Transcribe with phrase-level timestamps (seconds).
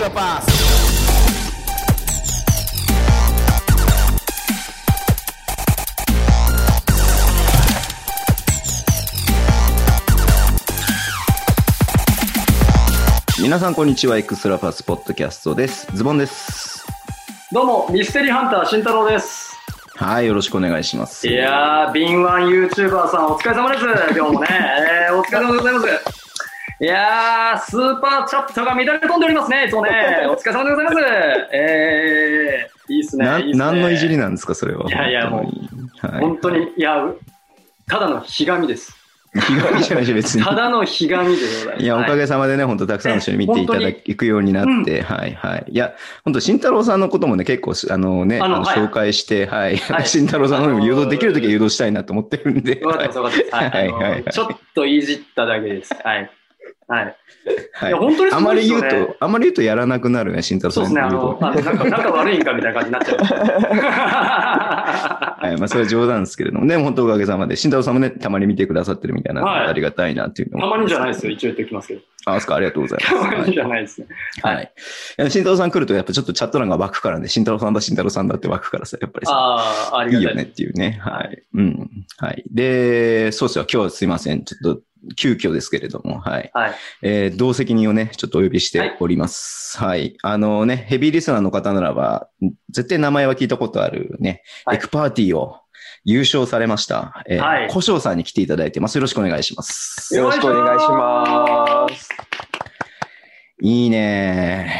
[0.00, 0.48] Extra Pass.
[3.36, 3.68] Podcast
[13.42, 16.86] 皆さんこんにちはエクストラパスポッドキャストですズボンです
[17.52, 19.54] どうも、ミステリーハンター慎太郎です。
[19.96, 23.84] はいよろしくお願いしますいやー、敏腕 YouTuber さんお疲れ様です。
[24.16, 24.48] 今日もね、
[25.10, 26.19] えー、お疲れ様でございます。
[26.82, 29.90] いやー、スーパーチャットが乱れ飛んでおりますね、いつもね。
[30.30, 30.96] お疲れ様でございます。
[31.52, 33.26] えー、いいっすね。
[33.26, 37.04] ないいっすね何のいじりなんですかそれはいやいや本当にはい、本当に、いや、
[37.86, 38.96] ただのひがみです。
[39.34, 41.84] ひがみじゃないし別にただのひがみでございます。
[41.84, 45.66] いや、おかげさまでね、本当たくさんの人に見ていただくようになって、はいはい。
[45.68, 49.76] いや、本当慎太郎さんのこともね、結構、あのね、あの紹介して、はい。
[49.76, 52.80] はい 慎太郎さんの方にも誘導できるときは誘導したいなと思ってるんで。
[52.82, 53.08] はい
[53.70, 55.94] はいはいちょっといじっただけです。
[56.02, 56.30] はい。
[56.90, 57.04] はい。
[57.72, 63.18] はいいや本当にすあまり言うと、あまり言うとやらなくなるね、慎太郎さそうんですね、あの、あなんか仲悪いんかみたいな感じになっちゃう。
[65.40, 70.76] はい、まあ、それは冗談ですけれども、ね、本当おかげさまで、慎太郎さんもね、たまに見てくださってるみたいな、はいありがたいなっていうのたも。
[70.76, 72.00] まにじゃないですよ、一応言っておきますけど。
[72.26, 73.48] あ、そっか、ありがとうございたまます。
[73.48, 74.08] にじゃないですね。
[74.42, 74.54] はい。
[74.56, 74.64] はい。
[74.64, 80.52] いや慎太郎さん来ると、やっぱちょっとチャット欄が湧くからね、慎太郎さんだ、慎太郎さんだって湧くからさ、やっぱりさ、ああ、ありいいよねがたいです。
[80.52, 80.98] っていうね。
[81.00, 81.42] はい。
[81.54, 81.88] うん。
[82.18, 82.44] はい。
[82.50, 83.66] で、そうですよ。
[83.72, 84.44] 今日はすいません。
[84.44, 84.82] ちょっと、
[85.16, 86.50] 急遽ですけれども、はい。
[86.52, 86.74] はい。
[87.02, 89.78] えー同席人をね、ちょっとお呼びしております。
[89.78, 90.16] はい。
[90.22, 92.28] あのね、ヘビーリスナーの方ならば、
[92.70, 95.56] 絶対名前は聞いたことあるね、はいエクパーティーを
[96.04, 97.22] 優勝されました。
[97.28, 98.96] えーはい古生さんに来ていただいてます。
[98.96, 100.14] よろしくお願いします。
[100.14, 102.08] よよろしくお願いします。
[103.62, 104.72] いいね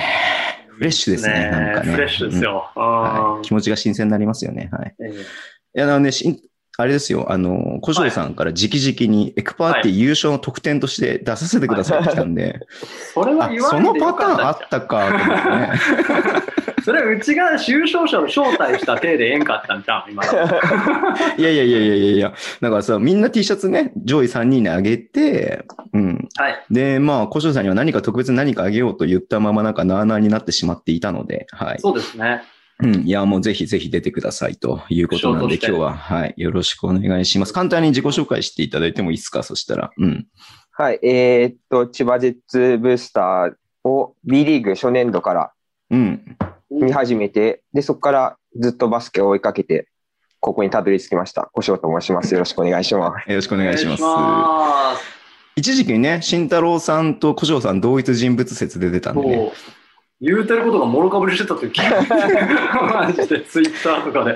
[0.68, 1.50] フレッシュですね。
[1.50, 1.92] なんかね。
[1.92, 2.70] フレッシュですよ。
[2.74, 3.42] うんはうんい。
[3.44, 4.70] 気持ちが新鮮になりますよね。
[4.72, 4.94] はい。
[5.02, 5.20] ええ
[5.72, 6.36] いや、あのね、しん
[6.80, 12.60] あれですよ、あの、古生さんから直々にエクパーティー優勝の特典として出させてくださいって来たんで、
[13.14, 15.72] それはあその言わないでよパターンあかっったかと思ってね。
[16.76, 20.32] たそれはうちが優勝者を招待した体でええんかったんじゃん、今の。
[21.38, 26.28] いやいやいやいやいやいや、だからさ、みんな T シャツね、上位3人にあげて、うん。
[26.36, 26.64] はい。
[26.70, 31.78] で、まあ、古生さんには何か特別に何かあげようと言ったままなんかなあなあになってしまっていたので、はい。
[31.80, 32.42] そうですね。
[32.82, 32.94] うん。
[33.06, 36.34] いや、もうぜひぜひ出てくださいということなんで、今日は、はい。
[36.36, 37.52] よろしくお願いします。
[37.52, 39.42] 簡単に自己紹介していただいてもいいですか？
[39.42, 39.90] そしたら。
[39.96, 40.26] うん。
[40.72, 45.52] はい、えーっと、千葉ジェッツブースターを B リーグ初年度から
[45.90, 46.36] うん。
[46.70, 49.88] 見始めて、で、そこからずっとバスケを追いかけて、
[50.38, 51.50] ここにたどり着きました。
[51.52, 52.32] 小翔と申します。
[52.32, 53.30] よろしくお願いします。
[53.30, 54.02] よろしくお願いします。
[54.02, 55.02] お願いします
[55.56, 59.52] 一時期ね、慎太郎さんと小翔さん同一人物説で出たんでね。
[60.20, 64.34] 言うてることがもろかぶりしてた時 マジでツイッターとかで。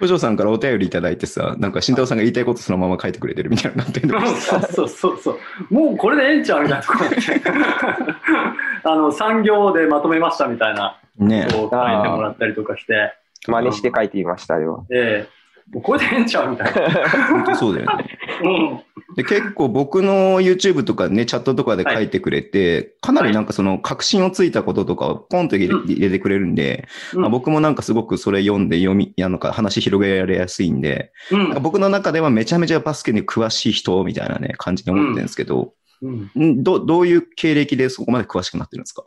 [0.00, 5.30] 小翔さんからお便りいただいてさ、なんか慎太郎さんが言いたいことそのまま書いてくれてるみたいになってるそうそうそうそ
[5.70, 5.74] う。
[5.74, 7.16] もうこれでええんちゃうみたいなところで。
[8.82, 11.46] あの、産業でまとめましたみたいな、ね。
[11.52, 13.14] こう書いてもらったりとかして、
[13.46, 14.86] 真似して書いてみましたよ。
[14.90, 17.08] ええもうこれでええんちゃうみたいな。
[17.28, 18.04] 本当そうだよね。
[18.44, 19.14] うん。
[19.14, 25.68] で、結構僕の YouTube とかね、チャットとかで書いてくれて、かなりなんかその確信をついたこととかをポンと入
[25.98, 27.20] れてくれるんで、うん。
[27.20, 31.62] まあ、僕もなんかすごくそれ読んで読み、いやなんか話広げられやすいんで、うん。
[31.62, 36.30] 僕の中ではめちゃめちゃバスケに詳しい人みたいなね、感じに思ってるんですけど、うん。
[36.36, 36.62] ん。
[36.62, 39.04] どどういう経歴でそこまで詳しくなってるんですか？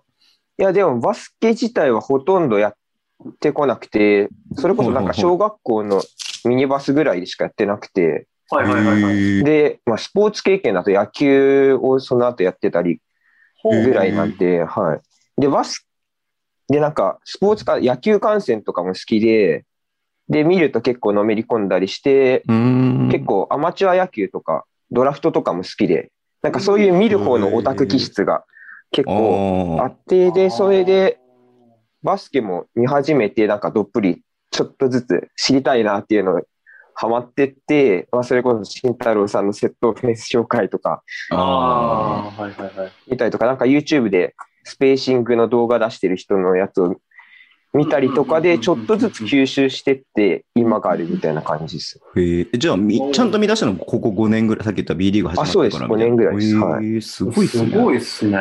[0.57, 2.73] いや、でもバスケ自体はほとんどやっ
[3.39, 6.01] てこなくて、それこそなんか小学校の
[6.45, 13.01] ミニバスぐらいでしかやってなくて、はいはいはいで、まあ、スポーツ経験だと野球をその後やってたり
[13.63, 14.99] ぐらいなんで、は
[15.37, 15.41] い。
[15.41, 15.87] で、バス、
[16.67, 19.65] で、なんか、スポーツか、野球観戦とかも好きで、
[20.29, 22.43] で、見ると結構のめり込んだりして、
[23.11, 26.11] 結構アマチュア野球とか、ドラフトとかも好きで、
[26.41, 28.45] なんかそういう見る方のオタク気質が
[28.91, 31.19] 結構ああって、で、それで、
[32.05, 34.21] バスケも見始めて、なんかどっぷり、
[34.51, 36.41] ちょっとずつ知りたいなっていうのを
[36.93, 42.91] ハマってって、まあ、それこそ慎太郎さんのセットフェンス紹介とかーあああ、はいはいはい。
[43.07, 46.95] 見たりとか、なんか YouTube でスペーシングの動画出してる人のやつを
[47.73, 51.99] 見たりとかで、ちょっとずつ吸収してって、今があるみたいな感じです。
[52.15, 57.71] ーへえじゃあみ、ちゃんと見出したのここ5年ぐらい、さっき言った B リーグ始まってからあそうです5年ぐらいですはすごいっすね。
[57.71, 58.37] すごいっすね。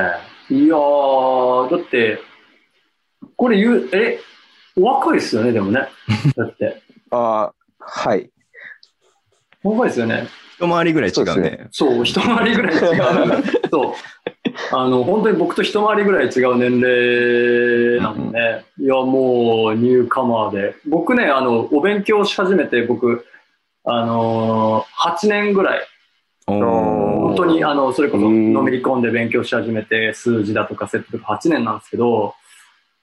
[0.50, 2.20] いやー、だって、
[3.36, 4.20] これ言う、え、
[4.76, 5.88] お若いっすよね、でもね。
[6.36, 6.82] だって。
[7.10, 8.31] ああ、はい。
[9.62, 10.26] お若いっすよね。
[10.58, 11.69] 一回りぐらい違うそうでね。
[11.70, 13.42] そう、一回りぐらい違う。
[13.70, 13.92] そう。
[14.72, 18.64] あの、本当に僕と一回りぐらい違う年齢なんでね。
[18.78, 20.76] いや、もう、ニューカマーで。
[20.86, 23.26] 僕ね、あの、お勉強し始めて、僕、
[23.84, 25.86] あのー、8年ぐらい
[26.46, 32.34] 本当に、あの、それこそ、うんのめり込んで勉強し始めて、数字だとか、セットとか8年なんですけど、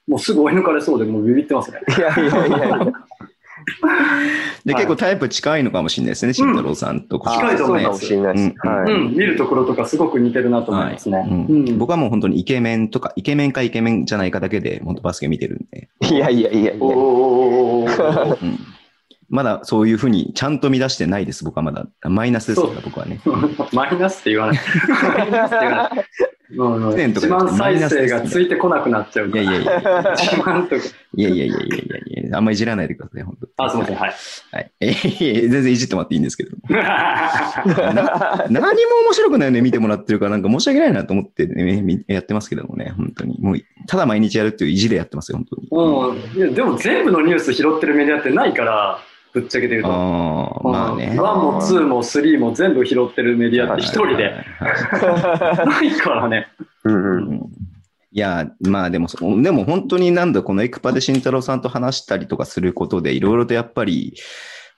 [0.06, 1.80] もうすぐ追い抜かれそうで、もうビビってますね。
[1.96, 2.92] いやいやいやいや。
[4.64, 4.82] で、はい。
[4.82, 8.14] 結構タイプ近いのかもしれないですね、慎太郎さんと小近いと思います。
[8.14, 11.24] 見るところとかすごく似てるなと思いますね。
[11.76, 16.72] 僕はもう本当にイケメンとか、イケメンかイケメンじゃないかだけで、本当バスケ見てるんで、 いやいやいや
[19.28, 21.86] まだそういうふうにちゃんと乱してないです、僕はまだ。
[22.02, 23.20] マイナスですから僕はね。
[23.72, 24.60] マイナスって言わない。
[25.16, 26.06] マイナスって言わない。
[26.56, 29.42] うんうん点とか一じゃなくて番再生がついてこなくなっちゃうから。
[29.42, 30.82] いやいやいや、一万とか。
[31.14, 33.96] いやいやいやいやあんまいじらないでください、本当あ、すみません。
[33.96, 34.14] はい。
[34.52, 34.72] はい。
[34.80, 34.92] え
[35.48, 36.56] 全然いじってもらっていいんですけど。
[36.68, 38.70] な何も
[39.04, 43.38] 面白くないのに見てもらってるから、なんか申し訳ないなと思って、ね、みやってますけどもね、本当に。
[43.40, 43.56] もう、
[43.86, 45.68] ただ毎日やるっていう意地でやってますよ、本当に。
[46.44, 48.98] うん、でも全部のニュース拾ってるメディアってないから、
[49.32, 49.88] ぶっちゃけて言うと。
[49.88, 51.10] まあね。
[51.12, 54.34] 1も2も3も全部拾ってるメディアって一人で。
[54.60, 56.48] ないからね。
[56.84, 57.34] うんううん。
[57.34, 57.40] ん
[58.14, 64.14] いや、まあでもそ、でも本当になんだ、このエクパで慎太郎さんと話したりとかすることで、いろいろとやっぱり、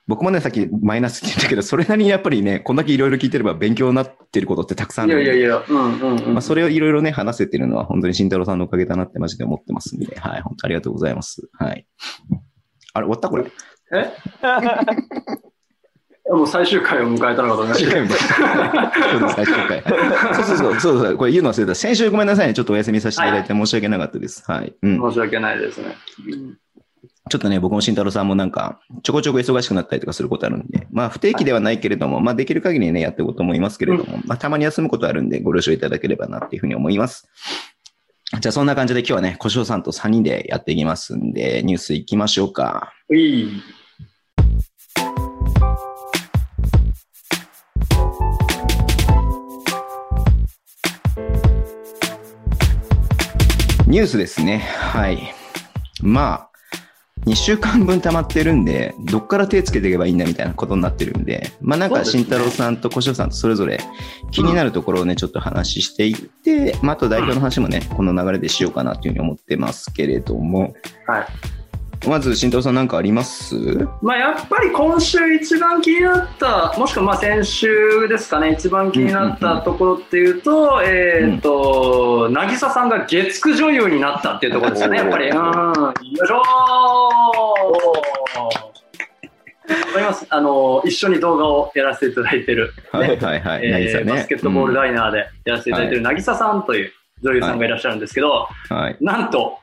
[0.07, 6.33] 僕もね、さっきマイナスって言ったけど、それなりにやっぱりね、こんだけいろいろ聞いてれば勉強になってることってたくさんあいるんでやいやいや、うんうんうん。
[6.33, 11.49] まあ、それをいろいろね、話せてるのは本当に慎太郎さんのおかげだなってマジで思ってますんで、はい、本当ありがとうございます。
[11.59, 11.85] はい。
[12.93, 13.45] あれ、終わったこれ。
[13.91, 14.11] え？
[16.27, 17.91] もう最終回を迎えたのかと思いました。
[17.91, 19.81] そうです、最終回。
[19.81, 21.75] はいそうそうそう、そうそう、これ言うの忘れた。
[21.75, 22.55] 先週ごめんなさいね。
[22.55, 24.43] ちょっとお休みさせていただいて申し訳なかったです。
[24.47, 24.73] はい。
[24.81, 24.99] うん。
[24.99, 25.95] 申し訳ないですね。
[27.29, 37.27] ちょっとね、僕も慎太郎さんもなんか、ちょこちょこ忙しくなったりとかすることあるんで、まあ不定期ではないけれども、まあできる限りね、やっていこうと思いますけれども、まあたまに休むことあるんで、ご了承いただければなっていうふうに思います。
[38.39, 42.91] じゃあそんな感じで今日はね、小翔さんと3人でやっていきますんで、ニュース行きましょうか。
[43.09, 43.61] うい
[53.87, 54.57] ニュースですね。
[54.57, 55.33] はい。
[56.01, 56.54] まあ、
[57.25, 63.79] 2週間分溜まってるんで、どっから手つけていけばいいんだみたいなことになってるんで、まあなんか慎太郎さんと小翔さんとそれぞれ
[64.31, 70.75] 気になるところをね、ちょっと話していって、まああと代表の話もね、この流れでしようかなというふうに思ってますけれども、
[71.07, 71.27] はい。
[72.07, 73.55] まず慎太郎さんなんかあります？
[74.01, 85.29] まあ、やっぱり今週一番気になった、もしくはまあ先週ですかね、一番気になったところっていうと、えっ、と、渚さんが月9女優になったっていうところですよね、やっぱり。
[85.29, 85.43] うん、よい
[86.27, 86.45] しょー。
[89.67, 90.27] わかります。
[90.29, 93.65] あの、一緒に動画をやらせていただいてる、はいはいはい。
[93.65, 96.91] えーバスケットボールダイナーでやらせていただいてる渚さんという
[97.23, 98.97] 女優さんがいらっしゃるんですけど、うんはい。
[99.01, 99.57] なんと、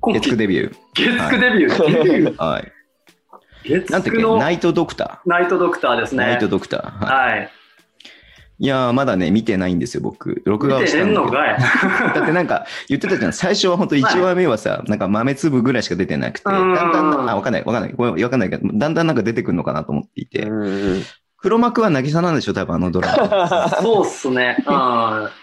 [0.00, 0.76] 今月9季デビュー。
[0.94, 2.72] 月9デビュー、デビューはい。
[3.64, 6.18] 月なんていう9のナイトドクタナイトドクターですー。
[6.18, 6.26] ね。
[6.26, 7.04] ナイトドクター。
[7.06, 7.38] はい。
[7.38, 7.50] はい。
[8.60, 10.40] いやー、まだね、見てないんですよ、僕。
[10.44, 11.26] 録画を見してたんだけど。
[11.26, 11.58] んのかい。
[12.14, 13.32] だってなんか言ってたじゃん。
[13.32, 17.94] 最初は本当1話目はさ、なんか豆粒ぐらいしか出てなくて、だうんんだん、あ、わかんない、わかんない。
[17.94, 20.46] わかんないけど、だんだんなんか出てくるのかなと思っていて。
[21.44, 23.68] 黒幕は渚なんでしょ多分あのドラマ。
[23.82, 24.56] そうっすね。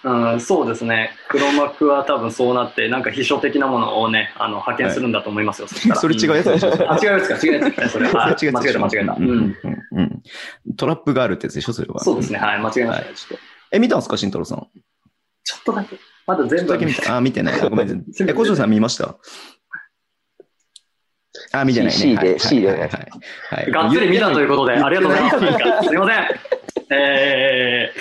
[0.03, 1.11] うん、うん、そうですね。
[1.29, 5.67] 黒幕は多分そうなって、なんか秘書的なものをね、あの派遣するんだと思いますよ。
[5.67, 8.07] そしたらそれ違うやつでしょあ、違うやつか、違うやつか、それ。
[8.07, 9.13] あそれ違間違えた、間違えた。
[9.13, 9.31] ううんん。
[9.31, 9.57] うん
[9.99, 10.21] うん
[10.75, 11.99] トラップがあるってやつでしょそれは。
[12.03, 12.39] そうですね。
[12.39, 13.11] はい、間違えましたね。
[13.13, 13.43] ちょっと。
[13.71, 14.65] え、見たんですか慎太郎さん。
[15.43, 15.97] ちょっとだけ。
[16.25, 17.15] まだ全部だけ見た。
[17.17, 17.61] あ、見てない。
[17.61, 17.95] あごめんな
[18.27, 19.15] え、小城さん見ました？
[21.51, 21.91] あ、見てないね。
[21.91, 25.29] C ではい C ではいはいはいがっつり見たということで、ありがとうございま
[25.81, 25.87] す。
[25.87, 26.25] すいません。
[26.91, 27.91] え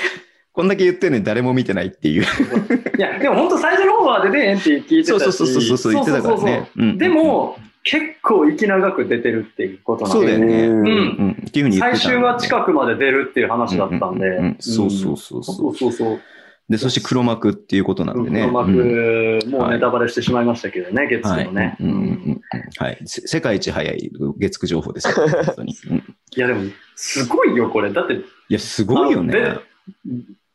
[0.53, 2.23] こんだけ言ってんのに誰も見てないっていう。
[2.23, 5.07] ー、いや、でも本当最初の方は出てへんって聞いてたし。
[5.09, 10.19] そうそうそうそうそう言ってたからねそうそうそううんでも、結構息長く出てるっていうことなんで。
[10.19, 10.67] そうだよね。
[10.67, 11.45] うんうん。
[11.49, 14.27] っていうふうに言ってた最終話近くまで出るっていう話だったんで。
[14.27, 16.21] うううそうそうそうそそううそうそう。
[16.71, 18.43] で、そして黒幕っていうことなんでね。
[18.43, 21.45] 黒幕、うんもうネタバレしてしまいましたけどね、月はい。
[21.47, 21.77] のね。
[21.81, 22.41] うんうんうんうん
[22.79, 22.99] はい。
[23.07, 25.15] せ世界一早い月9情報ですよ。
[25.57, 26.63] 本いいや、でも、
[26.95, 27.93] すごいよ、これ。
[27.93, 29.57] だって、や、すごいよね。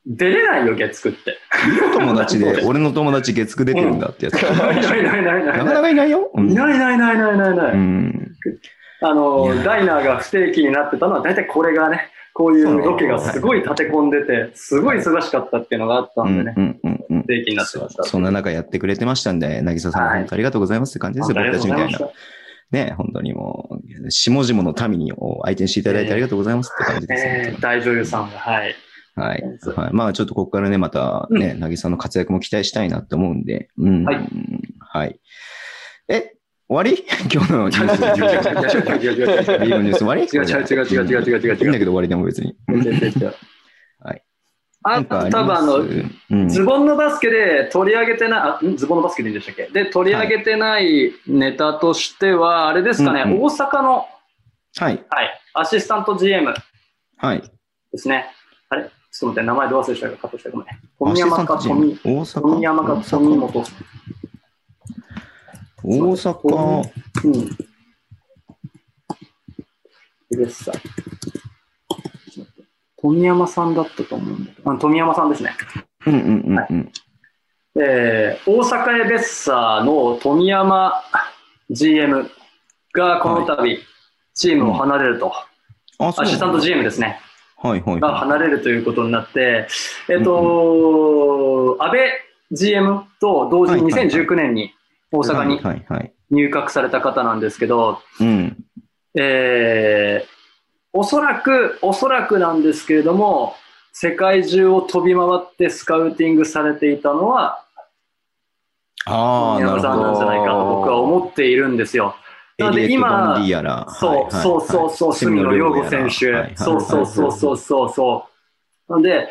[0.05, 1.37] 出れないよ、月9って。
[1.93, 4.41] 友達で、 俺の友達月9出てるんだってやつ。
[4.41, 6.31] いないいないいないいないなかなかいないよ。
[6.33, 7.73] うんいないいないいないいないいない。
[9.01, 18.03] あのダイナーが不定期になってたのは、大体これがね、こういうロケがすごい立て込んでて、すごい忙しかったっていうのがあったうんんでね、うんうんうん不定期になってました。
[18.03, 21.99] そんな中やってくれてましたんで、渚さん、はい本当ありがとうございますって感じですよ、僕たちみたいな。
[22.71, 27.13] ね、本当にもう、下々の民を相手にしていただいてありがとうございますって感じた。
[27.13, 27.25] です。
[27.25, 28.75] えー、大女優さんが、はい。
[29.15, 29.43] はい。
[29.93, 34.03] まあちょっとここからね、またね、渚の活躍も期待したいなって思うんで、うん。
[34.03, 34.29] はい
[34.79, 35.19] はい。
[36.09, 36.34] え、
[36.67, 37.05] 終わり？
[37.31, 38.03] 今日のニュース。
[38.03, 40.21] 違う違う違う違う違う違う違う違う違うビールニュース終わり？
[40.23, 42.55] 違う違う違う違う違う違う違う違ういいんだけど終わりでも別に。
[42.69, 43.35] 違う違う違う
[43.99, 44.23] はい。
[44.83, 54.05] あなんかあり多分あますの、うんズボンのバスケで取り上げてない、あんズボンのバスケでいいんでしたっけで、取り上げてないネタとしては、あれですかね、うんうん大阪の、
[54.77, 55.03] はい。
[55.09, 56.53] はい、アシスタント GM
[57.17, 57.41] はい。
[57.91, 58.27] ですね。
[58.69, 58.83] あれ？
[58.83, 60.67] ちょっと待って、名前どう忘れしたか、カットしてごめん。
[60.99, 61.97] 富山かアシスタントチーム？
[61.97, 62.41] 富大阪？
[62.41, 63.63] 富山か富本。
[65.87, 66.89] 大阪、
[67.25, 67.57] うん。
[70.41, 70.71] うさ。
[72.99, 75.55] 富山さんだったと思うんだけど、あ富山さんですね。
[76.07, 76.57] うんうんうん。
[76.57, 76.91] うん。
[77.77, 81.03] えー大阪エベッサーの富山
[81.69, 82.31] GM
[82.93, 83.79] がこの度、
[84.33, 85.33] チームを離れると、
[85.99, 87.19] うアシスタント GM ですね、
[87.57, 89.67] はいはいがは離れるということになって、
[90.09, 92.11] えっ、と、安倍
[92.51, 94.25] GM と同時にはいはいはい。
[94.25, 94.73] 2019年に
[95.19, 95.25] 大い。
[95.27, 96.11] 阪に。
[96.31, 98.57] 入閣された方なんですけど、うん。
[99.15, 100.35] えー
[100.97, 103.55] おそらく、おそらくなんですけれども、
[103.91, 107.65] 世界中を飛び回ってスカウティングされていたのは、
[109.05, 109.71] あ宮。
[109.71, 112.15] 本さんなんじゃないかと僕は思っているんですよ。
[112.57, 113.37] なので今。
[113.99, 116.55] そう、そうそうそう、隅野良吾選手。
[116.55, 118.29] そうそうそうそうそうそ
[118.87, 118.91] う。
[118.93, 119.27] なので、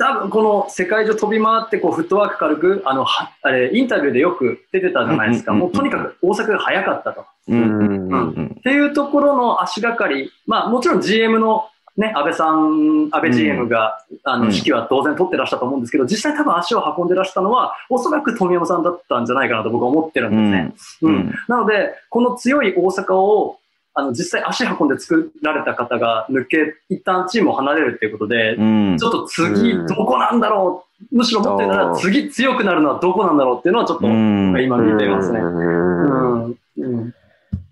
[0.00, 5.52] 多分この世界中飛び回ってこうフットワーク軽く、あの、はあれ、インタビューでよく出てたじゃないですか。
[5.52, 7.26] もうとにかく大阪が早かったと。
[7.48, 7.54] う。
[7.54, 8.56] うんうんうんうん。
[8.58, 21.10] っていうところの足がかり、まあもちろん GM のね、安倍さん、安倍 GM が、あの、うん指揮は当然取ってらしたと思うんですけど、実際多分足を運んでらしたのは、おそらく富山さんだったんじゃないかなと僕は思ってるんですね。
[21.10, 21.34] うんうん。
[21.46, 23.59] なので、この強い大阪を、
[23.94, 35.40] あの、実際足運んで作られた方が抜け、一旦チームを離れるっていうことで、うん、ちょっと次どこなんだろう、うん、むしろ持ってるなら次強くなるのはどこなんだろうっていうのはちょっと今見てますね。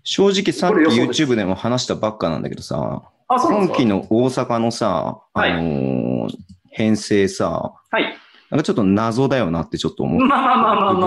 [0.03, 6.29] 正直さっき YouTube でも話したばっかなんだけどさ、あそ今期の大阪のさ、あのー、
[6.71, 8.17] 編成さ、はい、
[8.49, 10.57] なんかちょっと謎だよなってちょっと思ったまあ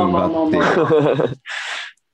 [0.09, 1.39] まあって。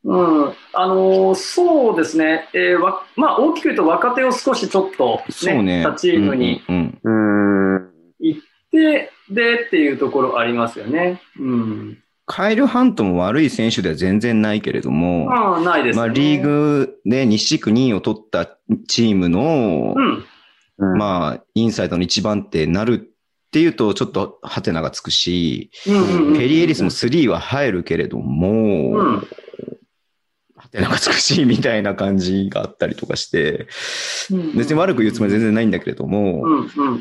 [0.04, 0.52] うん。
[0.72, 2.48] あのーそうですね。
[2.54, 5.62] えーわまあ大きく言うと若手を少しちょっとね。
[5.62, 7.90] ね、他チームにうんうんうん。
[8.20, 8.40] 行っ
[8.70, 11.20] て、でっていうところありますよね。
[11.38, 11.98] うん。
[12.26, 16.02] カイル・ハントも悪い選手では全然ないけれども、まあないですね。
[16.02, 20.98] まあ、リーグで西地区2位を取ったチームの、うん。
[20.98, 29.26] まあ、インサイドの一番手になるっていうと、ちょっとハテナがつくし、うんうんうんペリー・エリスも3は入るけれども、うん
[30.68, 33.66] ハテナがつくし、みたいな感じがあったりとかして、
[34.30, 36.44] うん別に悪く言うつもりは全然ないんだけれども。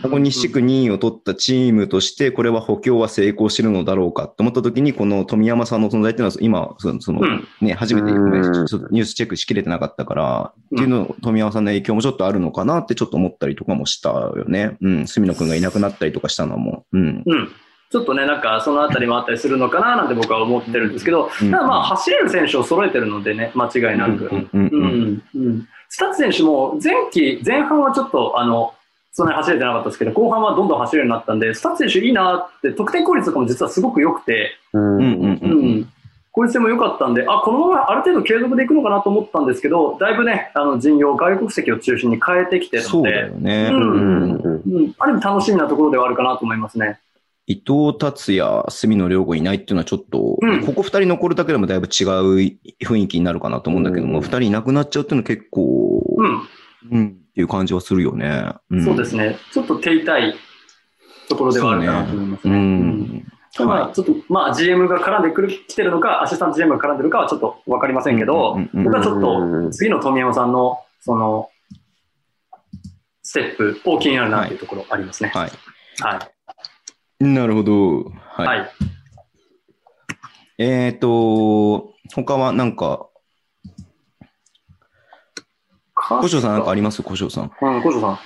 [0.02, 14.78] ここ西地区2位を取ったチームとして、これは補強は成功してるのだろうかと思ったときに、この富山さんの存在っていうのは、今、その、そのうんね、初めてニュースチェックしきれてなかったから、うんっていうの、富山さんの影響もちょっとあるのかなってちょっと思ったりとかもしたよね。
[14.82, 16.86] うん、住野くんがいなくなったりとかしたのも。
[16.92, 17.24] うん。
[17.26, 17.50] うん。
[17.90, 24.26] ちょっとね、なんかそのあたりもあったりするのかななんて僕は思ってるんですけど、うんただまあ走れる選手を揃えてるのでね、間違いなく。
[24.26, 25.14] うんうんううん。
[25.14, 28.74] んうんスタッツ選手も前期、前半はちょっとあの、
[29.14, 35.76] そんなに走れてなかったですけど、後半はどんどん走れるようになったんで、スタッツ選手いいなって、得点効率とかも実はすごく良くて、うんうんうんううん。
[35.80, 35.94] ん。
[36.34, 43.70] 効率性も良かったんで、あ、このままある程度継続でいくのかなと思ったんですけど、だいぶね、あの陣容、外国籍を中心に変えてきてるそうだので、よね。
[43.72, 44.62] うんうん。
[44.66, 47.00] うん、ある意味楽しみなところではあるかなと思いますね。
[47.50, 56.42] 伊藤達也、住野良吾いないっていうのはちょっと、うんここ二人残るだけでもだいぶ違う雰囲気になるかなと思うんだけども、うん二、人いなくなっちゃうっていうのは結構、うん。
[56.92, 58.54] うん、っていう感じはするよね。
[58.74, 59.38] んそうですね。
[59.54, 60.36] ちょっと手痛い
[61.30, 62.58] ところではあるかなと思いますうね。
[62.58, 63.24] ん。
[63.54, 71.50] ただまあ、ちょっと、まあ、GM が絡んでくる、来てるのか、アシスタント GM が絡んでるかはちょっとわかりませんけど、僕はちょっうと、ん次の富山さんの、その、
[73.24, 75.32] ステップを気になるなっていうところありますね。
[75.34, 75.52] はい。
[76.02, 76.37] はい。
[77.20, 78.04] なるほど。
[78.06, 78.60] はい。
[78.60, 78.70] はい。
[80.60, 83.08] えっ、と、他はなんか、
[85.96, 87.02] 古生さんなんかあります？
[87.02, 87.52] 古生さん。
[87.62, 88.20] うん、古生さ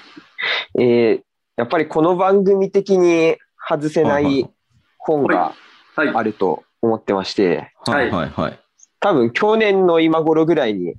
[0.77, 0.81] ん。
[0.81, 1.23] えー
[1.57, 3.35] やっぱりこの番組的に
[3.69, 4.49] 外せなはい
[4.97, 5.53] 本が
[5.95, 6.07] はい。
[6.07, 8.59] あると思ってまして、はいはいはい。
[8.99, 10.95] 多分去年の今頃ぐらいに、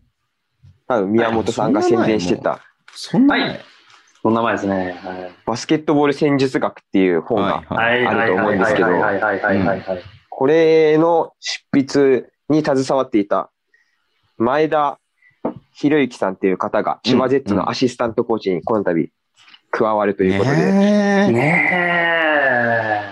[0.86, 2.60] 多分宮本さんが宣伝してた
[2.94, 3.60] そんな前はい
[4.22, 5.00] その名前ですね。
[5.02, 5.32] はい。
[5.44, 7.64] バスケットボール戦術学っていう本が。
[7.68, 8.88] あると思うんですけど。
[10.30, 13.50] これの執筆に携わっていた
[14.38, 14.98] 前田
[15.74, 19.10] 博之さんっていう方が、千葉ジェッツのアシスタントコーチにこの度
[19.72, 23.02] 加わるということで、ねえね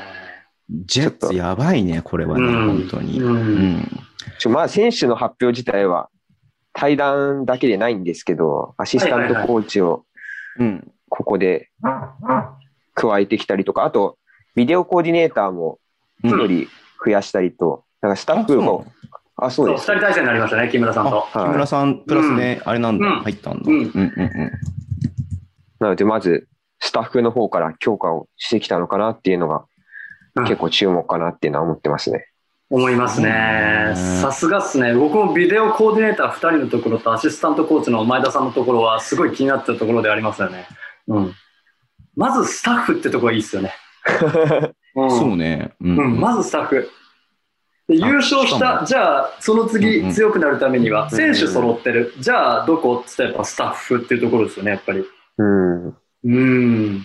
[0.71, 3.21] ジェッツやばいね、これはね、うん本当に。
[3.21, 3.89] ううんん。
[4.39, 6.09] ちょまあ選手の発表自体は
[6.73, 10.05] 対談だけでないんですけど、アシスタントコーチを
[10.59, 10.93] うん。
[11.11, 11.69] ここで
[12.95, 14.17] 加えてきたりとか、あと、
[14.55, 15.79] ビデオコーディネーターも
[16.25, 16.67] 一人
[17.05, 18.87] 増やしたりと、なんかスタッフも、
[19.37, 19.91] あ、そうです。
[19.91, 21.27] 二人体制になりましたね、木村さんと。
[21.33, 23.71] 木村さんプラスね、あれなんだ、うん入ったんだ。
[25.81, 26.49] なので、まず、
[26.79, 32.29] スタッフの方から強化をしてきたのかなっていうのが、うん結構注目かなっていうのは思ってますね。
[32.71, 33.95] 思いますね。
[34.23, 34.95] さすがっすね。
[34.95, 40.67] 僕もビデオコーディネーター2人のところとアシスタントコーチの前田さんのところはすごい気になってたところでありますよね。
[41.11, 41.35] うん。
[42.17, 43.73] まずスタッフってところがいいっすよね。
[44.97, 45.73] うんそうね。
[45.81, 46.91] うんうん、まずスタッフ。
[47.89, 52.15] で優勝した、じゃあ、そのうん次うん強くなるためには、ん選手揃ってる。
[52.19, 53.03] じゃあ、どこ？
[53.05, 55.05] っつったらやっぱスタッフっていうところですよね、やっぱり。
[55.39, 55.87] うん。
[55.87, 55.95] う
[56.29, 57.05] ん。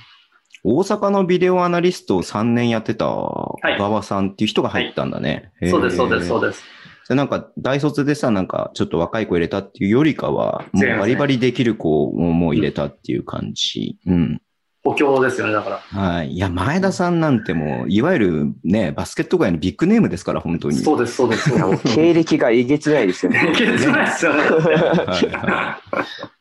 [0.63, 5.51] 大阪のビデオアナリストを3年やってたい馬場さんっていう人が入ったんだね。
[5.69, 6.63] そうです、そうです、そうでです。
[7.07, 13.99] そなんか、大卒でさ、なんか、ちょっと若い子入れたっていうよりかは、もうバリバリできる子をもう入れたっていう感じ。
[14.07, 14.41] うん。
[14.83, 15.77] 補強ですよね、だから。
[15.77, 16.31] はい。
[16.31, 20.77] いや、前田さんなんてもう、いわゆるね、バスケット界のビッグネームですから、本当に。
[20.77, 21.51] そうです、そうです。
[21.95, 23.47] 経歴がえげつないですよね。
[23.49, 24.43] えげつないですよね。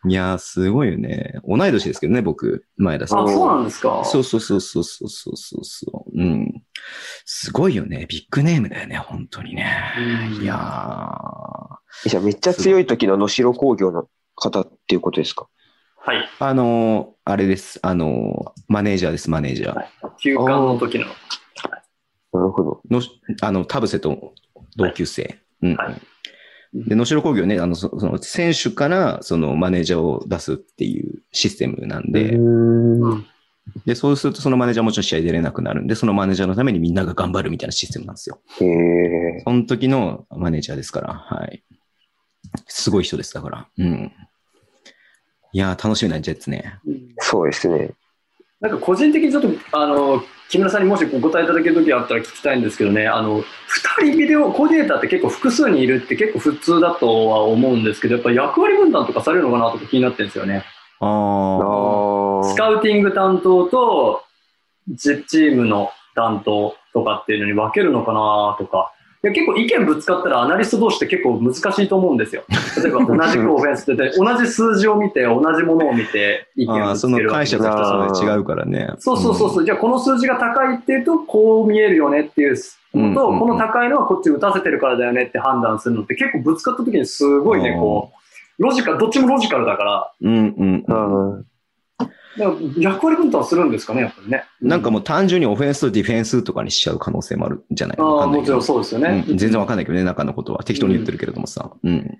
[0.06, 1.40] い、いや、すごいよね。
[1.46, 3.24] 同い年ですけどね、僕、前田さん。
[3.24, 4.02] あ、そうなんですか。
[4.04, 6.18] そうそうそうそうそうそうそう。
[6.18, 6.63] うん。
[7.24, 8.06] すごいよね。
[8.08, 9.66] ビッグネームだよね、本当にね。
[9.98, 12.08] うんいやー。
[12.08, 15.48] じゃあめっちゃ強い時の能代工業の方っていうことですか？
[15.98, 16.28] はい。
[16.38, 17.78] あのーあれです。
[17.82, 19.74] あのーマネージャーです、マネージャー。
[19.74, 19.88] はい
[20.18, 21.06] 休館の時の。
[21.06, 21.12] な
[22.40, 22.80] るほど。
[22.90, 23.02] の、
[23.42, 24.34] あの、田臥と
[24.76, 25.38] 同級生。
[25.62, 25.76] うん。
[25.76, 26.00] はい
[26.76, 33.26] で、能代工業ね、あの、そその、選手から、その、マネージャーを出すっていうシステムなんで、うん
[33.86, 38.40] で、そうすると、そのマネージャーはもちろん試合出れなくなるんで、そのマネージャーのためにみんなが頑張るみたいなシステムなんですよ。
[38.60, 39.42] へえ。
[39.44, 41.62] その時のマネージャーですから、はい。
[42.66, 43.68] すごい人です、だから。
[43.78, 44.12] うん。
[45.52, 46.78] いやー、楽しみなジェッツね。
[47.18, 47.90] そうですね。
[48.60, 53.42] なんか個人的にちょっと、あの、木村さんにもしお答えいただけるときあったら聞きたいんですけどね、あの、
[54.00, 60.64] 二人ビデオコーディネーターって結構複数にいるって結構普通だとは思うんですけど、やっぱ役割分担とかされるのかなとか気になってるんですよね。
[61.00, 61.06] あ。
[61.06, 62.03] あ。
[62.50, 64.22] スカウティング担当と、
[64.98, 68.92] チチームの担当とかっていうのに分けるのかなとか。
[69.22, 72.44] いや結構意見ぶつかったらアナリスト同士って結構難しいと思うんですよ。
[72.76, 78.90] 例えば同じくオフェンスで、同じ数字を見て、同じものを見て意見をぶつけるの解釈が人それぞれ違うからね。
[78.98, 82.56] そうそうそうそう、じゃあこの数字が高いっていうと、こう見えるよねっていう。
[82.94, 83.40] のと、うんうんうん。
[83.40, 88.12] この高いのはこっち打たせてるからだよねって判断するのって結構ぶつかった時にすごいね、こ
[88.58, 90.54] う、ロジカル、どっちもロジカルだから、うん。
[90.86, 91.46] うん
[92.78, 94.44] 役割分担するんですかね、やっぱりね。
[94.60, 99.24] なんかもう単純にオフェンスとディフェンスとかにしちゃう可能性もあるんじゃないああ、もちろんそうですよね。
[99.28, 100.64] うん全然わかんないけどね、中のことは。
[100.64, 101.70] 適当に言ってるけれどもさ。
[101.82, 102.18] うん。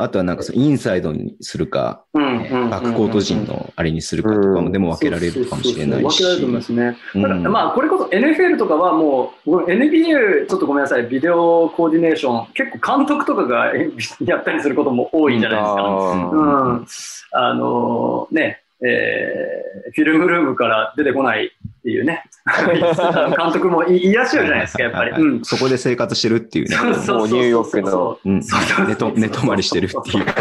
[0.00, 6.22] あとはなんかそのインサイドにするか、バックコート陣のあれにするかとかもでも分けられるかもしれないし。
[6.22, 7.48] そうそうそう分けられると思いますね。
[7.50, 13.90] まあ、これこそ NFL とかはもう、僕 NBA、ちょっとごめんなさい、ビデオコーディネーション、結構監督とかがえ
[14.24, 15.82] やったりすることも多いじゃないですか。
[15.82, 16.36] う
[16.74, 16.86] ん。
[17.32, 21.50] あのね、えーフィルムルームから出てこないっ
[21.82, 22.24] ていうね、
[23.36, 25.10] 監督もいいらっしゃるじゃないですか、やっぱり。
[25.12, 25.44] うん。
[25.44, 26.76] そこで生活してるっていうね。
[26.76, 26.84] も
[27.24, 28.18] うニューヨークの
[29.14, 30.24] 寝泊まりしてるっていう。
[30.24, 30.34] アイ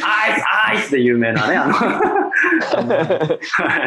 [0.00, 1.92] ス、アイスで有名なね、あの、は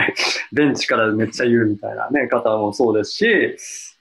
[0.07, 0.13] い。
[0.53, 3.57] ベンチからめっちゃ言うみたいなね、方もそうですし、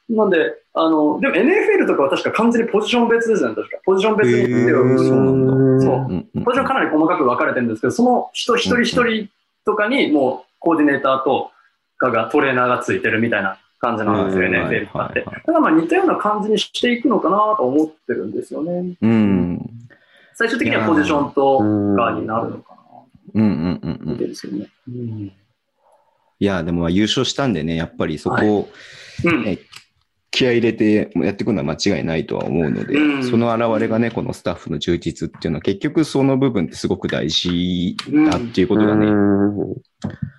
[0.08, 3.78] なんで、あの、でも NFL とかは確か完全にポジション別ですよね、確か。
[3.84, 5.84] ポジション別にそうなんだ。
[5.84, 6.44] そううんうん。
[6.44, 9.28] ポジションかなり細かく分かれてるんですけど、その人一人一人
[9.70, 11.50] とかにもうコーディネーターと
[11.98, 14.62] かがトレーナーがついてるみたいな感じなんですよ、はいはい。
[14.62, 18.96] はいはいだからまあ似たような感じにしていくのかなと思ってるんですよね。
[19.00, 19.70] うん。
[20.34, 21.58] 最終的にはポジションと
[21.96, 22.76] かになるのか
[23.34, 24.12] うんうんうんうな。
[24.12, 24.16] ん。
[24.16, 24.66] ですよね。
[24.88, 25.32] うん
[26.42, 28.68] いや、でもまあ優勝したんでね、やっぱりそこを
[29.24, 29.58] うんね
[30.40, 33.30] 気合い入れてやっていくのは間違いないとは思うので、うん。
[33.30, 37.94] その表れがね、このスタッフの充実っていうのは結局その部分ってすごく大事
[38.30, 39.74] だっていうことがね、うん。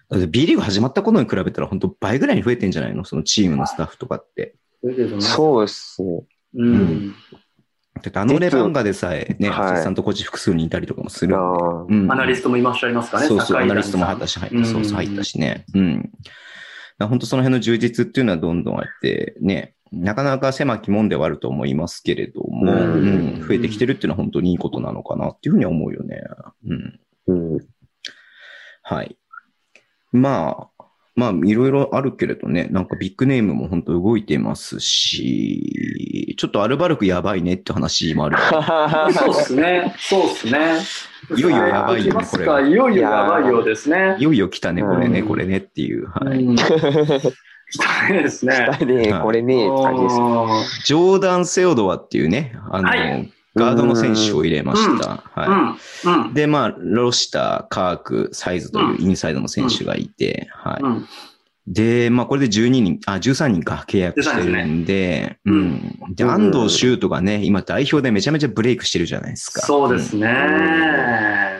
[0.09, 3.05] だって B リーグ始まった頃に比べたら本当倍ぐらいに増えてんじゃないの？
[3.05, 4.55] そのチームのスタッフとかって。
[5.19, 6.23] そうですね。
[6.55, 7.09] うん。
[7.09, 9.71] だってあのレバンガでさえね、はい。
[9.73, 14.65] アシスタントコーチ複数人いたりとかもするアナリストもいらっしゃいますかね、そうそう、アナリストも谷入ったし、入った、うん。
[14.65, 15.65] そうそう、入ったしね。
[15.75, 16.09] うん。
[16.99, 26.23] 本当その辺の充実っていうのはどんどんあって、ね、なかなか狭きもんではあると思いますけれども、ううんん、増えてきてるっていうのは本当にいいことなのかなっていうふうには思うよね。
[26.67, 26.99] うん。
[27.27, 27.67] うん
[28.83, 29.15] はい。
[30.11, 30.83] まあ、
[31.15, 38.37] まあ、いろいろあるけれどね、なんかビッグネームも本当動いてますし、ちょっとアルバルクやばいねって話もある。
[39.13, 39.93] そうっすね。
[39.99, 40.79] そうっすね。
[41.37, 44.23] いよいよやばいよねこれかいよいよやばいようですねい。
[44.23, 46.07] よいよ来たね、これね、うんこれねっていう。
[46.07, 46.45] はい。
[47.79, 48.67] うん汚いですね。
[48.79, 50.15] 下ね、これね、って感じです。
[50.15, 50.17] う
[50.85, 55.23] ジョーダン・セオドワっていうね、あの、はいガードの選手を入れました。
[55.35, 56.07] はい。
[56.07, 56.11] ん。
[56.11, 56.33] うん。
[56.33, 60.81] で、まあ、ロシター、カーク、サイズというインサイドの選手がいて、はい。
[60.81, 61.07] うん。
[61.67, 65.61] で、まあ、これで12人、あ、13人か契約してるんで、ううん
[66.11, 66.15] ん。
[66.15, 69.61] で、安藤修斗がね、今代表でめちゃめちゃブレイクしてるじゃないですか。
[69.61, 70.27] そうですね。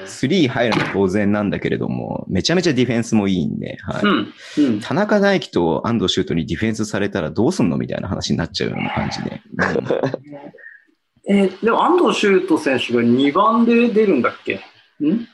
[0.05, 4.01] スリー入るのは当然なんだけれども、めちゃめちゃディフェンスもいいんで、はい。
[4.03, 4.33] うん。
[4.57, 4.79] うん。
[4.81, 9.41] 田中大輝と安藤修斗にディフェンスされたらどうすんのみたいな話になっちゃうような感じで。
[11.29, 14.55] えーでも安藤修斗選手が2番で出るんだっけ？
[14.55, 15.27] ん？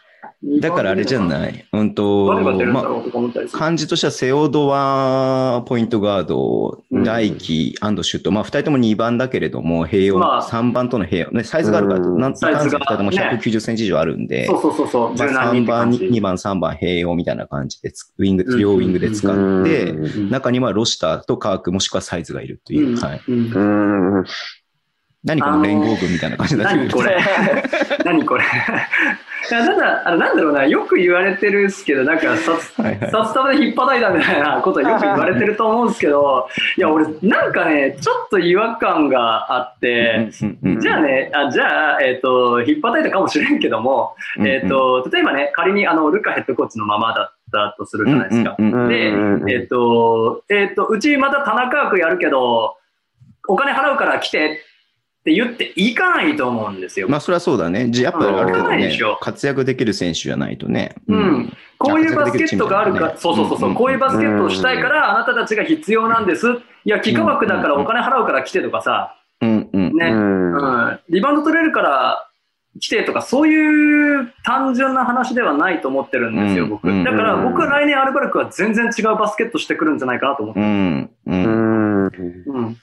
[0.61, 1.27] だからあれじゃい？
[1.27, 3.59] ないうんと、まろうとか思ったりする。
[3.59, 8.31] 感じとしては、セオドワ、ポイントガード、うん大輝、安藤シュート。
[8.31, 11.31] まあ、二人とも2番だけれども、併用、まあ3番との併用。
[11.31, 16.19] ね、サイズがあるから、うんなんサイズがなんせ二人ともね190センチ以上あるんで、そうそうそうそう、まあ、柔軟3番、にって感じ。
[16.19, 22.89] 2番、3番併用みたいな感じでつ、ウィング、うん両ウィングで使って、うん中にはロシターとカーク、もしくはサイズがいるという。
[22.89, 23.21] うんはい。
[25.27, 27.17] 何この連合軍みたいな感じになって何これ。
[28.05, 28.43] 何これ。
[29.49, 32.73] ただあの、なんだろうな、よく言われてるっすけど、なんか札、
[33.33, 48.55] 束で引っ叩いたみたいなことはよく言われてると思うんですけど、いや、俺、なんかね、ちょっと違和感があって、じゃあね、あじゃあ、えっ、と、引っ叩いたかもしれんけども、えっ、と、例えばね、仮にあの、ルカヘッドコーチのままだったとするじゃないですか。
[48.57, 52.77] で、うんえっ、と、えっ、と、うちまた田中区やるけど、
[53.47, 54.61] お金払うから来て
[55.27, 57.09] って言っていかないと思うんですよ。
[57.09, 57.89] まあ、それはそうだね。
[57.89, 60.95] じやっぱある程度ねないでしょ、活躍できる選手じゃないとね。
[61.07, 66.47] うんこういうバスケットがあるか、そうそうそうそう、こういうバスケットをしたいから、あなたたちが必要なんです。
[66.85, 69.95] いや、幾何学だからお金払うから来てとかさ、うんうん。
[69.95, 72.27] ね、うんうん、リバウンド取れるから
[72.79, 76.89] 来てとか、そういう単純な話ではないと思ってるんですよ、うん僕。
[76.89, 80.61] うんだから僕は来年アルバルクは全然違うバスケットしてくるんじゃないかなと思って。
[80.61, 81.09] うん。
[81.27, 81.31] う。
[81.31, 82.05] うんん。
[82.07, 82.77] うん。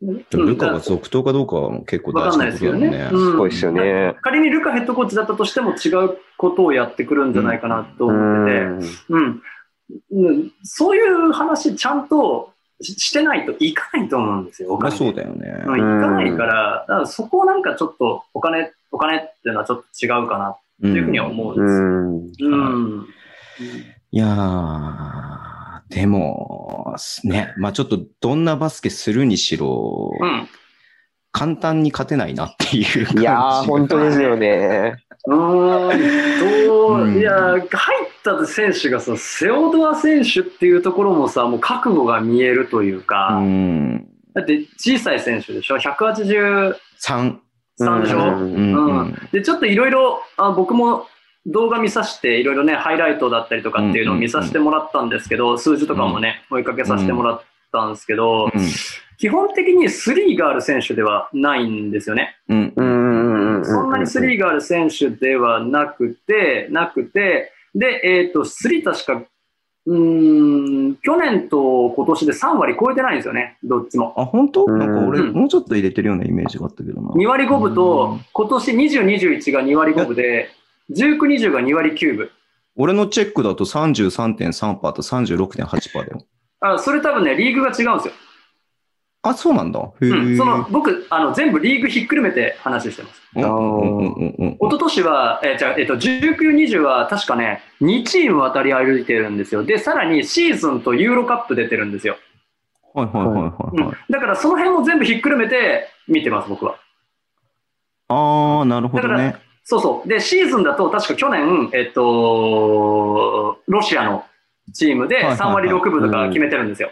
[0.00, 3.10] でもルカが続投かどうかは結構大事なことだよね。
[3.12, 4.16] うんそうですよね。
[4.22, 8.60] 仮にルカヘッドコーチだったとしても違うことをやってくるんじゃないかなと思ってて、
[9.08, 9.42] うん。
[10.12, 15.64] うんそういう話ちゃんとししてないといかないと思うんですよ、お金まあそうだよね。
[15.66, 22.50] うん、いかないから、だからそこをなんかちょっとお金、お金っていうのはちょっと違うかなっていうふうには思うんですよ。
[22.50, 22.64] うん。
[22.64, 23.06] うん。
[24.12, 25.57] いやー、
[25.90, 30.48] でも、ね、まあちょっとどんなバスケするにしろ、うん。
[31.32, 33.22] 簡単に勝てないなっていう感じ。
[33.22, 34.94] いやー、本当ですよね。
[35.26, 37.66] うーん、どう、うんいや、入っ
[38.24, 44.06] た選手がさ、セオドア選手っていうところもさ、もう覚悟が見えるといううか、ん。
[44.34, 47.38] だって小さい選手でしょ ?183 3。
[48.02, 51.06] でしょ、うんうんうんで、ちょっといろいろ、あ僕も
[51.46, 58.50] 動画見させて、いろいろね、ハイライトだったりとかっていうのを見させてもらったんですけど、数字とかもね、追いかけさせてもらったんですけど、
[59.18, 62.36] 基本的にスリーがある選手ではないんですよね。
[62.48, 62.72] うん。
[62.76, 63.60] ううん。
[63.60, 63.64] ん。
[63.64, 69.22] そんなにスリーがある選手ではなくて、なくて、で、えっ、と、スリー確か、
[69.86, 74.14] うーん、去年と今年で3割超えてないんですよね、どっちも。
[74.16, 74.66] あ、本当？
[74.66, 77.08] うんなんか俺、うんもうちょっと入れてるようなイメージがあったけどな。
[77.10, 80.50] 2割5分と、今年20、21が2割5分で、
[80.90, 82.30] 19、20が2割9分。
[82.76, 86.24] 俺のチェックだと33.3%と36.8%だよ。
[86.60, 88.14] あそれ多分ね、リーグが違うんですよ。
[89.22, 89.80] あ、そうなんだ。
[89.80, 93.20] へうん、ーその僕あの、全部リーグひっくるめて話してます。
[93.34, 99.64] うんうんうんうんうん一昨年は、えーじゃあえっと、19、20は確かね、2チーム渡り歩いてるんですよ。
[99.64, 102.16] で、さらにシーズンとユーロカップ出てるんですよ。
[102.94, 103.40] はいはいはいは
[103.74, 103.96] いはい。
[104.08, 106.76] だからその辺も全部ひっくるめて見てます、僕は。
[108.08, 109.47] ああ、なるほどね。
[109.70, 110.08] そうそう。
[110.08, 114.24] で、シーズンだと確か去年、えっと、ロシアの
[114.72, 116.90] チームではいはいはい3割6分とか決めてるんですよ。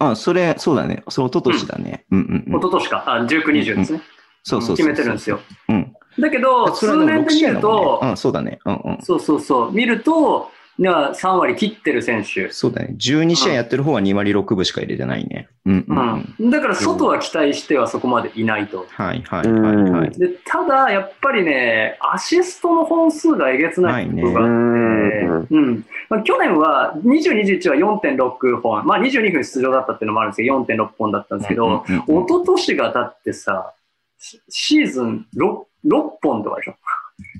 [0.00, 1.04] あ、それ、そうだね。
[1.08, 2.04] それ一昨年だね。
[2.10, 2.58] うんうんうん。
[2.58, 3.04] 一昨年か。
[3.06, 4.02] あ、19、20ですね。
[4.42, 4.76] そうそう。
[4.76, 5.38] 決めてるんですよ。
[5.68, 5.94] うん。
[6.18, 8.08] だけど、それはでも6数年で見ると、ね。
[8.10, 8.58] うん、そうだね。
[8.64, 8.98] うんうん。
[9.02, 12.50] そうそうそう、見ると、ね3割切ってる選手。
[12.50, 12.94] そうだね。
[12.98, 15.48] 12試合やってる方は2割6分しか入れてないね。
[15.64, 16.34] うんうんうん。
[16.38, 16.50] うん。
[16.50, 18.86] だから外は期待してはそこまでいないと。
[18.88, 20.10] はいはいはいはい。
[20.10, 25.86] で、ただ、やっぱりね、アシストの本数がえげつないことがあって、うんうん。
[26.08, 33.72] まあ、去年は、20、21は4.6本、まあ22分出場だったっていうのもあるんですけど、4.6本だったんですけど、うんうんうん一昨年がだってさ、
[34.18, 36.74] シシーズン 6, 6本とかでしょ。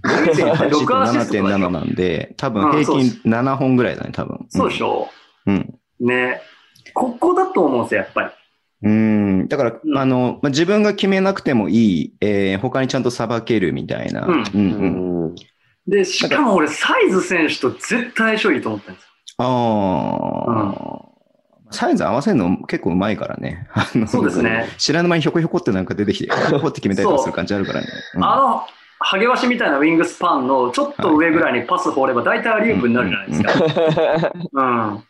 [0.03, 4.47] 6アシストとかでし7.7ょなんで、多分平うん均7本ぐらいだね、多分。
[4.49, 5.09] そうでしょ、
[5.47, 5.75] うん。
[6.01, 6.41] ね。
[6.95, 8.31] ここだと思うんですよ、やっぱり。
[8.83, 9.49] うん。
[9.49, 14.27] だから、うんあの、まあ、自分が決めなくてもいい、えー他にちゃんとさばけるみたいな。
[14.27, 15.35] うんうんうん。
[15.87, 19.09] で、しかも俺、サイズ選手と絶対相性いいと思ったんですよ。
[19.39, 21.07] あ
[21.69, 23.69] あ、サイズ合わせるの結構うまいからね。
[24.07, 24.69] そうですね。
[24.79, 27.87] 知らぬ間にひょこひょこってなんか出てきて、ひょこって決めたりとかする感じあるからね。
[28.15, 28.67] うんあ
[29.01, 34.33] の、ハゲワシみたいなウィングスパンのちょっと上ぐらいにパス放れば大体アリウープになるじゃないですか。
[34.53, 35.05] うん。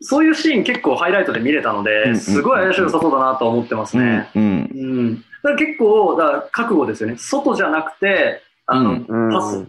[0.00, 4.30] そういうシーン結構ハイライトで見れたので、んすごい相性良さそうだなと思ってますね。
[4.34, 4.42] うん。
[4.42, 5.14] うん。
[5.16, 7.16] だから結構、だから覚悟ですよね。
[7.16, 9.66] 外じゃなくて、あの、うんパス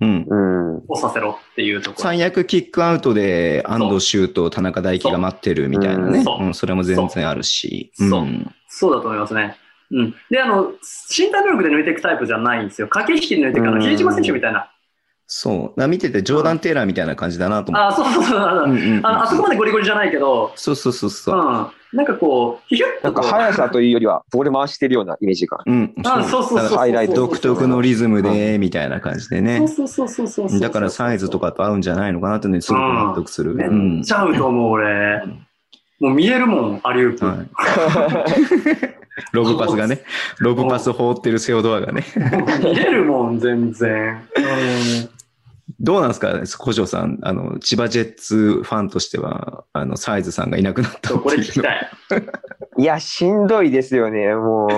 [0.00, 0.26] うん。
[0.28, 0.82] うん。
[0.88, 2.02] をさせろっていうところ。
[2.02, 6.24] 最悪キックアウトで安藤修と田中大輝が待ってるみたいなね。
[6.24, 7.92] そううん、それも全然あるし。
[7.94, 9.56] そうんそうだと思いますね。
[9.94, 10.14] うん。
[10.30, 10.72] で、あの、
[11.16, 12.88] 身体能力で抜いていくタイプじゃないんですよ。
[12.88, 14.70] 駆け引きで抜いていく、あの、うん比江島選手みたいな。
[15.26, 15.54] そう。
[15.54, 17.94] だから見ててジョーダン・テイラーみたいな感じだなと思って。
[17.94, 18.38] あ、そうそうそう。
[18.40, 21.40] あのうんうんうんあそこまでゴリゴリじゃないけど、そうそうそうそうう。
[21.40, 21.66] ん。
[21.96, 23.22] なんかこう、ヒュッなんか。
[23.22, 25.62] 速さというよりは、ボール回してるようなイメージが。
[25.64, 25.94] うん。
[26.04, 26.78] あそうそうそうそう。
[26.78, 29.66] ハイライト独特のリズムで、みたいな感じでね。
[29.66, 30.60] そうそうそうそうそう。
[30.60, 33.54] だからサイズとかと合うんじゃないのかなってね、すごく納得する。
[33.54, 35.22] めうんっちゃ合うと思う、俺。
[36.00, 37.24] もう見えるもん、アリウープ。
[37.24, 37.46] はい。
[39.32, 40.02] ロブパスがね、
[40.38, 42.04] ロブパス放ってるセオドアがね。
[42.60, 44.26] 見えるもん、全然。
[44.36, 45.14] うん
[45.80, 46.28] どうなんですか、
[46.62, 51.52] 古城さん、あの、千葉ジェッツファンとしては、あの、サイズさんがいなくなったこれ聞。
[51.52, 51.90] きたい。
[52.78, 54.68] いや、しんどいですよね、も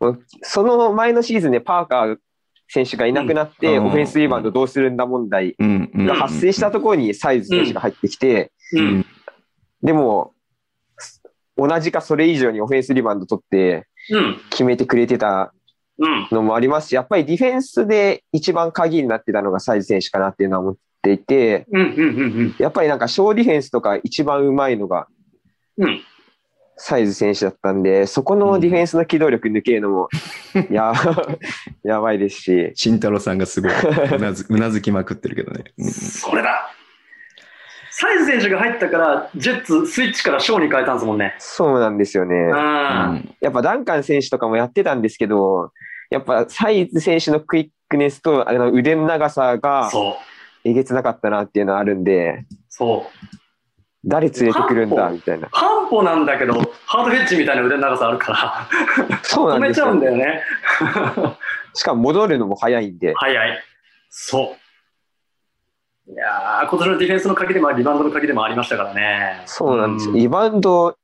[0.00, 0.04] う。
[0.04, 2.16] もうその前のシーズンでパーカー
[2.68, 9.06] 選手がいなくなって、うんオフェンスリバウンドどうするんだ問題が発生したところにサイズ選手が入ってきて、ううんん。
[9.82, 10.31] でも、
[11.56, 14.40] 同じかそれ以上にオフェンスリバウンド取ってうん。
[14.50, 15.52] 決めてくれてた
[15.98, 16.28] うん。
[16.32, 21.66] のもありますし、やっぱりディフェンスで一番鍵になってたのがサイズ選手かなっていうのは思っていて。
[22.58, 25.06] やっぱりなんか小ディフェンスとか一番うまいのが
[25.78, 26.00] うん。
[26.76, 30.08] サイズ選手だったんで、そこのディフェンスの機動力抜けるのも、
[30.70, 30.92] や、
[31.84, 33.72] やばいですし、慎太郎さんがすごい、
[34.16, 35.64] うなずうなずきまくってるけどね。
[35.78, 36.72] うんそれだ
[37.94, 41.34] サイズ選手が入ったから、ジェッツスイッチからショーに変えたんですもんね。
[41.38, 42.36] そうなんですよね。
[42.36, 43.34] うん。
[43.40, 45.72] やっぱダンカン選手とかもやってたんですけど、
[46.10, 49.90] やっぱサイズ選手のクイックネスとあの腕の長さが。
[50.64, 53.36] えげつなかったなっていうのはあるんで、そう。
[54.04, 55.48] 誰連れてくるんだみたいな。
[55.52, 56.54] 半歩なんだけど、
[56.86, 60.18] ハードヘッジみたいな腕の長さあるから、そうなんですよ止めちゃうん。
[60.18, 60.42] だよね。
[61.74, 63.14] しかも戻るのも早いんで。
[63.16, 63.64] 早い。
[64.10, 64.61] そう。
[66.08, 69.42] いやー、今年のディフェンスの鍵でもリバウンドの鍵でもありましたからね。
[69.46, 70.14] そうなんですよ。
[70.14, 70.96] うリバウンド、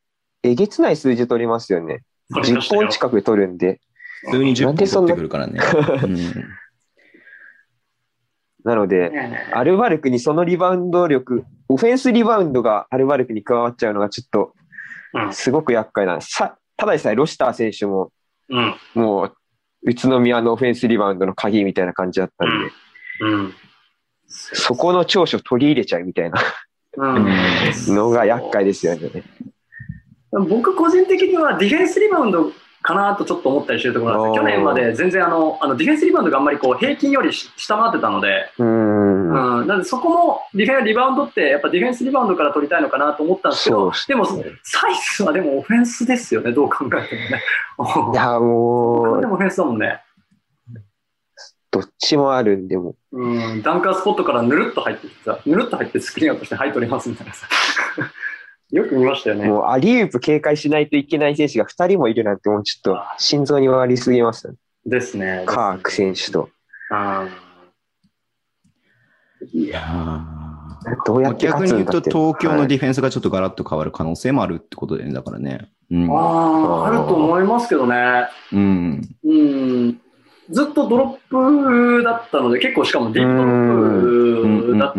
[0.42, 2.02] えげつない数字取りますよね。
[2.34, 3.80] 10よ本近く取るんで。
[4.26, 5.60] 普通に10本取ってくるからね。
[6.02, 6.32] うん
[8.64, 14.52] なので、ねアルバルクにそのリバウンド力、オフェンスリバウンドがアルバルクに加わっちゃうのがちょっと
[15.14, 16.32] うんすごく厄介なんです。
[16.32, 18.10] さただでさえロシター選手も
[18.48, 18.74] うん。
[18.94, 19.36] もう
[19.82, 22.72] 宇都宮のオフェンスリバウンドの鍵みたいな感じだったんで、
[23.20, 23.54] うん。
[24.28, 26.40] そこの長所取り入れちゃうみたいな
[26.96, 27.26] うん。
[27.94, 29.22] のが厄介ですよね。
[30.32, 39.28] 僕個人的にはディフェンスリバウンドかなとちょっと思ったりしてるところなんです去年まで全然あの、あのディフェンスリバウンドがあんまりこう平均よりし下回ってたので、うーん。
[39.28, 44.26] うん、なのでそこもディフェンリバウンドってやっぱディフェンスリバウンドから取りたいのかなと思ったんですけど、そうでも
[44.62, 47.42] サイズはでもオフェンスですよね、どう考えてもね。
[48.12, 50.02] いや、でもう、もオフェンスだもんね。
[51.70, 52.94] どっちもあるんでも。
[53.10, 57.48] うん、ダンカースポットからぬるっと入ってきてさ、ぬるっと入ってスクリーンアウトして、はい、取りますみたいなさ。
[58.70, 59.46] よく見ましたよね。
[59.46, 64.58] もうアリウープ警戒しないといけない選手が2人もいるなんて、もうちょっと心臓に悪りすぎますよね。
[64.84, 65.44] ですね。
[65.46, 66.50] カーク選手と。
[66.90, 67.28] うん
[69.52, 69.80] いや、
[71.06, 72.10] どうやって逆に言うと、勝つんだって。
[72.10, 75.70] 東京のはいディフェンスがちょっとガラッと変わる可能性もあるってことで、ね、だからね。
[75.90, 76.10] うん。
[76.10, 78.26] ああ、あると思いますけどね。
[78.52, 79.00] うん。
[79.24, 80.00] うん。
[80.50, 84.92] ずっとドロップだったので、結構しかもディープドロップだっ。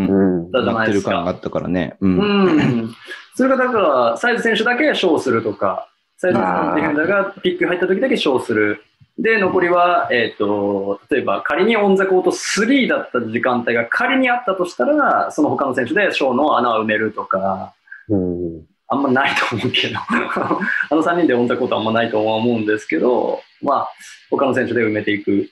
[0.51, 1.27] たじゃないですか。
[1.27, 1.97] あったからね。
[2.01, 2.07] う。
[2.07, 2.95] うんん。
[3.35, 8.83] それがだから、サイズ選手だけショーするとか、サイズのディフェンダーがピック入った時だけショーする。
[9.17, 17.73] で、残りは、えっ、と、例えば仮にオンザコート3だった時間帯が仮にあったとしたら、その他の選手でショーの穴を埋めるとか、
[18.07, 18.65] うん。
[18.91, 23.89] あんまないと思うけど、 あの3人でオンザコートあんまないとは思うんですけど、まあ、
[24.31, 25.45] 他の選手で埋めていくっ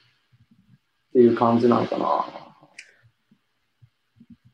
[1.13, 2.25] ていう感じなのかな。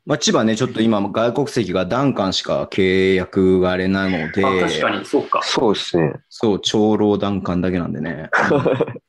[0.06, 5.40] まあ、千葉ね、ちょっと今、外国籍がダンカンしか契約があれなので、あ確かに、そうか。
[5.44, 6.14] そうですね。
[6.28, 8.30] そう、長老ダンカンだけなんでね。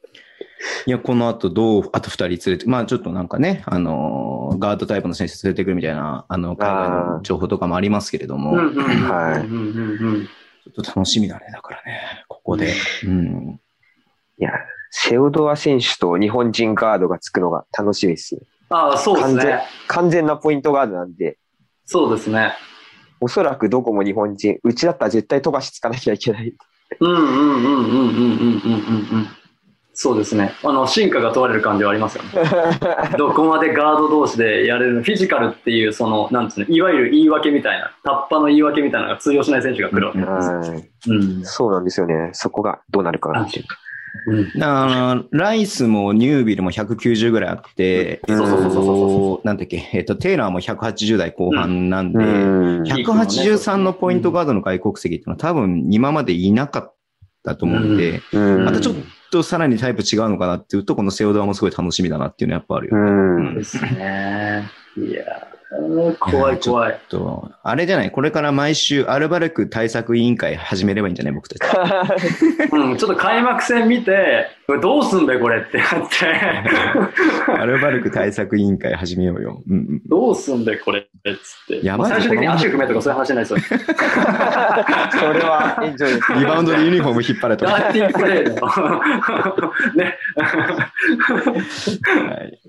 [0.86, 10.28] いや、この後どう、あと二人連れて、まあちょっとなんかね、あのーガードタイプの選手連れてくるみたいな、あの、海外の情報とかもありますけれども、はいうんうんうん
[10.64, 12.72] ちょっと楽しみだね、だからね、ここで。
[13.04, 13.60] うん。
[14.38, 14.50] いや、
[14.90, 18.40] セオドア選手と日本人ガードがつくのが楽しみですね。
[18.70, 19.62] ああ、そうですね。
[19.88, 21.36] 完全なポイントガードなんで、
[21.84, 22.54] そうですね。
[23.20, 26.54] おそらくどこも日本人、うちだったら絶対飛ばしつかなきゃいけない。
[27.00, 29.28] うんうんうんうんうんうんうんうんうん。
[29.96, 30.52] そうですね。
[30.64, 32.30] あの、進化が問われる感じはありますよね。
[33.16, 40.70] どこまでガード同士でやれるのフィジカルっていう、その、なんつうの、いわゆる言い訳みたいな、タッパの言い訳みたいなのが通用しない選手が来るわけです。
[40.70, 41.44] はいうん。
[41.44, 42.30] そうなんですよね。
[42.32, 43.66] そこがどうなるかなっていう。
[44.26, 44.62] うん。
[44.62, 56.94] あのライスもニュービルも190ぐらいあって、うんそうそうそうそうそうなんだっけ、えっと、テイラーも180代後半なんで、うん183のポイントガードの外国籍っていうのは多分今までいなかっ
[57.44, 58.94] たと思うんで、うんまたちょっ
[59.34, 62.96] とさらにタイプ違うのかなっていうと、このセオドアもすごい楽しみだなっていうのはやっぱあるよ。
[62.96, 64.70] うんですね。
[64.96, 65.54] いやー
[66.20, 67.00] 怖い怖い。
[67.08, 68.10] と、あれじゃない？
[68.12, 71.34] これから毎週アルバルク対策委員会始めればいいんじゃない？
[71.34, 71.62] 僕たち。
[72.70, 77.50] うん、ちょっと開幕戦見て、これどうすんだよこれってなって。
[77.58, 79.62] アルバルク対策委員会始めようよ。
[79.68, 80.02] うんうん。
[80.06, 81.04] どうすんだよこれっ
[81.42, 81.84] つって。
[81.84, 83.58] やばい最終的に足組めとかそういう話じゃないですよ。
[85.18, 86.32] それはエンジョイです。
[86.34, 87.72] リバウンドでユニフォーム引っ張れとか。
[87.80, 89.72] ダーティープレーの。
[89.96, 90.18] ね。
[92.28, 92.60] はい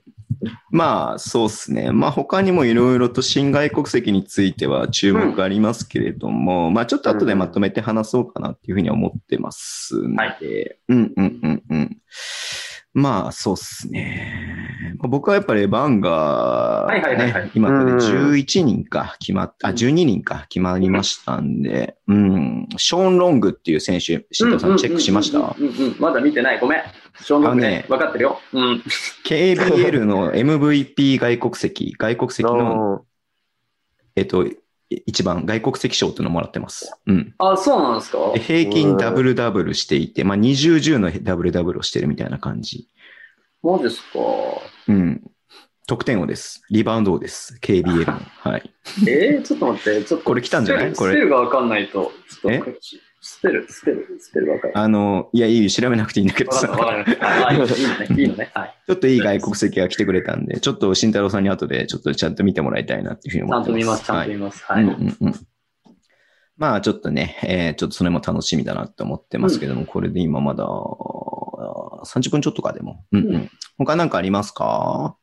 [0.69, 1.91] まあ、そうですね。
[1.91, 10.37] まあ、他にもいろいろと新外国籍については注目ありますけれども、まあ、ちょっと後でまとめて話そうかなっていうふうには思ってますんで、はい
[10.89, 11.97] うんうんうんうん。
[12.93, 14.95] まあ、そうですね。
[14.99, 25.39] まあ僕はやっぱりバンが、はいはいはいはいね、今これうん11人か決まっあ、12人か決まりましたんで、うん、ショーン・ロングっていう選手、新藤さんチェックしました？
[25.39, 26.59] うんうんうんうんまだ見てない。
[26.61, 26.79] ごめん。
[27.21, 27.85] ショーンロングねあのね。
[27.89, 28.39] 分かってるよ。
[28.53, 28.83] うん。
[29.25, 33.05] KBL の MVP 外国籍、外国籍の、の
[34.15, 34.45] えっと、
[34.89, 36.93] 一番外国籍賞っていうのをもらってます。
[37.07, 37.33] うん。
[37.39, 38.31] あ、そうなんですか？
[38.33, 42.87] で平均ダブルダブルしていて、まあ、20、10のダブルダブルをしてるみたいな感じ。
[43.63, 44.19] マジですか？
[44.87, 45.23] うん。
[45.87, 46.63] 得点王です。
[46.71, 47.57] リバウンド王です。
[47.61, 48.19] KBL の。
[48.39, 48.73] はい。
[49.07, 50.03] えー、ちょっと待って。
[50.05, 50.95] ちょっとこれ来たんじゃない？
[50.95, 52.11] スこれペルが分かんないと。
[52.41, 52.59] ちょっえ？
[52.59, 52.65] と
[53.27, 54.77] スペル、スペル、スペル分かる。
[54.77, 58.21] あの、いや、いいよ、調べなくていいんだけどさ、いいのね。
[58.21, 58.51] いいのね。
[58.53, 58.75] はい。
[58.85, 63.71] ちょっといい外国籍が来てくれたんで、ちょっと慎太郎さんに後でちょっとちゃんと見てもらいたいなっていうふうにちゃ思ってます。
[63.71, 64.05] んと見ます。
[64.05, 64.63] ちゃんはいと見ます。
[64.63, 64.83] はい。
[64.83, 65.47] うんうんうん
[66.57, 73.03] まあちょっとね、えーちょっとそれも楽しみだなって思ってますけども、これで今まだ30分ちょっとかでも。
[73.11, 75.17] うんうんう他なんかありますか？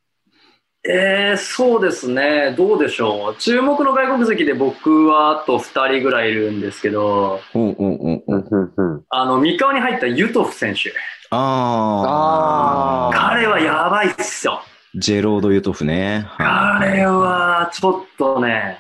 [0.84, 2.54] えー、そうですね。
[2.56, 3.40] どうでしょう。
[3.40, 10.92] 注目の外国籍で僕はあと2人ぐらいいるんですけど、おうおうおうおううんうんうんあの、三河に入ったユトフ選手。
[11.30, 13.16] ああ。
[13.16, 14.60] 彼はやばいっすよ。
[14.96, 16.26] ジェロード・ユトフね。
[16.26, 18.78] は彼はちょっとね、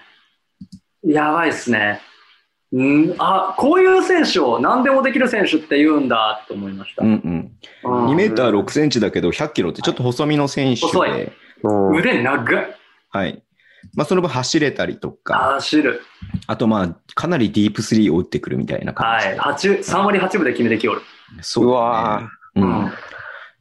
[1.04, 2.00] やばいっすね。
[2.76, 7.04] んあ、こういう選手を何でもできる選手って言うんだと思いました。
[7.04, 7.06] い。
[7.06, 7.52] うんうん。
[7.84, 11.32] うん2メーター6センチだけど100キロってちょっと細身の選手細で、うん
[11.64, 12.76] 腕長い。
[13.10, 13.42] はい。
[13.94, 16.00] まあその分走れたりとか、走る。
[16.46, 19.30] あとまあかなりディープスリーを打ってくるみたいな感じで。
[19.32, 19.38] はい。
[19.38, 21.02] 八3割8分で決めてきおる。
[21.40, 22.92] そうだねうわうん。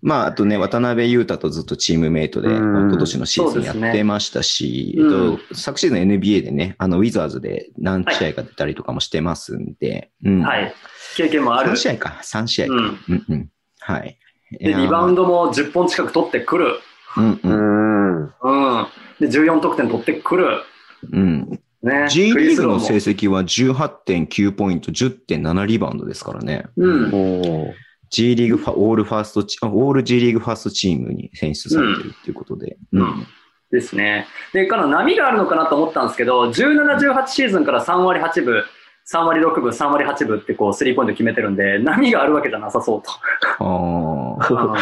[0.01, 10.41] まあ、あとね、渡辺裕太とずっとチームメイトで、うん一昨年のシーズンやってましたし、えっと、昨シーズン NBA でね、あの、ウィザーズで何試合か出たりとかもしてますんで、うん。
[10.41, 10.73] はい。
[11.15, 11.75] 経験もある3。
[11.75, 12.73] 試合か、3試合か。
[12.73, 12.81] うん。
[12.81, 13.49] うんうん。
[13.79, 14.17] はい。
[14.59, 16.79] で、リバウンドも10本近く取ってくる。
[17.17, 17.39] うんう。
[17.43, 18.23] うんん。
[18.23, 18.87] うん。
[19.19, 20.63] で、14得点取ってくる。
[21.11, 21.59] うん。
[21.83, 22.07] ね。
[22.09, 26.65] G リーグの成績は18.9ポイント、10.7リバウンドですからね。
[26.77, 27.05] うん。
[27.07, 27.73] おー
[28.09, 32.77] G リーグファ、オールファーストチ、あオール G リーグファーストチームに選出されてるっていうことで。
[32.91, 33.27] うんうん
[33.71, 34.27] ですね。
[34.51, 38.65] で、から波があるのかなと思ったんですけど、17、18シーズンから3割8分、
[39.09, 43.11] 3割6分、3割8分ってこう、スリーポイント決めてるんで、波があるわけじゃなさそうと。
[43.59, 44.35] あ
[44.75, 44.77] うん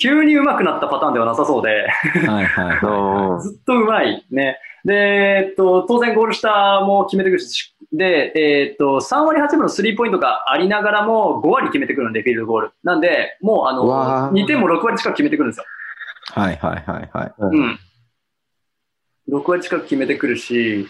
[0.00, 1.86] 急に上手くなったパターンではなさそうで、
[2.26, 2.32] あ。
[2.32, 4.24] はいはいは ずっと上手い。
[4.30, 4.58] ね。
[4.84, 12.70] で、えっと、当然ゴール下も決めてくるし、で、えっと、3割8分のスリーポイントがありながらも5割決めてくるんで、フィールドゴール。
[12.82, 15.64] なんで、もうあの、ー2点も6割近く決めてくるんですよ。
[16.34, 16.40] い。
[16.40, 17.56] はいはいはいはい。
[17.56, 17.78] うん。
[19.30, 20.88] 6割近く決めてくるし、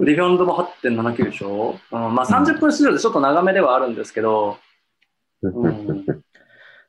[0.00, 4.58] リバウンドも8.79でしょ、うん、まあ30分出場でちょっと長めではあるんですけど、
[5.42, 6.12] うん、で、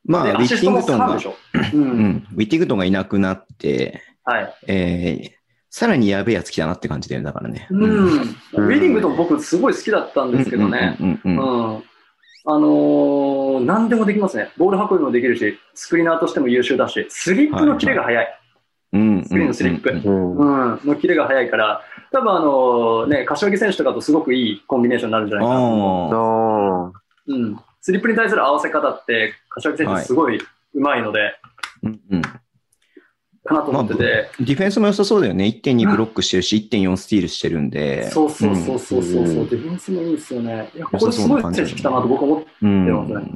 [0.06, 1.36] まあ、ウィッティングトンが3でし、ょ、
[1.74, 4.54] う、うんん、ウィッティングトンがいなくなって、はい。
[4.68, 5.32] えー、
[5.70, 7.68] さらにやべえやつ来たなって感じだよね、だからね。
[7.70, 8.20] うん。
[8.20, 10.97] ウィディングトン僕すごい好きだったんですけどね。
[11.00, 11.84] うんうんうんうんうん。
[12.45, 14.52] あのー、何でもできますね。
[14.58, 18.39] ボール運びもできるし、スクリーナーとしても優秀だし、スリップのキレが速い。
[18.91, 21.82] うんスクリーンのスリップうんうんうん、のキレが速いから、
[22.12, 26.93] 多分あのーね、柏木選手とかとすごくいいコンビネーションになるんじゃないかなと思
[27.28, 27.34] う。
[27.34, 27.60] うん。
[27.82, 30.39] スリップに対する合わせ方って、柏木選手すごい
[30.74, 32.22] 上手いので、ーうんうん
[33.49, 34.30] かなと思ってて。
[34.39, 35.45] ディフェンスも良さそうだよね。
[35.45, 38.10] 1.2ブロックしてるし、1.4スティールしてるんで。
[38.12, 40.70] そうそうそうそうそう、うんディフェンスもいいですよね。
[40.76, 43.32] いや、これすごい選手来たなと僕は思って、ますね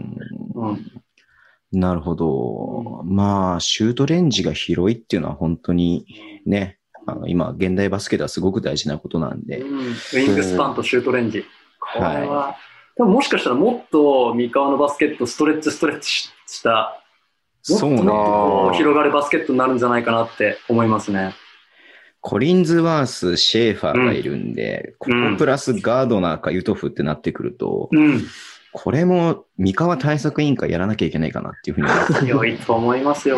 [0.56, 1.80] うん。
[1.80, 3.02] なるほど。
[3.04, 6.06] まあ、シュートレンジが広いっていうのは本当に
[6.46, 9.60] ね、あの今、現代バスケではすごく大事なことなんで。
[9.62, 11.44] うん、ウィングスパンとシュートレンジ。
[11.80, 12.56] これは、
[12.96, 17.02] でももしかしたらもっと三河のバスケットストレッチストレッチした、
[17.70, 21.34] もっとそうねもっとこう広がるバスケットになるんじゃないかなって思いますね。
[22.22, 28.22] コリンズワース、シェーファーがいるんで、うんここプラスガードナーかユトフってなってくると、うん。
[28.72, 32.28] これも三河対策委員会やらなきゃいけないかなっていうふうに。
[32.28, 33.38] 強いと思いますよ。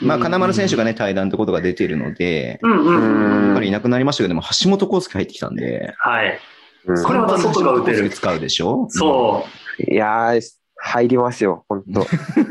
[0.00, 0.92] まあ、金丸選手がね。
[0.92, 3.48] ね、対談ってことが出ているので、うんうんうん。
[3.48, 6.38] うん彼いなくなりましたけども、橋本康介入ってきたんで、はい。
[6.86, 7.02] うん。
[7.02, 8.10] これまた外が打てる。
[8.10, 9.46] 使うでしょそ
[9.88, 10.40] いやー、
[10.76, 12.00] 入りますよ、本当。
[12.00, 12.04] う。
[12.04, 12.48] うん。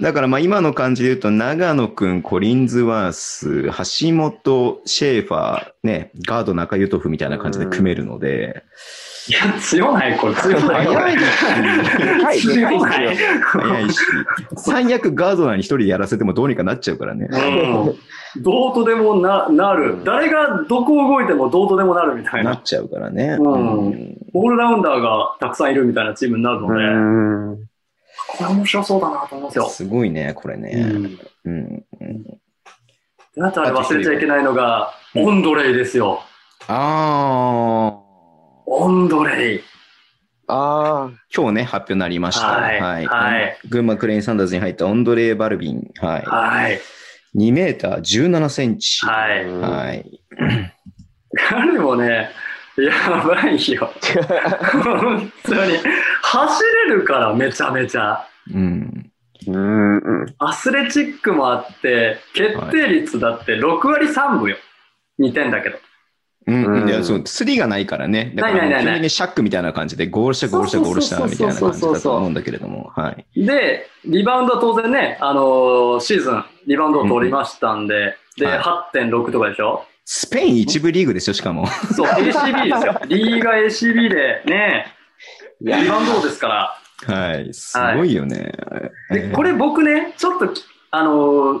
[0.00, 8.64] だからまあ今の感じで言うと、長野くん、コリンズワース、橋本、シェーファー、ね、ガード中ユトフみたいな感じで組めるので、
[9.28, 10.34] いや、強ない、これ。
[10.34, 10.84] 強ない。
[10.84, 13.16] いはい強ない。
[13.16, 14.00] 早いし、
[14.56, 17.28] 最悪ガードナーに一人でやらせてもどうにかなっちゃうからね。
[17.30, 18.42] うん。
[18.42, 20.02] どうとでもななる。
[20.04, 22.50] 誰がどこ動いてもどうとでもなるみたいな。
[22.50, 23.36] なっちゃうからね。
[23.38, 27.68] うんうんオールラウンダーがたくさんいるみたいなチームになるのうで、ん。
[28.38, 29.68] これ面白そうだなと思いますよ。
[29.68, 30.70] すごいね、これね。
[30.86, 31.18] うん。
[31.44, 32.40] うんうん
[33.42, 36.20] あとあれ忘れちゃいけないのが、うんオンドレイですよ。
[36.68, 37.99] ああ、
[38.72, 39.60] オンドレイ。
[40.46, 42.46] あ今日ね、発表になりました。
[42.46, 45.90] はいはい群馬クレインサンダーズに入ったオンドレー・バルビン。
[46.00, 46.22] はい。
[46.24, 46.80] はい。
[47.36, 49.00] 2メーター17センチ。
[49.04, 49.10] あ。
[49.10, 49.44] はい。
[49.44, 50.20] うんはい。
[51.34, 52.30] 彼もね、
[52.78, 52.92] や
[53.26, 53.92] ばいよ。
[54.84, 55.76] 本当に。
[56.22, 58.24] 走れるから、めちゃめちゃ。
[58.54, 59.10] うん。
[59.48, 60.34] うんうん。
[60.38, 64.56] アスレチックもあって、決定率だって6割3分よ。
[65.18, 65.78] 2点だけど。
[66.46, 66.64] うん。
[66.82, 68.32] うんいや、そう、スリーがないからね。
[68.34, 72.90] だから、ないないないない基本的にシャックみたいな感じで、ゴールした、ゴールした、ゴールした、みたいな感じだと思うんだけれども。
[72.96, 73.44] はい。
[73.44, 78.58] で、リバウンドは当然ね、あのーシーズン、リバウンドを取りましたんで、で、はい
[78.94, 79.84] 8.6とかでしょ？
[80.04, 81.66] スペイン一部リーグですよ、しかも。
[81.94, 82.22] そう、ACB
[82.72, 83.00] ですよ。
[83.06, 84.86] リーガ ACB でね、
[85.60, 86.48] リバウンド王ですか
[87.06, 87.14] ら。
[87.14, 87.52] はい。
[87.54, 88.52] すごいよね。
[89.10, 91.12] で、これ僕ね、ちょっとき、あの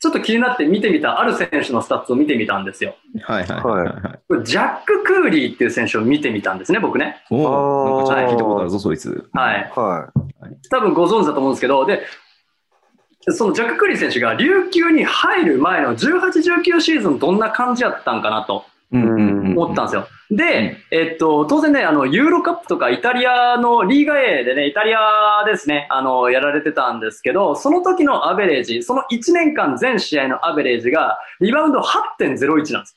[0.00, 2.94] ちょっと気になって見てみた、ある選手のスタッツを見てみたんですよ。
[3.22, 7.24] はいはいはいジャック・クーリーっていう選手を見てみたんですね、僕ね。
[7.30, 9.28] おお、なんか聞いたことあるあぞ、そいつ。
[9.32, 9.72] はい。
[9.74, 10.12] は
[10.70, 12.02] 多分ご存知だと思うんですけど、で、
[13.32, 16.20] そのジャック・クーリー選手が琉球に入る前の18、
[16.62, 18.64] 19シーズンどんな感じやったんかなと。
[18.92, 20.08] 思ったんですよ。
[20.30, 32.96] で、えっと、当然ね、あの、ユーロカップとかイタリアのリーガ A でね、イタリアですね、あの、やられてたんですけど、その時のアベレージ、その1年間全試合のアベレージが、リバウンド8.01なんです。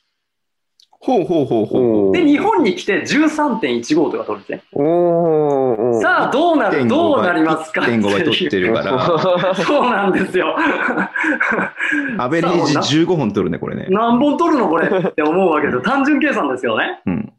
[1.04, 1.66] ほうほうほうい。
[1.66, 2.12] ほう。
[2.12, 4.62] で、日本に来て13.15とか取るんですね。
[4.72, 6.00] おー。
[6.00, 7.82] さあ、どうなる、どうなりますか？
[7.82, 8.60] って1.5倍取って。
[8.60, 10.54] るから、 そうなんですよ。
[12.18, 13.86] アベレージ15本取るね、これね。
[13.90, 15.82] 何本取るのこれって思うわけですよ。
[15.82, 17.00] 単純計算ですよね。
[17.06, 17.32] うん。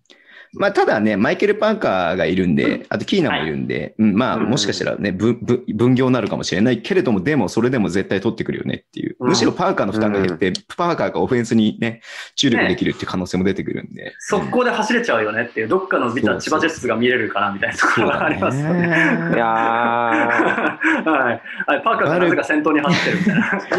[0.56, 9.16] まあ、ただね、マイケル・パーカーがいるんで、あとキーナもいるんで、うん、まあ、うんもしかしたらね、ぶぶ分業になるかもしれないけれども、でも、それでも絶対取ってくるよねっていう。
[9.20, 12.01] うんむしろパーカーの負担が減って、パーカーがオフェンスにね、
[12.36, 14.14] 注力できるっていう可能性も出てくるんで。
[14.20, 18.88] 速攻で走れちゃうよねっていう、どっかの見たら千葉ジェッツが見れるかなみたいなところがありますよね。
[18.88, 18.91] い
[19.38, 21.10] やー。
[21.10, 21.41] はい。
[21.66, 23.32] はいパーカーがなぜか先頭に走ってるみた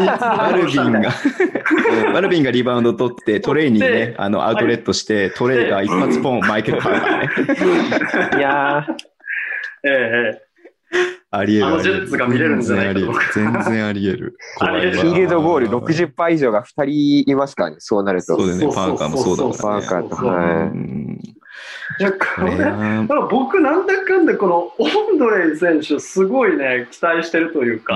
[0.03, 0.17] いな。
[0.17, 1.01] バルビンが、
[2.13, 7.29] バルビンがリバウンド取って、トレイにねで、あの、アウトレットして、トレイが一発ポン、マイね。
[8.37, 8.85] いや
[9.83, 10.45] ええええ
[11.31, 11.65] ありえる。
[11.65, 14.37] あのジェッツが見れるんじゃないかと全然ありえる。
[14.59, 14.77] 全然ありえる。
[14.77, 15.01] ありえるー。
[15.01, 18.37] フィールドゴール60%以上が2人いますからね、そうなると。
[18.37, 19.85] そうだよね、パーカーもそうだパからね。
[19.85, 20.15] ーカーと。
[20.15, 20.33] は
[20.65, 21.19] ん
[21.99, 27.95] いや、ここれれ、だなから僕なんだかんだこのオンドレイ選手すごいね、期待してるというか、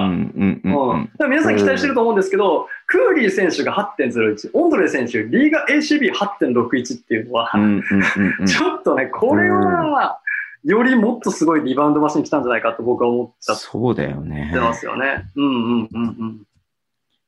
[1.28, 7.52] 皆さん期待してると思うんですけど、クーリー選手が8.01、オンドレイ選手、リーガ ACB8.61 っていうのは、
[8.48, 10.20] ちょっとね、これは、
[10.64, 14.60] よりもっとすごいリバウンドマシン来たんじゃないかと僕は思っちゃっそうだよねて。
[14.60, 15.26] ますよね。
[15.36, 16.42] うんうんうんうん。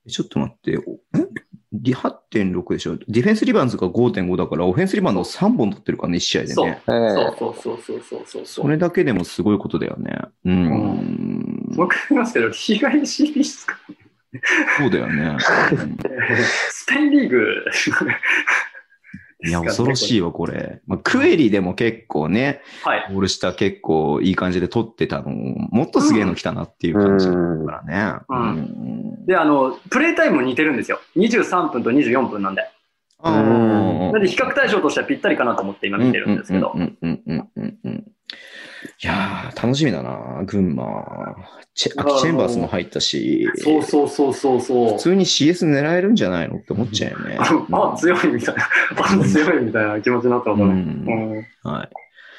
[0.10, 0.78] ちょっと待って。
[0.78, 0.98] おん
[1.74, 6.82] リ8.6でしょディフェンスリバウンズが5.5だから、オフェンスリバウンド3本取ってるからね、1試合でそうね。
[6.86, 10.20] そうそうそうそうそうそうそれだけでもすごいことだよね。
[10.46, 11.74] うん。
[11.76, 13.78] 僕言いますけど、被害 ACB ですか
[14.78, 15.38] そうだよね。
[16.70, 17.66] スペインリーグ
[19.44, 20.82] いや、 恐ろしいわ、これ。
[20.88, 23.08] まあ、クエリでも結構ね、はい。
[23.12, 28.20] オールスター結構いい感じで撮ってたの、もっとすげえの来たなっていう感じだからね。
[28.30, 31.00] うんうんで、あの、プレイタイムも似てるんですよ。
[31.16, 32.64] 23分と24分なんで。
[33.24, 36.80] あなんで比較対象としてはぴったりかなと思って今見てるんですけどう。
[36.80, 38.04] んうんうんうんうんうん
[39.04, 41.36] いやー、楽しみだな、群馬。
[41.76, 45.00] チェアキチェンバースも入ったし、そうそうそうそうそう普。
[45.00, 46.58] 通に CS 狙えるんじゃないの？
[46.58, 47.38] って思っちゃうよね。
[47.40, 48.64] あ、強いみたいな。
[48.98, 50.66] あ、強いみたいな気持ちになったのかな。
[50.66, 50.72] うん
[51.64, 51.90] うんは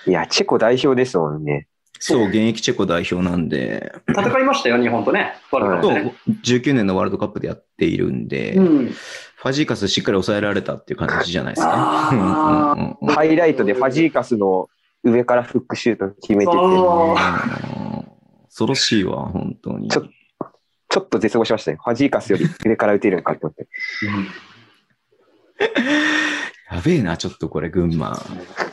[0.06, 0.10] い。
[0.10, 1.68] いや、チェコ代表ですもんね。
[2.00, 5.34] そう、現役チェコ代表なんで、戦いましたよ、日本とね。
[5.52, 6.38] ワールドカッとプね。
[6.44, 8.88] 19年のワールドカップでやっているんで、うん。
[8.88, 11.70] ファジーカスしっかり抑えられたっていう感じじゃないですか。
[11.72, 14.68] ハイライトでファジーカスの
[15.04, 18.04] 上からフックシュート決めてて、あ
[18.46, 19.88] 恐ろしいわ、本当に。
[19.88, 20.02] ちょ
[20.88, 21.78] ちょっと絶望しましたね。
[21.82, 23.66] ファジーカスより上から打てるのかと思って。
[26.70, 28.14] やべえな、ちょっとこれ、群馬。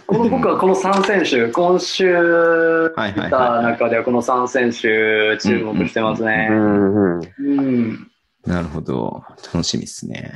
[0.05, 6.47] この僕はこの3選手、今週はいはい見た中ではこの3選手注目してますうね。
[6.49, 7.19] んうん。
[7.19, 8.11] うん。
[8.45, 9.23] なるほど。
[9.53, 10.33] 楽しみですね。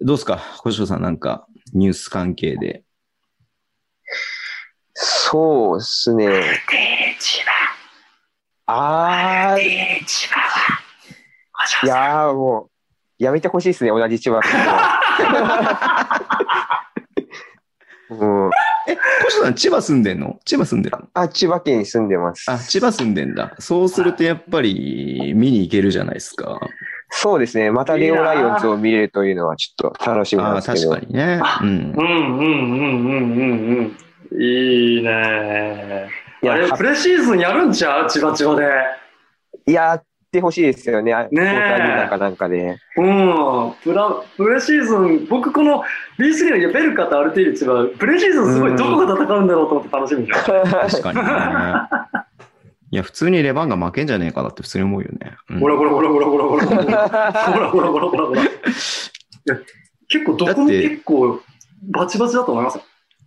[0.00, 2.84] どうですか小城さんなんかニュース関係で。
[5.02, 6.42] そうですね。
[8.66, 9.78] あー、い
[11.86, 12.68] やーも
[13.18, 14.48] う、やめてほしいですね、同じ千葉と。
[18.10, 18.14] う
[18.48, 18.50] ん、
[18.88, 20.38] え、小城さん千葉住んでんの？
[20.44, 21.06] 千葉住んでるの？
[21.14, 22.50] あ、千葉県に住んでます。
[22.50, 23.54] あ、千葉住んでんだ。
[23.58, 26.60] そうするとやっぱり見に行けるじゃないですか。
[27.08, 27.70] そうですね。
[27.70, 30.90] またレオライオンズを見れるというのはちょっと楽しみなんああ、ですけど。
[30.92, 31.40] 確かにね。
[31.62, 31.70] うんう。
[31.72, 32.06] んうん
[32.38, 32.46] うんう
[32.82, 32.86] んう
[33.16, 33.20] ん
[33.78, 33.96] うん。
[34.32, 36.08] いいね。
[36.42, 38.10] いやあれ、プレシーズンやるんちゃう？
[38.10, 39.72] 千葉千葉で。
[39.72, 41.12] やってほしいですよね。
[41.12, 42.78] ねえ大谷なんかなんかで。
[42.96, 43.74] うん。
[43.82, 45.82] プラ、プレシーズン、僕この
[46.18, 50.44] B3 のベルカとアルティーリ千葉、プレシーズンすごいどこが戦うんだろうと思って楽しみじゃん。
[50.44, 51.24] 確かにね。
[52.92, 55.36] いや、普通にレバンが負けんじゃねえかなって普通に思うよね。
[55.50, 58.42] うんほらほらほらほらほらほらほらほらほらほらほらほら。
[58.42, 58.44] い
[59.46, 59.56] や
[60.08, 61.40] 結構どこもだって結構
[61.92, 62.82] バチバチだと思いますよ。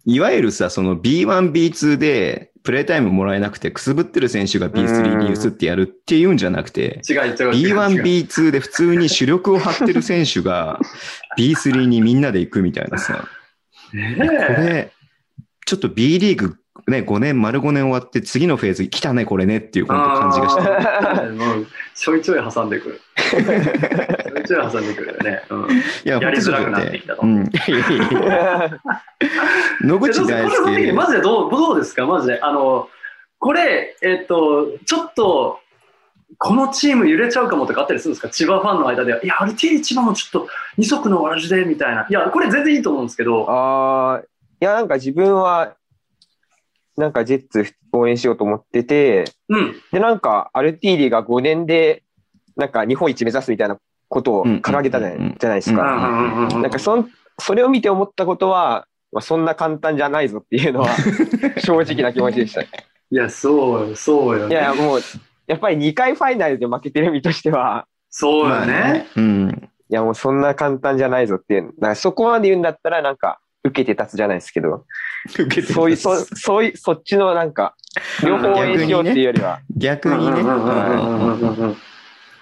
[0.06, 7.76] いわゆるさ、その B1、B2 でプレイタイムもらえなくてくすぶってる選手が B3 に移ってやるっていうんじゃなくて、違う違う違う。
[7.76, 10.80] B1、B2 で普通に主力を張ってる選手が
[11.38, 13.28] B3 にみんなで行くみたいなさ。
[13.94, 14.92] ね こえれ、
[15.66, 20.62] ちょっと B リーグね、5年、丸5年終わって次のフェーズ来たね、これねっていう感じがして。
[21.34, 23.02] もうちょいちょい挟んでくる。
[23.16, 25.44] ちょいちょい挟んでくるよね。
[25.50, 25.74] うんい
[26.06, 27.44] や、やりづらくなっててきたとうん。
[29.84, 30.92] 野口大輔。
[30.94, 32.06] マジでどうどうですか？
[32.06, 32.40] マジで。
[32.42, 32.90] あの、
[33.40, 35.60] これ、えっと、ちょっと、
[36.40, 38.30] このチーム揺れちゃうかもとかあったりするんですか？
[38.30, 39.20] 千葉ファンの間で。
[39.24, 40.48] いや、アルティーリ千葉もちょっと
[40.78, 42.06] 二足のわらじで、みたいな。
[42.10, 43.46] いや、これ全然いいと思うんですけど。
[43.48, 44.26] あーい
[44.66, 45.74] や、なんか自分は、
[46.98, 49.76] なんかジェッツ応援しようと思ってて、うん。
[49.92, 52.04] で、なんかアルティーリが5年で、
[52.56, 53.78] なんか日本一目指すみたいな
[54.10, 56.48] ことを掲げたじゃない,、ですか。
[56.54, 60.90] なんかそん、それを見て思ったことは、まあ、そんな簡単じゃないぞっていうのは
[61.64, 62.62] 正直な気持ちでした。
[62.62, 62.68] い
[63.12, 64.56] いや、そうよ、そうよ、ね。
[64.56, 65.00] や、もう、
[65.46, 69.08] やっぱり2回ファイナルで負けてる身としては、そうよまあね。。
[69.16, 69.70] うん。
[69.90, 74.86] いや、もうそんな簡単じゃないぞっていう、だからそこまで言うんだったら、なんか、受けて立つじゃないですけど、
[75.34, 77.76] 受けてそういう、そそういう、そっちのなんか、
[78.24, 80.44] 両方応援しようっていうよりは、逆にね。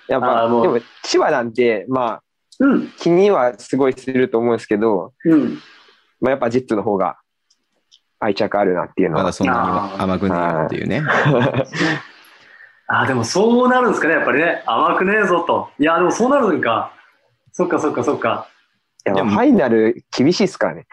[0.08, 2.24] やっぱ、でも、千葉なんて、まあ、
[2.60, 2.90] うん。
[3.00, 5.60] 気にはすごいすると思うんですけど、うん。
[6.20, 7.18] まあ、やっぱジェッツの方が
[8.20, 9.34] 愛着あるなっていうのはまだ。
[9.34, 11.04] そんなには甘くねえよっていうね。
[12.88, 14.64] あ、でもそうなるんですかね、やっぱりね。
[14.66, 15.70] 甘くねえぞと。
[15.80, 16.94] いや、でもそうなるんか。
[17.52, 18.48] そっかそっかそっか。
[19.04, 20.86] いや、でもファイナル厳しいですからね。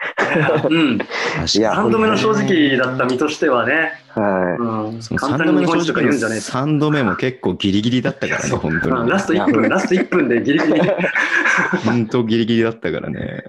[0.69, 0.97] うん。
[0.97, 3.91] 確かいや3度目の正直だった身としてはね。
[4.09, 5.01] はうん。
[5.01, 6.45] その簡3度目の正直の言うんじゃねえと。
[6.45, 9.01] 3度目も結構ギリギリだったからね、本当に。
[9.01, 10.81] うんラスト1分、ラスト1分でギリギリ。
[11.85, 13.43] 本当ギリギリだったからね。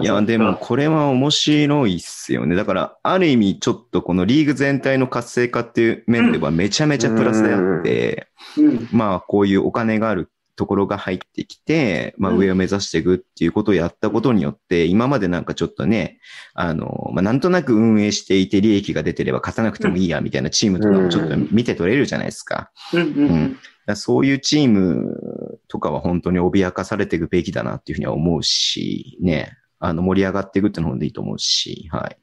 [0.00, 2.54] いや、でも、これは面白いっすよね。
[2.54, 8.28] だから、ある意味、ちょっとこのリーグ全体の活性化っていう面ではめちゃめちゃプラスであって、
[8.58, 8.88] うん。
[8.92, 16.18] まあ、こういうお金があるところが入ってきて、まあ、うん上を目指していくっていうことをやったことによって、今までなんかちょっとね、
[16.54, 22.70] あの、まあ、なんとなく運営していて利益が出てれば勝たなくてもいいや、みたいなチームとかもちょっと見て取れるじゃないですか。
[22.92, 23.58] うん
[23.94, 32.16] そういうチームとかは本当に脅かされていくべきだなっていうふうには思うし、ね、あの盛り上がっていくっていうのでいいと思うし、はい。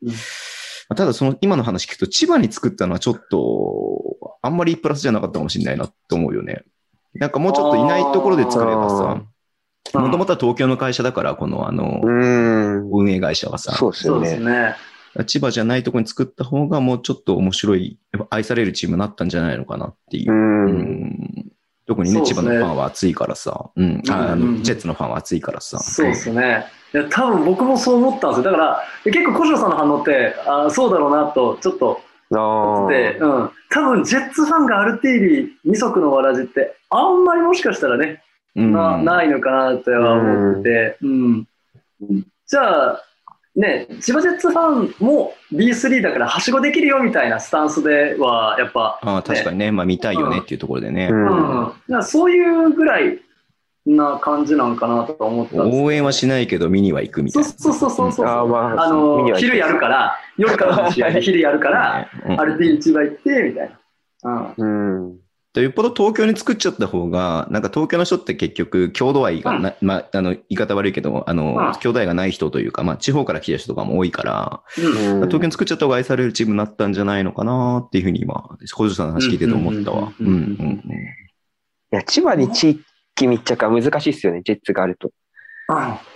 [0.96, 6.64] ただその今の話聞くと千葉に作ったのはちょっと、あんまりプラスじゃなかったかもしれないなって思うよね。
[7.16, 12.90] なんかもうちょっといないところで作ればさ、もともとは東京の会社だから、このあのう、ん。
[12.92, 14.40] 運営会社はさ、そうですよね。
[14.40, 14.76] ね。
[15.28, 18.00] 千葉じゃないところに作った方がもうちょっと面白い、
[18.30, 21.44] 愛されるチームになったんじゃないのかなっていう
[21.86, 25.80] 特にね、ね葉のファンは熱いからさ、うん、ああうんうんうんの、ジェッツのファンは熱いからさ。
[25.80, 26.66] そうですね。
[26.94, 28.44] いや、多分僕もそう思ったんですよ。
[28.44, 32.02] だから、結構、小城さんの反応って、あーそうだろうなと、ちょっと、
[32.32, 33.26] あで、あ。
[33.26, 33.50] うん。
[33.70, 38.22] 多分、ジェッツファンがアルティーリ二足のわらじって、あんまりもしかしたらね、
[38.56, 41.48] うんなないのかなっては思ってて、うん。
[42.46, 43.04] じゃあ、
[43.56, 51.10] ね、千葉ジェッツファンも B3 だからはしごできるよみたいなスタンスでは、やっぱ、ああ確かにね、まあ見たいよねっていうところでね。
[51.12, 52.04] うんうん。
[52.04, 53.20] そういうぐらい
[53.86, 57.54] な感じなんかなと思った応援はしないけど見には行くみたそいうな。
[57.60, 58.26] そうそうそうそう。
[58.26, 63.72] あーまああの昼やるから、夜からの試合で昼やるから、 うんあれで市場行って、みたい
[64.24, 64.54] な。
[64.58, 65.06] うん。
[65.06, 65.23] うん。
[65.62, 75.16] よっぽど東京に作っちゃった方が、なんか東京の人って結局、郷土愛がな、まあ、あの、言い方悪いけど、あの、うん郷土愛がない人というか、まあ、地方から来た人とかも多いから、うん。
[75.28, 80.12] 東京に作っちゃった方が愛されるチームになったんじゃないのかなっていうふうに今、小城さんの話聞いてて思ったわ。
[80.20, 80.80] うううんんうんんうんうんうん。
[80.80, 80.82] い
[81.92, 82.82] や、千葉に地
[83.16, 85.12] 域密着は難しいですよね、ジェッツがあると。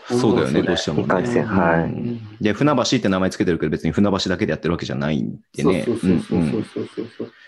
[0.10, 5.84] そうだよね、どうしてもいかんせんはいうんで、船橋って名前つけてるけど別に船橋だけでやってるわけじゃないんでね。
[5.86, 7.28] そうそうそううんうんそうそうそうそう。
[7.28, 7.47] だか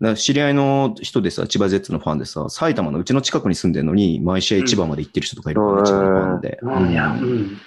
[0.00, 6.58] ら知り合いの人でさ、千葉ジェッツのファンでさ、埼玉のうちの近くに住んでるのに、毎試合千葉まで行ってる人とかいるから千葉のファンで。
[6.62, 7.58] うんいや、うん。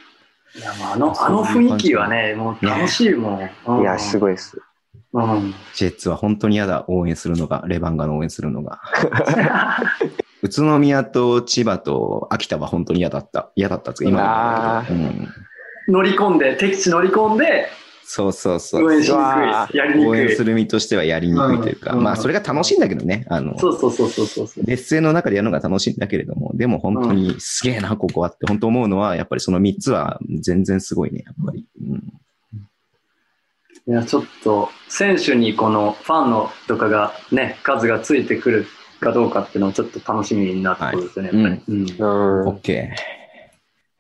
[0.55, 3.49] いや、まあ、あの、あの雰囲気はね、もう楽しいもん。
[3.67, 4.61] うんいや、すごいです。
[5.13, 5.53] うん。
[5.73, 8.79] ジェッツは本当に嫌だ、応援するのが、レバンガの応援するのが。
[10.41, 13.51] 宇都宮と千葉と秋田は本当に嫌だった。
[13.55, 15.27] 嫌だったっつ今うん。
[15.89, 17.67] 乗り込んで、敵地乗り込んで、
[18.11, 18.85] そうそうそう。
[18.85, 19.19] 応援しにく
[19.75, 19.77] い。
[19.77, 20.35] やりに応援くい。
[20.35, 24.65] する身としてはやりにくいというか、うんまあそれが楽しいんだけどね、あの、そうそうそうそうそうそう。
[24.65, 31.67] 劣勢の中でやるのが楽しいんだけれども、でも本当にすげえな、ここはって本当思うのは、やっぱりその3つは全然すごいね、やっぱり。
[31.87, 32.13] うん
[33.87, 38.65] いや、ちょっと、選手にこのファンのとかがね、数がついてくる
[38.99, 41.75] かどうかっていうのをちょっと楽しみになってくるんですよね、はいやっぱり。
[41.75, 42.47] うんうん。
[42.49, 42.89] OK。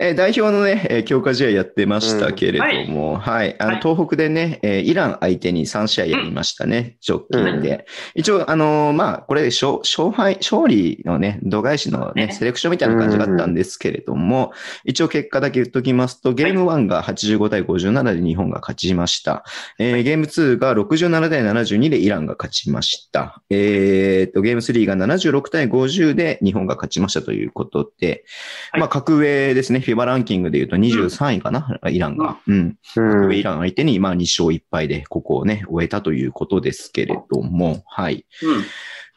[0.01, 3.81] えー代表のね、えー強化試合やってましたけれども、はい、あの、はい。
[3.81, 7.85] 東北でね、えーイラン相手に3試合やりましたね、直近で。
[8.15, 14.53] 一応、あのーまあ、これ、勝勝敗、勝利のね、度外視のね、ねセレクションみたいな感じがあったんですけれども、
[14.85, 19.43] 一応結果だけ言っときますと、ゲーム1が85対57で日本が勝ちました。
[19.79, 23.41] えーゲーム2が67対72でイランが勝ちました。
[23.49, 28.23] えーと、ゲーム3が76対50で日本が勝ちましたということで、
[28.71, 28.81] はい。
[28.81, 29.88] まあ、格上ですね。
[29.95, 32.37] FIBA ランキングで言うと23位かな、イランが。
[32.47, 32.77] うん。
[32.95, 38.25] 格上イラン相手に、まあ、2勝1敗で、ここをね、終えたということですけれども、はい。
[38.43, 38.63] うん。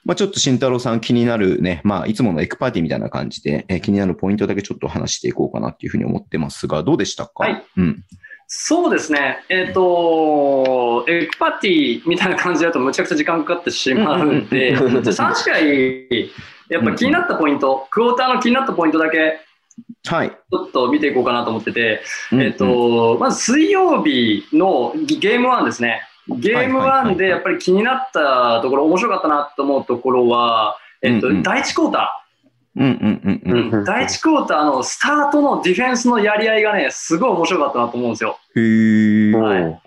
[0.04, 7.44] まあ、ちょっと慎太郎さん気になるね、まあ、いつものエクパーティーみたいな感じで、えー気になるポイントだけちょっと話していこうかなっていうふうに思ってますが、どうでしたか？
[7.44, 7.64] はい。
[7.76, 8.04] うん。
[8.54, 15.58] そうですね、えっ、と、エクパティみたいな感じだとむちゃくちゃ時間かかってしまうんで、うんうんうんじゃあ3試合、
[16.68, 19.40] やっぱ気になったポイント、クォーターの気になったポイントだけ
[20.06, 20.30] はい。
[20.30, 26.02] ちょっと見ていこうかなと思ってて、うんえっ、と、まず水曜日のゲーム1ですね。
[26.28, 32.24] ゲーム1はいはいはいはいでやっぱり気になったところ、面白かったなと思うところは、えっ、と、うんうん第1クォータ
[32.74, 33.70] うんうんうんうん。
[33.70, 38.38] ー、うん第1クォーターのスタートのディフェンスのやり合いがね、すごい面白かったなと思うんですよ。
[38.56, 39.36] へー。
[39.36, 39.82] はい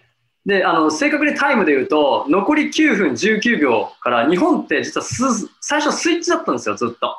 [0.46, 5.24] で、あの、正確にタイムで言うと、残り9分19秒から、日本って実はす
[5.60, 7.18] 最初スイッチだったんですよ、ずっと。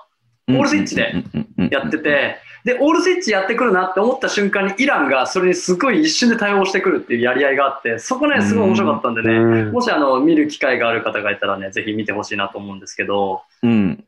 [0.48, 1.24] オールスイッチで
[1.70, 2.36] やってて、
[2.66, 14.04] で、オールスイッチやってくるなって思った瞬間に、イランがそれにすごい一瞬で対応してくるっていうやり合いがあって、そこね、すごい面白かったんでね、うんもしあの、見る機会がある方がいたらね、ぜひ見てほしいなと思うんですけど、うん。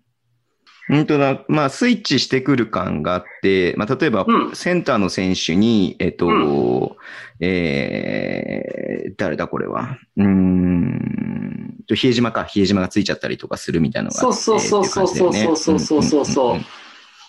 [0.89, 1.45] 本当だ。
[1.47, 6.97] まあ、スイッチしてくる感があって、まあ、例えばう、んセンターの選手に、えっと、う
[7.39, 9.99] えー、誰だこれは？
[10.17, 12.43] うーん、と比江島か。
[12.43, 14.21] 比江島がついちゃったりとかするみたいなのが。
[14.21, 16.61] そうそうそうそうそうそうそう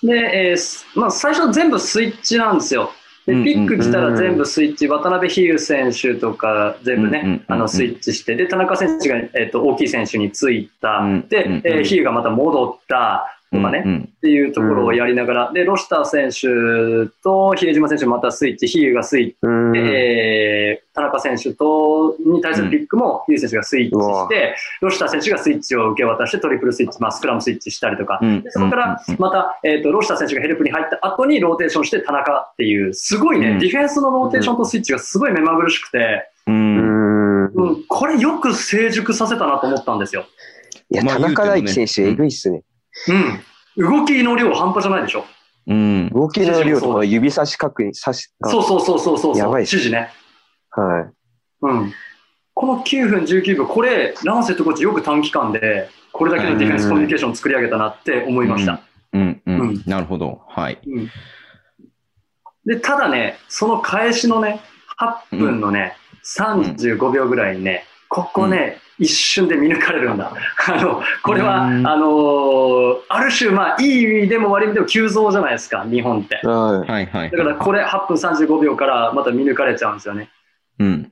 [0.04, 2.92] で、えーすまあ、最初全部スイッチなんですよ。
[3.26, 11.00] でピック来たら全部スイッチ、渡辺比喩選手とか全部うんうんうんうん、ねあのスイッチして、で、田中選手が、えっと大きい選手についた。
[11.00, 36.52] うん、でうんうん、えー比喩がまた戻ったとかね、うんうんっていうところをやりながら、で、ロシター選手と比江島選手またスイッチ、比喩がスイッチ、うんえー田中選手とに対するピックもヒュー選手がスイッチして、ロシター選手がスイッチを受け渡してトリプルスイッチ、まあ、スクラムスイッチしたりとか、うんでそこからうんまた、えー、とロシター選手がヘルプに入った後にローテーションして田中っていう、すごいね、うんディフェンスのローテーションとスイッチがすごい目まぐるしくて、う。
[36.52, 40.26] うんんうん、これよく成熟させたなと思ったんですよ。
[40.92, 42.64] いや、まあ田中大輝選手、えぐいっすね。
[43.78, 44.00] うん。
[44.00, 45.26] 動きの量半端じゃないでしょ。
[45.68, 46.10] うん。
[46.10, 49.38] 動きの量とか指差し確認、差し、そうそうそうそうそう。
[49.38, 50.10] やばい指示ね。
[50.80, 51.10] はい。
[51.62, 51.94] うん。
[52.54, 58.82] この9分19秒、これ、ランセットコーチよく短期間で、これだけのディフェンスコミュニケーションを作り上げたなって思いました。
[59.14, 59.84] うん、ううんん。
[59.86, 60.42] なるほど。
[60.48, 60.80] はい。
[60.86, 61.10] うん
[62.66, 64.60] で、ただね、その返しのね、
[65.32, 70.34] 8分のね、35秒ぐらいにね、ここね、一瞬で見抜かれるんだ。
[70.68, 76.42] あの、これは、あうんのーある種、まあ、いい意味でも悪い意味でも急増じゃないですか、日本って。
[76.44, 77.32] ははい、はい。
[77.32, 80.30] だから、これ8分35秒からまた見抜かれちゃうんですよね。
[80.80, 81.12] うん。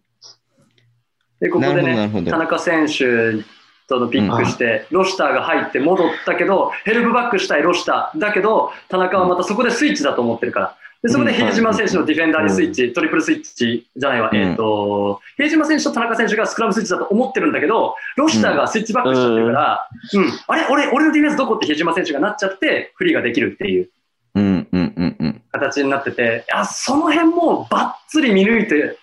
[1.39, 2.37] で、ここでね、田。
[2.37, 3.43] 中選手
[3.87, 8.19] とのピックして、ロシターが入って戻ったけど、ヘルプバックしたいロシター。
[8.19, 10.77] だけど、田中はまたそこでスイッチだと思ってるから。
[11.03, 20.65] で、そこで比江島選手のディフェンダーにスイッチ、トリプルスイッチじゃないわ、うんえっ、と、比江島選手と田中選手がスクラムスイッチだと思ってるんだけど、ロシターがスイッチバックしちゃってるから、うん、あれ？
[20.71, 23.91] 俺、俺のディフェンスどこって比江島選手がなっちゃって、フリーができるっていう
[24.33, 25.41] うん、うん、うん、うん。
[25.51, 28.97] 形になってて、あ、その辺もバッツリ見抜いて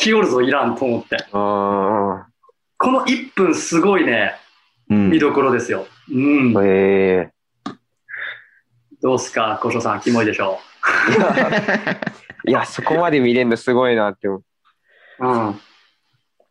[0.00, 1.18] きおるぞ、イランと思って。
[1.30, 4.34] この1分すごいね、
[4.88, 5.86] うん見どころですよ。
[6.10, 6.62] うんあ。。
[6.64, 7.30] え
[9.02, 10.58] どうすか、小翔さん、キモいでしょ
[12.46, 14.42] えいや、そこまで見れるのすごいなって思う。
[15.20, 15.50] う。
[15.50, 15.60] ん。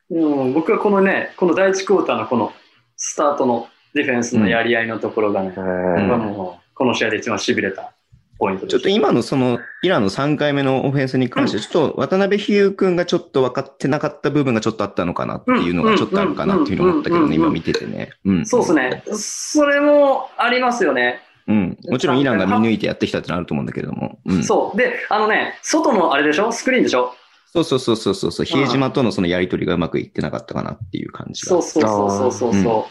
[0.10, 2.54] でも僕はこのね、この第1クォーターのこの
[2.96, 7.94] スタートのディフェンスのやり合いのところがね、え僕はもうこの試合で一番痺れた
[8.40, 8.66] ポイント。
[8.66, 18.14] ちょっと今のその、イランの3回目のオフェンスに関して、ちょっと渡辺比喩君がちょっと分かってなかった部分がちょっとあったのかなっていうのがちょっとあるかなっていうふうに思ったけどね、うんうんうん今見ててね。
[18.26, 18.46] うん。
[18.46, 19.04] そうですね。
[19.14, 21.22] それもありますよね。
[21.48, 21.78] うん。
[21.90, 24.20] もちろんイランが見抜いてやってきたってのはあると思うんだけれども。
[24.26, 24.44] うん。
[24.44, 24.78] そう。
[24.78, 26.52] で、あのね、外のあれでしょ？
[26.52, 27.14] スクリーンでしょ？
[27.52, 28.46] そうそうそうそうそうそう。
[28.46, 31.50] 比江島とのそのやりとりがうまくいってなかったかなっていう感じが。
[31.50, 32.88] そうそうそうそうそうそ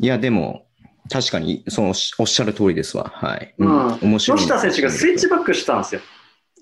[0.00, 0.67] いや、でも、
[1.10, 1.88] 確かに、その、
[2.18, 3.10] おっしゃる通りですわ。
[3.14, 3.54] はい。
[3.58, 4.20] うん面う。
[4.20, 4.42] 白いな。
[4.42, 6.00] 吉田選手がスイッチバックしたんですよ。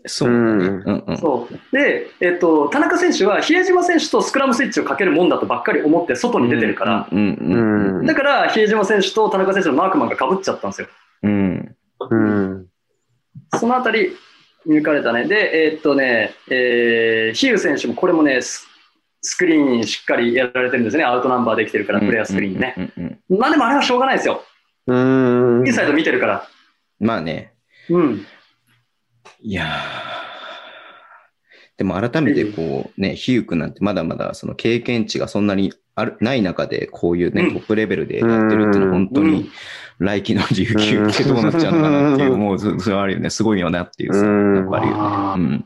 [0.07, 0.31] そう。
[0.31, 1.19] うんうんうん。
[1.19, 1.77] そう。
[1.77, 10.89] で、えっと、田中選手は比江島選手とスクラムスイッチをかけるもんだとばっかり思って外に出てるから、うんうんうんだから比江島選手と田中選手のマークマンが被っちゃったんですよ。
[11.25, 11.77] うん。
[12.11, 12.67] うん。
[13.59, 14.13] そのあたり、
[14.65, 15.25] 見抜かれたね。
[15.25, 18.41] で、えーっとね、えー、ヒュー選手もこれもね、
[19.23, 21.05] ススクリーンしっかりやられてるんですね。
[21.05, 23.19] アウトナンバーできてるから、プレイヤースクリーンね。
[23.29, 24.43] まあでもあれはしょうがないですよ。
[24.87, 25.67] うん。
[25.67, 26.49] インサイド見てるから。
[27.01, 27.53] まあね。
[27.91, 28.27] うん。
[29.41, 29.69] いやー
[31.79, 39.51] でも改めてこうね、ヒュー君なんてまだまだその経験値がそんなにあるない中でこういうね、うんトップレベルでやってるっていうのは本当うんに
[39.99, 43.29] 来季の琉球ってどうなっちゃうのかなっていう、うんもうそそれはあるよね。
[43.31, 45.01] すごいよなっていうさ、うんやっぱりよね。
[45.01, 45.65] うん。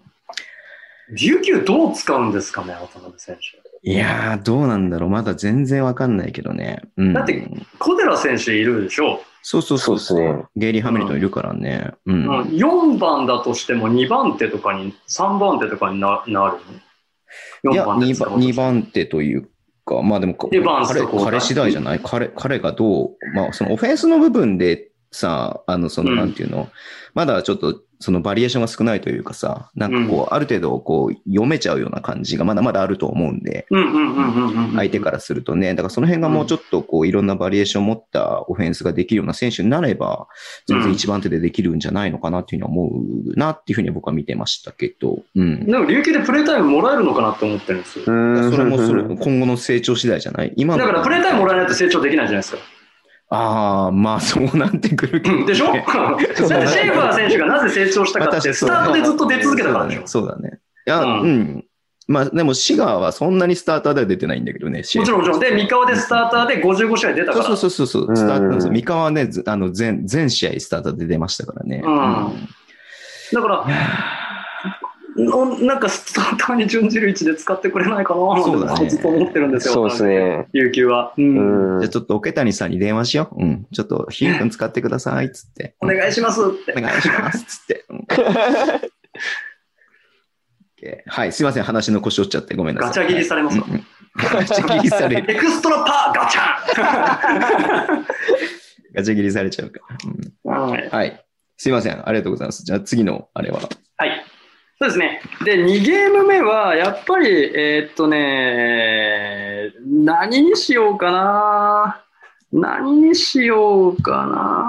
[1.12, 3.60] 琉球どう使うんですかね、渡辺選手。
[3.82, 5.10] いやー、どうなんだろう。
[5.10, 6.82] まだ全然わかんないけどね。
[6.96, 7.48] うん、だって
[7.78, 9.22] 小寺選手いるでしょ。
[9.42, 11.92] そうそうそうそうゲイリー・ハミルトンいるからね。
[12.04, 12.24] うん。
[12.24, 19.48] うん、4番だとしても2番手とかに、3番手とかにななるいや、4 2番使おうとして二番手という
[19.86, 22.00] か、まあでも、彼彼次第じゃない？
[22.04, 26.68] 彼彼がどう、まあそのオフェンスの部分でさ、あの、その、うんなんていうの、
[27.14, 34.74] まだちょっと、そのバリエーションが少ないというかさ、なんかこう、ある程度こう、読めちゃうような感じがまだまだあると思うんで、うんうんうんうんうんうん。
[34.76, 40.28] 相手からするとね、だからその辺がもうちょっとこう、いろんなバリエーションを持ったオフェンスができるような選手になれば、
[40.66, 42.90] 全然一番手でできるんじゃないのかなっていうふうに思
[43.34, 45.66] うなっていうふうに僕は見てましたけど、うん。
[45.66, 48.04] でも琉球でプレータイムもらえるのかなって思ってるんですよ。
[48.06, 48.50] うん。
[48.50, 50.54] それもそれ、今後の成長次第じゃない？
[50.56, 52.58] 今のだからプレータイムもらえないと成長できないじゃないですか。
[53.32, 55.66] ああ、まあそうなってくるけど、うんでしょ？
[55.72, 60.02] シェーファー選手がなぜ成長したかって、スタートでずっと出続けたからでしょ？
[60.06, 60.58] そうだね。
[60.86, 61.64] いや、ううんん。
[62.08, 64.78] まあでも、シガーはそんなにスターターでは出てないんだけどね。
[64.80, 65.40] もちろんもちろん。
[65.40, 67.44] で、三河でスターターで55試合出たから。
[67.44, 68.06] そうそうそうそう。
[68.08, 71.82] うんスターター三河はね、ずあの全、全試合スターターで出ましたからね。
[71.84, 72.48] うん
[73.32, 73.64] だから、お
[75.26, 79.74] なんかスターターに準じる位置で使ってくれないかなそうだねずっと思ってるんですよ。
[79.74, 80.46] そうですね。
[80.52, 81.12] 琉球は。
[81.16, 83.42] うんうんじゃあちょっと桶谷さんに電話しよう。
[83.42, 83.66] うん。
[83.72, 85.26] ちょっと、ヒュー君使ってください。
[85.26, 85.74] っつって。
[85.80, 86.72] お願いしますって。
[86.76, 87.44] お願いします。
[87.44, 87.84] つって。
[91.06, 91.32] はい。
[91.32, 91.62] すいません。
[91.62, 92.90] 話の腰折っちゃってごめんなさい。
[92.90, 93.84] ガチャ切りされますわうんうん
[94.16, 95.30] ガチャ切りされる。
[95.30, 96.42] エクストラパーガチャ
[98.94, 99.80] ガチャ切りされちゃうか。
[100.44, 101.24] うんンはいはい。
[101.56, 102.08] すいません。
[102.08, 102.64] ありがとうございます。
[102.64, 103.60] じゃあ次のあれは。
[103.98, 104.24] はい。
[104.82, 105.20] そうですね。
[105.44, 112.02] で、2ゲーム目は、やっぱり、えーっとね、何にしようかな。
[112.50, 114.66] 何にしようかな。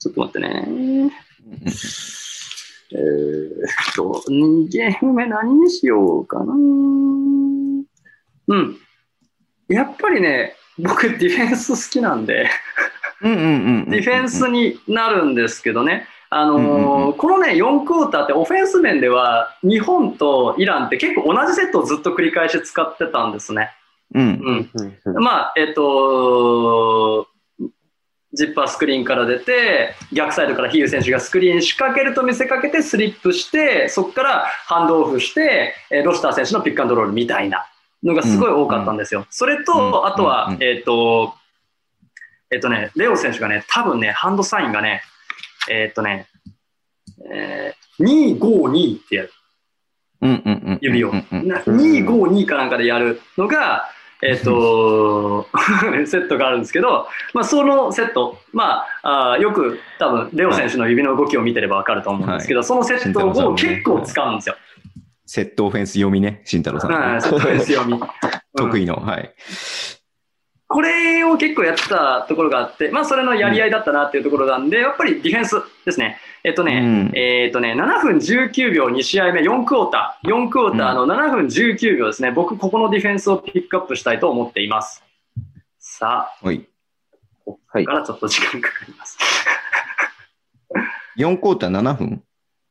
[0.00, 1.12] ちょっと待ってね。
[2.92, 3.00] えー
[3.92, 6.54] っと、2ゲーム目何にしようかな。
[6.54, 7.84] うん。
[9.68, 12.50] やっぱりね、僕ディフェンス好きなんで。
[13.22, 23.70] ディフェンスになるんですけどね、あのーうんうんうんこのね、4クォーターってオフェンス面では、日本とイランって結構同じセットをずっと繰り返し使ってたんですね。
[24.14, 24.70] うん。
[25.04, 25.22] うん。
[25.22, 27.26] まあ、えっ、と
[28.32, 37.66] ジッパースクリーンから出て、逆サイドからヒール選手がスクリーン仕掛けると見せかけてスリップして、そこからハンドオフして、えーロシター選手のピックアンドロールみたいな
[38.02, 39.26] のがすごい多かったんですよ。
[39.30, 41.34] それうんと、あとは、うんえっ、と、
[42.50, 45.02] えっ、とね、レオ選手がね、多分ね、ハンドサインがね、
[45.68, 46.26] えっ、とね、
[47.30, 49.32] えー、252ってやる。
[50.22, 50.78] うんうんうん。
[50.80, 51.10] 指を。
[51.10, 53.88] うんうんな252かなんかでやるのが、
[54.22, 55.46] えっ、と、
[56.06, 64.56] セットがあるんですけど、まあ、そのセット、まあ、あーよく多分、レオ選手の指の動きを見てればわかると思うんですけど、そのセットを結構使うんですよ。
[65.26, 66.92] セットオフェンス読みね、慎太郎さん。
[66.92, 68.00] はい、セットですよ、み。
[68.56, 68.96] 得意の。
[68.96, 69.34] はい。
[70.68, 76.18] これを結構やってたところがあって、まあ、それのやり合いだったなっていうところなんで、やっぱりディフェンスですね。
[76.42, 82.32] えっとね、うんえっとね、7分19秒2試合目、4クォーター、4クォーターの7分19秒ですね。
[82.32, 85.04] 僕、ここのディフェンスをピックアップしたいと思っています。
[85.78, 86.66] さあ、はい。
[87.44, 89.18] ここからちょっと時間かかります。
[91.16, 92.22] 4クォーター7分？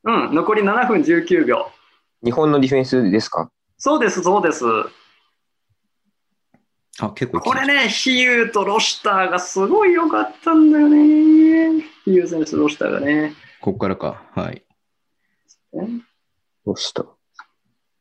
[0.04, 1.72] うん、残り7分19秒。
[2.24, 3.50] 日本のディフェンスですか？
[3.78, 4.66] そうです、そうです。
[7.00, 11.82] あ、結構これね、ヒユーとロシターがすごい良かったんだよね。
[12.06, 13.34] ヒユー選手とロシターがね。
[13.60, 14.24] ここからか。
[14.34, 14.64] はい。
[16.66, 17.06] どうした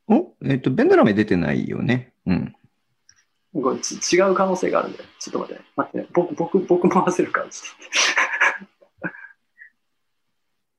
[0.07, 2.13] おえっ、と、ベンドラメ出てないよね。
[2.27, 2.55] うん。
[3.55, 5.69] これち違う可能性があるんで、ちょっと待ってね。
[5.77, 6.07] 待ってね。
[6.13, 7.47] 僕、僕、僕も合わせるから。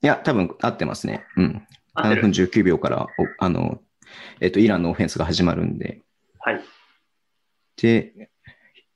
[0.01, 1.25] いや、多分合ってますね。
[1.35, 1.53] うん。
[1.53, 1.59] と
[1.95, 2.47] 合って7分る。
[2.47, 3.09] 19秒から、お
[3.39, 3.81] あの、
[4.39, 6.01] えっ、と、イランのオフェンスが始まるんで。
[6.39, 6.61] はい。
[7.77, 8.29] で、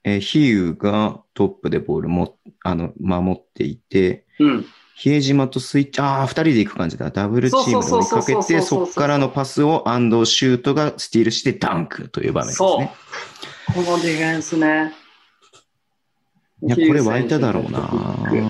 [0.03, 4.65] えーヒユーがトップでボールも、あの、守っていて、うん。
[4.95, 7.09] 比江島とスイッチ、ああ、二人で行く感じだ。
[7.09, 12.91] ダブルチームを追いかけて、そこからのパスを安藤シュートがスティールしてダンクという場面ですそうね。。
[13.73, 14.93] このディフェンスね。
[16.61, 17.89] いやこれ湧いただろうな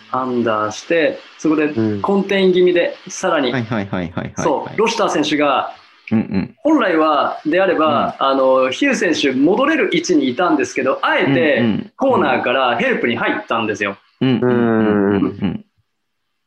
[0.10, 2.02] アンダーして、そこでうん。
[2.02, 4.34] 混転気味で、さらに、はいはいはいはいはい、はい。
[4.38, 5.76] そう、ロシター選手が、
[6.12, 6.56] うんうん。
[6.58, 11.92] 本来は、であれば、あの、ヒュー選手、戻れる位置にいたんですけど、あえうんうて、ん。
[11.96, 13.98] コーナーからヘルプに入ったんですよ。
[14.22, 15.26] うんうんうんうん。
[15.26, 15.66] うん。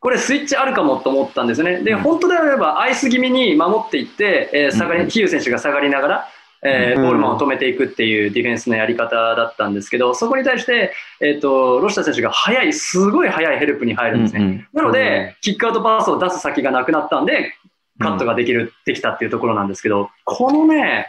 [0.01, 1.81] これスイッチあるかもと思ったんですよね。
[1.83, 1.99] で、うん。
[2.01, 6.29] 本当であればアイス気味に守っていって、えー下がり、うんヒュー選手が下がりながら、
[6.65, 7.03] えーうん。
[7.05, 14.41] ボールマンを止めていくっていうディフェンスのやり方だったんですけど、そこに対して、えっ、と、ロシター選手が早い、すごい早いヘルプに入るんですね。
[14.41, 17.55] うんなので、キックアウトパスを出す先がなくなったんで、
[18.03, 21.09] カットができる、できたっていうところなんですけど、このね、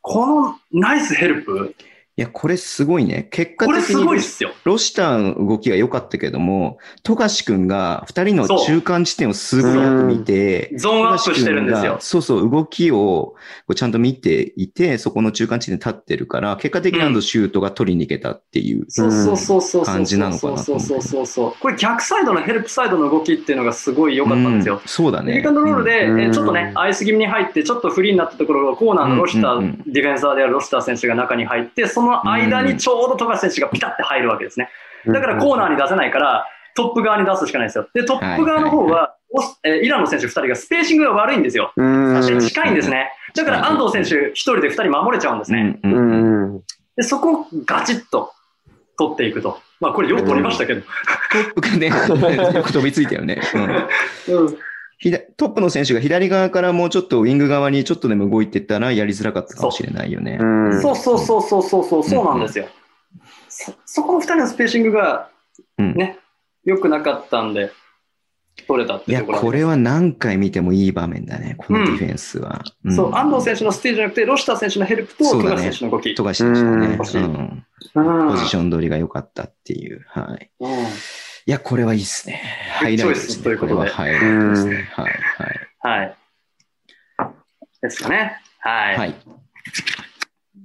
[0.00, 1.74] このナイスヘルプ、
[2.18, 3.28] いや、これすごいね。
[3.30, 4.50] 結果これす的にごいっすよ。
[4.64, 11.98] ロシターの動きが良かったけども、富樫君が二人の中間地点をすごく見て、ゾーンアップしてるんですよ。
[12.00, 13.36] そうそう、動きをこ
[13.68, 18.86] うちゃんと見ていて、そこの中間地点に立ってるから、結果的にあのシュートが取りに行けたっていう。
[18.88, 19.84] そうそうそうそうそう。
[19.84, 21.54] 感じなのかなとそうそうそうそう。
[21.60, 24.74] これ逆サイドのヘルプサイドの動きっていうのがすごい良かったんですよ。
[24.74, 25.34] うんそうだね。
[25.34, 34.68] ピックアンドロールで、ちょっとね、アイス気味に入って、ちょっとフリーになったところをコーナーのロシター、ディフェンサーであるロシター選手が中に入って、その間にちょうど富樫選手がピタッて入るわけですね。
[35.06, 37.88] だからコーナーに出せないから、トップ側に出すしかないんですよ。
[37.94, 39.14] で、トップ側の方は、
[39.62, 41.72] えーイランの選手2人がスペーシングが悪いんですよ。
[41.76, 42.22] うん。
[42.22, 43.10] そして近いんですね。
[43.34, 45.78] だから安藤選手1人で2人守れちゃうんですね。
[46.96, 48.32] で、そこをガチッと
[48.96, 49.60] 取っていくと。
[49.80, 50.80] まあ、これよく取りましたけど。
[50.80, 50.86] ト
[51.38, 53.40] ップがね、よく飛びついたよね。
[53.54, 54.46] うん。
[54.46, 54.58] うん
[55.36, 60.38] トップの選手が左側からもうちょっとウィング側にちょっとでも動いてたらやりづらかったかもしれないよね。
[60.40, 60.82] うん。
[60.82, 62.66] そうそうそうそうそうそう、そうなんですよ。
[63.48, 65.30] そそこの2人のスペーシングが
[65.78, 66.18] うんね、
[66.64, 67.70] 良くなかったんで、
[68.66, 72.64] 取れたっていや、ころこれは何回見てもいい場面だね、このディフェンスは。
[72.84, 76.14] んそう、安藤選手のステージじゃなくて、ロシター選手のヘルプと富樫選手の動き。
[76.14, 80.04] 富樫選手のね、うんうんうんポジション取りが良かったっていう。
[80.08, 80.50] はい。
[80.60, 80.70] うん
[81.48, 82.42] いや、これはいいっすね。
[82.78, 83.44] ハイライトですね。
[83.44, 84.14] ということではい。
[84.14, 84.76] はい。
[85.80, 86.16] はい。
[87.80, 88.38] ですかね。
[88.58, 88.98] はい。
[88.98, 89.14] はい。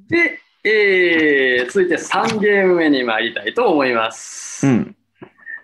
[0.09, 4.67] で、えー、続いて3ゲーム目に参りたいと思います。
[4.67, 4.95] うん。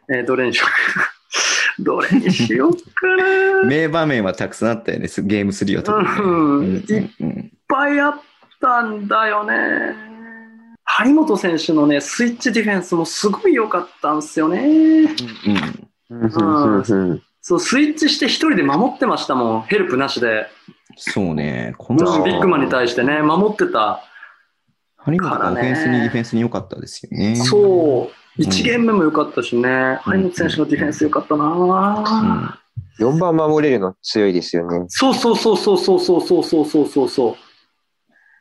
[0.09, 1.11] えーどれにしようか。
[1.83, 2.81] どれにしようか
[3.17, 3.27] な。
[3.27, 6.07] いっ名場面はたくさんあったよね、すゲーム3は特に
[6.87, 7.11] ね。
[7.19, 8.21] うんうんうんぱいあっ
[8.61, 9.53] たんだよね。
[10.97, 14.59] 張本選手のね、スイッチディフェンスもすごい良かったんですよね。
[14.65, 15.07] うん
[16.09, 16.23] うん。
[16.23, 16.27] う
[17.13, 17.23] ん。
[17.41, 19.61] そう、スイッチして一人で守ってましたもん。
[19.63, 20.47] ヘルプなしで。
[20.97, 21.75] そうね。
[21.77, 24.01] こビのッグマンに対してね、守ってた。
[24.97, 27.35] 張本がオフェンスにディフェンスに良かったですよね。
[27.35, 28.41] そう。
[28.41, 29.99] ん1ゲーム目も良かったしね。
[30.01, 32.59] 張本選手のディフェンス良かったな、
[32.99, 34.85] 4番守れるの強いですよね。
[34.89, 37.37] そうそうそうそうそうそうそうそうそうそうそ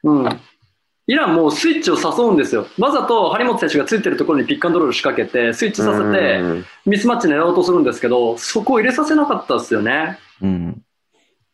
[0.02, 0.10] う。
[0.10, 0.40] うん。
[1.08, 2.66] イランもうスイッチを誘うんですよ。
[2.78, 10.18] わざと張本選手がついてるところにピックアンドロール仕掛けて、スイッチさせて、うんミスマッチ狙おうとするんですけど、そこを入れさせなかったですよね。
[10.42, 10.48] うん。
[10.48, 10.82] うん。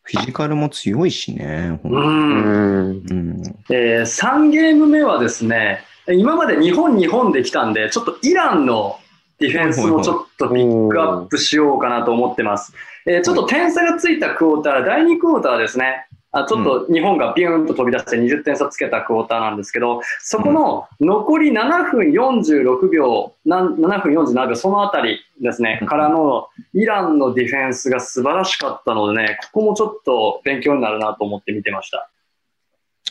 [0.03, 1.79] フィジカルも強いしね。
[1.85, 1.89] う。
[1.89, 3.03] うんん。
[3.09, 3.43] うん。
[3.69, 8.99] えー、3ゲーム目はですね、今まで日本、日本で来たんで、ちょっとイランの
[9.39, 12.73] ディフェンスもちょっとピックアップしようかなと思ってます。
[13.07, 16.04] えーちょっと点差がついたクォーター、第2クォーターですね。
[16.35, 32.09] あちょっと日本がビューンと飛び出して20点差つけたクォーターなんですけど、そこの残り7分46秒、なん7分47秒、そのあたりですねうん、からのイランのディフェンスが素晴らしかったのでね、ここもちょっと勉強になるなと思って見てました。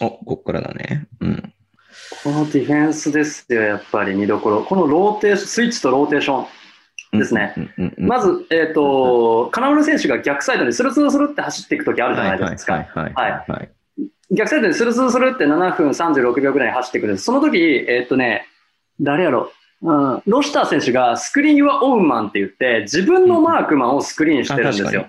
[0.03, 1.07] お、こっからだね。
[1.21, 1.53] うん。
[2.23, 4.65] このディフェンスですよ、やっぱり見どころ。
[4.65, 6.47] このローテーション、スイッチとローテーション。
[7.19, 7.55] ですね。
[7.99, 12.87] まず、えっ、と、金村選手が逆サイドにスルスルスルって走っていくときあるじゃないですか。
[14.31, 17.25] 逆サイドにスルスルスルって7分36秒ぐらいに走ってくるんです。
[17.25, 18.47] その時、えっ、とね、
[19.01, 19.53] 誰やろ
[19.83, 25.07] うん、ロシター選手が screen your own man って言って、自分のマークマンをスクリーンしてるんですよ。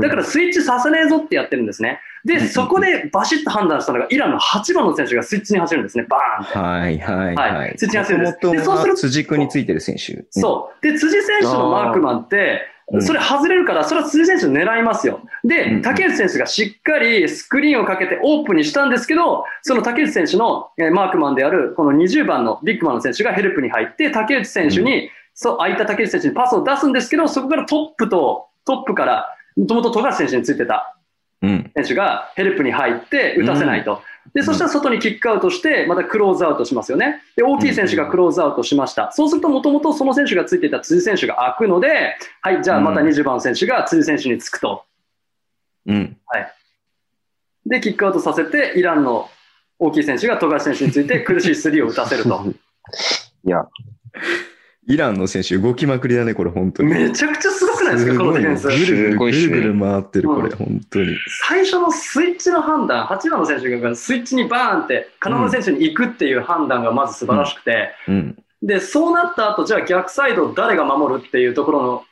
[0.00, 2.00] だからスイッチさせねえぞってやってるんですね。
[2.24, 6.58] で、うんそこでバシッと判断したのが、イランの8番の選手がスイッチに走るんですね、バーンって。
[6.58, 7.76] はいはいははいい。
[7.76, 10.24] 土屋選手です元々でそうするとは辻君についてる選手。
[10.30, 10.82] そう。
[10.82, 15.20] で、辻選手のマークマンってう、んそれ外れるから、それは辻選手狙いますよ。
[15.44, 30.96] うでん、竹内選手がしっかりスクリーンをかけてオープンにしたんですけど、その竹内選手のえーマークマンである、この20番のビッグマンの選手がヘルプに入って、竹内選手に、そう、空いた竹内選手にパスを出すんですけど、そこからトップと、トップから、もともと富樫選手についてた
[31.42, 31.70] うん。
[31.76, 34.02] 選手がヘルプに入って打たせないと。
[34.34, 37.22] で、そしたら外にキックアウトして、またクローズアウトしますよね。
[37.36, 39.10] で、大きい選手がクローズアウトしました。
[39.12, 44.84] そうすると、もともとその選手がついていた辻選手が開くので、はい、じゃあまた20番選手が辻選手につくと。
[45.86, 46.16] うん。
[47.66, 49.28] で、キックアウトさせて、イランの
[49.78, 52.42] 大きい選手が富樫選手について苦しいスリーを打たせると。
[53.44, 53.66] いや、
[54.88, 56.88] イランの選手動きまくりだね、これ、本当に。
[56.88, 58.66] めちゃくちゃすごくないですか、このディフェンス。
[58.68, 61.16] ぐるぐるぐるぐる回ってる、これ、うん本当に。
[61.46, 68.42] 最初のスイッチの判断、8番の選手がスイッチにバーンって、金村選手に行くっていう判断がまず素晴らしくて、うん。
[68.62, 72.04] で、そうなった後、じゃあ逆サイド誰が守るっていうところの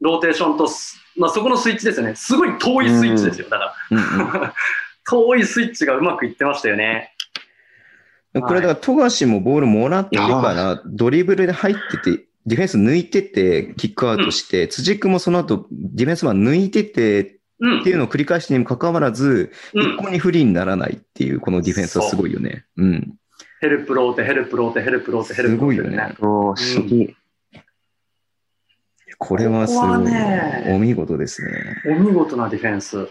[0.00, 0.68] ローテーションと、
[1.16, 2.14] まあ、そこのスイッチですよね。
[2.14, 3.48] すごい遠いスイッチですよ。
[3.50, 4.00] だから、うんう
[4.46, 4.52] ん
[5.10, 7.14] 遠いスイッチがうまくいってましたよね。
[8.34, 22.64] これだから、富樫もボールもらってから、ドリブルで入ってて、ディフェンス抜いてて、キックアウトして、辻君もその後、ディフェンスマン抜いててうんっていうのを繰り返してにもかかわらず、うん一向に不利にならないっていう、このディフェンスはすごいよね。
[22.76, 23.14] うん。
[23.60, 26.14] ヘルプローテ、ヘルプローテ、ヘルプローテ、ヘルプローテ、すごいよね。
[26.20, 27.16] おー、不思議。
[29.18, 29.98] これはすごい。
[30.04, 31.82] ねお見事ですね。
[31.86, 33.08] お見事なディフェンス。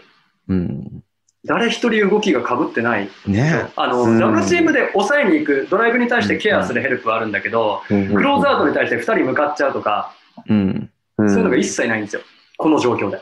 [0.48, 1.04] うん。
[1.48, 3.08] 誰一人動きが被ってない。
[3.26, 10.12] ねあの、うんダブルチームで抑えに行く、ドライブに対してケアするヘルプはあるんだけど、クローズアウトに対して2人向かっちゃうとか、
[10.48, 10.90] うん。
[11.18, 12.22] うんそういうのが一切ないんですよ。
[12.58, 13.18] この状況で。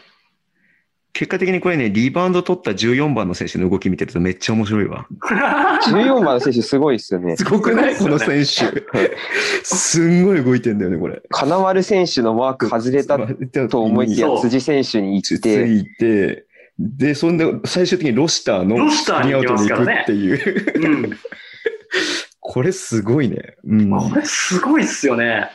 [1.14, 5.06] 結果的にこれね、リバウンド取った14番の選手の動き見てるとめっちゃ面白いわ。
[5.88, 7.38] 14番の選手すごいですよね。
[7.38, 7.96] すごくない？
[7.96, 8.44] この選手。
[9.62, 11.22] すんごい動いてんだよね、これ。
[11.30, 13.18] 金丸選手のマーク外れた
[13.68, 16.45] と思いきやそう、辻選手に行つって、いて、
[16.78, 20.88] で、そんで最終的にロシターのスリーアウトに行くっていう。
[20.88, 21.10] うん。
[22.40, 23.56] これすごいね。
[23.64, 23.90] うん。
[23.90, 25.50] これすごいっすよね。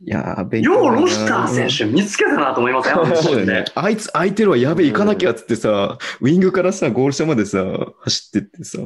[0.00, 3.70] いやー、勉強だなようロシター選手見つけたなと思いますよ、そうだよね。
[3.74, 7.64] あいつ空いてるわ、やべえ、行かなきゃっつってさ、ウィングからさ、ゴール下までさ、
[8.00, 8.78] 走ってってさ、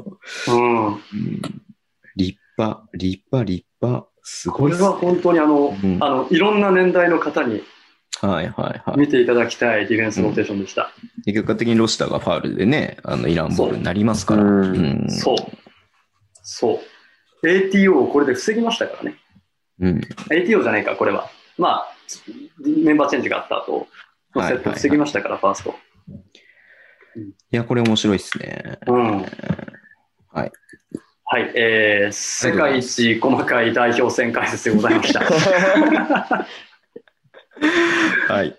[0.49, 0.87] うん。
[0.87, 1.01] うん、
[2.17, 7.63] 立派、立派、立派、すごいっすこれは本当にあの、うんあの、いろんな年代の方に
[8.23, 9.01] はいはいはい。
[9.01, 10.93] 見ていただきたいディフェンスローテーションでした。
[11.25, 14.43] で結果的にロシターがファウルでね、あの、イランボールになりますから。
[14.43, 15.37] そううんそう。
[16.43, 16.81] そ
[17.43, 17.49] う。
[17.49, 19.17] ATO をこれで防ぎましたからね。
[19.81, 20.01] うん。
[20.31, 21.29] ATO じゃないか、これは。
[21.59, 21.97] まあ、
[22.65, 23.89] メンバーチェンジがあった後
[24.37, 25.75] のセット防ぎましたから、ファースト。
[27.17, 28.79] いや、これ面白いっすね。
[28.87, 29.21] うん。
[29.21, 30.53] はい。
[31.25, 35.23] はい、えー、世界一細かい代表戦解説でございました。
[38.29, 38.57] はい。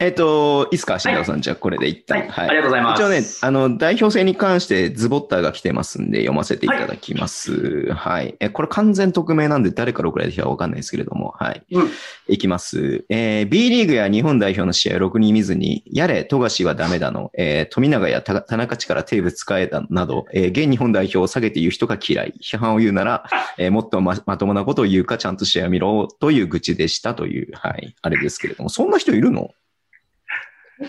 [0.00, 2.28] えっ、と、いいっすか、慎太郎さん、じゃあこれで一はい。
[2.28, 2.40] 旦。
[2.48, 3.00] ありがとうございます。
[3.00, 7.92] 一応ね、あの、代表戦に関してズボッターが来てますんで、読ませていただきます。
[7.94, 8.34] はい。
[8.40, 11.62] え、これ完全匿名なんで誰から送られてきたかわかんないですけれども、はい。
[11.70, 11.90] うん
[12.26, 13.04] いきます。
[13.08, 22.34] えー B リーグや日本代表の試合をろくに見ずに、やれ、富樫はダメだの、えー富永や田田中地からテーブ使えたなど、えー現日本代表を下げて言う人が嫌い。
[22.42, 23.28] 批判を言うなら、
[23.58, 27.94] えーもっとままともなことを言うか、ちゃんと試合を見ろ、という愚痴でしたという、はい。
[28.02, 29.50] あれですけれども、そんな人いるの？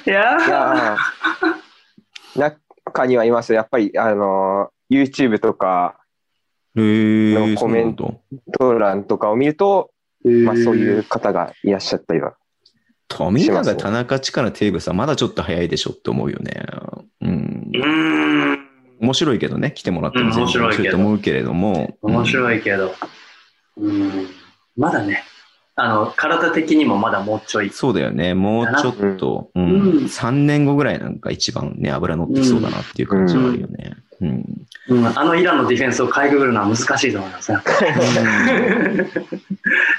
[0.06, 0.98] いや
[2.86, 3.54] 中にはいます。
[3.54, 5.98] やっぱり、あのー、YouTube とか、
[6.76, 8.22] のコメント。
[8.58, 9.92] ト欄とかを見ると、
[10.24, 12.36] まあそういう方がいらっしゃったりは。
[13.08, 16.66] 富永、田中力テーブスはまだちょっと早いでしょって思うよね。
[17.22, 17.78] うんう。
[17.78, 18.60] ーん。
[19.00, 21.96] 面白いけどね、来てもらってもうん面白いけどと思うけれども。
[22.02, 22.28] 面い。
[22.28, 22.94] 白いけど。
[23.78, 24.28] うん。
[24.76, 25.24] まだね、
[25.78, 27.70] あの、体的にもまだもうちょい。
[27.70, 28.34] そうだよね。
[28.34, 33.98] もうちょっと、うんうん3年後ぐらいなんか一番ね、油乗ってきそうだなっていう感じはあるよね。
[34.22, 34.66] うん。
[34.88, 37.58] うん、あのイランのディフェンスをかいくぐるのは難しいと思いますね。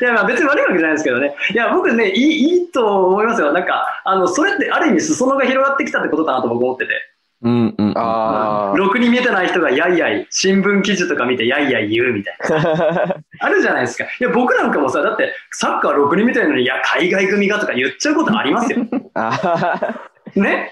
[0.01, 1.35] いや、まあ別に悪いわけじゃないですけどね。
[1.53, 3.53] いや、僕ね、いいいいと思いますよ。
[3.53, 6.93] なんか、あの、それってある意味裾野が広がってきたってことかなと僕思ってて。
[7.43, 7.93] うんうん。
[7.97, 12.71] あろくに見えてない人がやいやい、新聞記事とか見てやいやい言うみたいな。
[13.11, 13.17] あ。
[13.41, 14.05] あるじゃないですか。
[14.05, 18.87] いや、僕なんかもさ、だってサッカーろくに見てないのに、いや、海外組がとか言っちゃうことありますよ。
[19.15, 20.71] あね？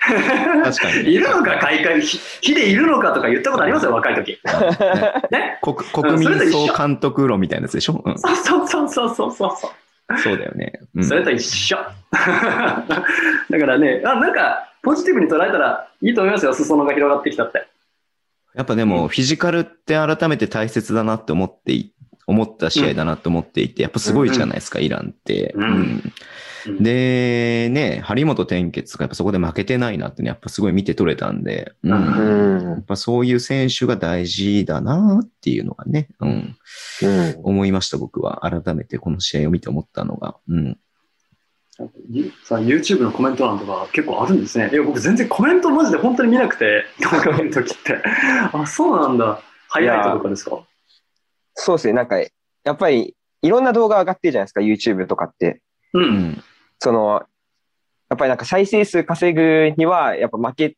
[0.65, 1.13] 確かに。
[1.13, 4.39] いるのか、海外、ひ火でいるのかとか言ったことありますよ、若い時。
[5.31, 10.19] ね国国民総監督論みたいなやつでしょ、うん、そうそうそうそうそうそう。
[10.19, 10.73] そうだよね。
[10.95, 11.77] うんそれと一緒。
[11.77, 17.67] だからね、あ、なんか、ポジティブに捉えたらいいと思いますよ、裾野が広がってきたって。
[18.55, 21.93] やっぱでも、フィジカルって改めて大切だなって思ってい、
[22.27, 25.53] 思った試合だなって思っていて、やっぱすごいじゃないですか、イランって。
[25.57, 26.13] うんうん
[26.81, 31.93] で、ね、張本天傑がやっぱそこで負けてないなってね、やっぱすごい見て取れたんで、うん。
[31.93, 32.79] うやうん。
[32.79, 36.57] っぱそういう選手が大事だなっていうのがね、うん。
[37.03, 37.41] うん。
[37.43, 38.51] 思いました、僕は。
[38.51, 40.37] 改めてこの試合を見て思ったのが。
[40.49, 40.79] うん。
[42.11, 44.71] ゆさ YouTube のコメント欄とか結構あるんですね。
[44.73, 48.01] いや、僕全然コメントマジで本当に見なくて、動画見るときって。
[48.53, 49.41] あ、そうなんだ。
[49.69, 50.63] ハイライトとかですか？
[51.55, 51.93] そうですね。
[51.95, 52.29] なんか、や
[52.73, 55.61] っぱり、いろんな動画上がってるじゃないですか、YouTube とかって。
[55.93, 56.01] う。
[56.01, 56.45] うんん。
[56.79, 57.23] その、
[58.11, 60.77] やっぱりなんか再生数稼ぐには、やっぱ負け、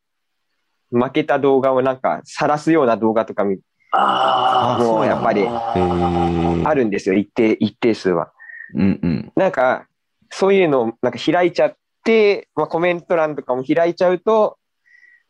[0.90, 3.58] 負けた動画をなんか晒すような動画とかみ
[3.92, 8.32] ああもうやっぱりあるんですよ、一定、一定数は。
[8.74, 9.32] うんうん。
[9.36, 9.86] なんか、
[10.30, 14.58] そういうのをなんか開いちゃって、まあコメント欄とかも開いちゃうと、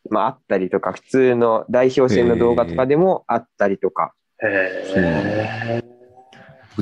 [0.09, 4.13] まああったりとか、普通の代表戦の動画とかでもあったりとか。
[4.43, 5.97] へー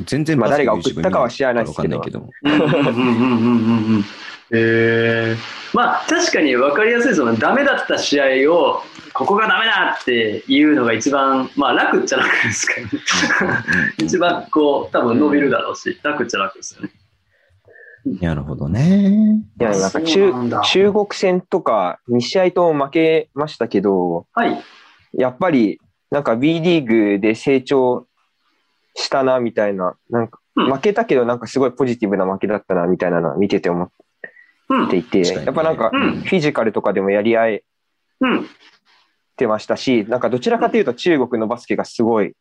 [0.04, 2.30] 全然まあ誰が送ったかは知らないですけどわかんないけど。
[2.42, 4.04] うんうんうんうんうんうんうん。
[4.52, 5.36] へー
[5.72, 12.88] まあ確かに分かりやすいそのダメだった試合をここがダメだっていうのが一番まあ楽っちゃ楽ですかね。
[13.98, 16.90] 一番こう多分伸びるだろうし、楽っちゃ楽ですよね。
[18.06, 19.42] なるほどね。
[19.60, 20.32] いや、なんか中
[20.62, 24.62] 中国戦とか2試合とも負けましたけど、はい。
[25.12, 25.80] やっぱり
[26.10, 28.06] なんか B リーグで成長
[28.94, 33.90] したなみたいな、なんかうん負けたけどなんかすごいポジティブな負けだったなみたいなのは見てて思
[34.68, 37.64] うんっていて、確かにねやっぱなんかうんフィジカルとかでもやり合え
[38.20, 38.46] うん。
[39.36, 42.32] てましたし、なんかどちらかというと中国のバスケがすごい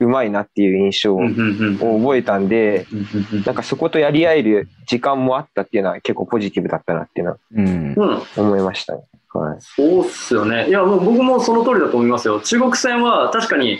[0.00, 2.96] 上手いなっていう印象をうんうんうん覚えたんで、う
[3.36, 7.94] んなんかそことやり合える時間もあったっていうのは結構ポジティブだったなっていうのはうん。
[7.96, 8.22] うん。
[8.36, 9.02] 思いましたね。
[9.32, 9.56] はい。
[9.60, 10.68] そうっすよね。
[10.68, 12.40] いや、もう僕もその通りだと思いますよ。
[12.40, 13.78] 中国戦は確かに、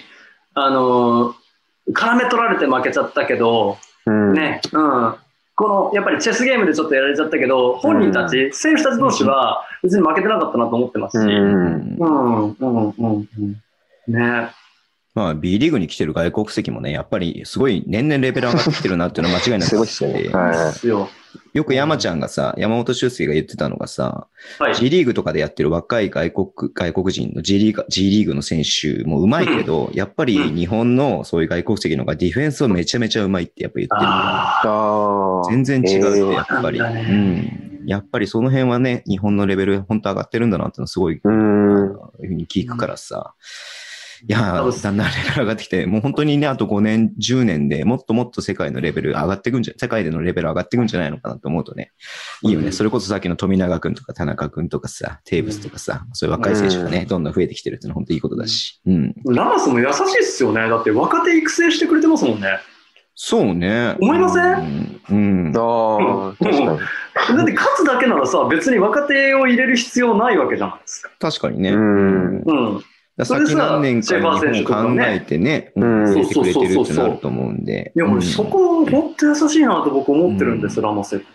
[0.54, 1.34] あのー
[1.92, 4.32] 絡め取られて負けちゃったけど、うん。
[4.32, 5.14] ね、うん。
[5.54, 11.96] この、やっぱりチェスゲームでちょっとやられちゃったけど、本人たち、選手たち同士は別に負けてなかったなと思ってますし、ううん、ん。
[11.98, 13.26] うん、うん、うん。
[14.08, 14.48] ね。
[15.14, 20.28] まあ B リーグに来てる外国籍もね、やっぱりすごい年々レベル上がってきてるなっていうのは間違いなく すごいっすよね。
[20.32, 21.08] はですよ。
[21.52, 24.26] よく山ちゃんがさ、山本修介が言ってたのがさ、
[24.58, 24.74] はい。
[24.74, 35.64] G リーグとかでやってる若い外国、外国人の G リーグ、G リーグの選手も上手いけど、やっぱり日本のそういう外国籍の方がディフェンスをめちゃめちゃ上手いってやっぱ言ってる。
[35.64, 36.78] 全然違うって、やっぱり。
[36.78, 37.64] そうなん。
[37.86, 41.92] やっぱりその辺はね、日本のレベル本当上がってるんだなってのはすごい、うあん。
[41.92, 43.34] のいうふうに聞くからさ。
[44.26, 44.38] いや
[44.82, 51.92] だんだんレベル上がってきて、もう本当にね、あと5年、10年でもっともっと世界のレベル上がっていくんじゃ、世界でのレベル上がっていくんじゃないのかなと思うとね、
[52.42, 52.66] いいよね。
[52.66, 58.80] うんそれこそさっきの富永くんとか田中くんとかさ、テーブスとかさ、そういう若い選手がね、どんどん増えてきてるってのは本当いいことだし。
[58.86, 59.14] うん。
[59.26, 60.68] ラマスも優しいっすよね。
[60.68, 62.58] だって若手育成してくれてますもんね。
[63.16, 63.94] そうね。
[64.00, 65.00] 思いません？
[65.08, 65.52] うん。
[65.56, 66.66] ああ、確かに。
[67.38, 71.10] だって勝つだけならさ、別に若手を入れる必要ないわけじゃないですか。
[71.20, 71.70] 確かにね。
[71.70, 72.84] うんうん。
[73.22, 77.92] 先何年か考えてね、うん入れてくれてるってなると思うんで。
[77.94, 81.26] いや、うん俺そこ、本当優しいなと僕思ってるんです、ラマセって。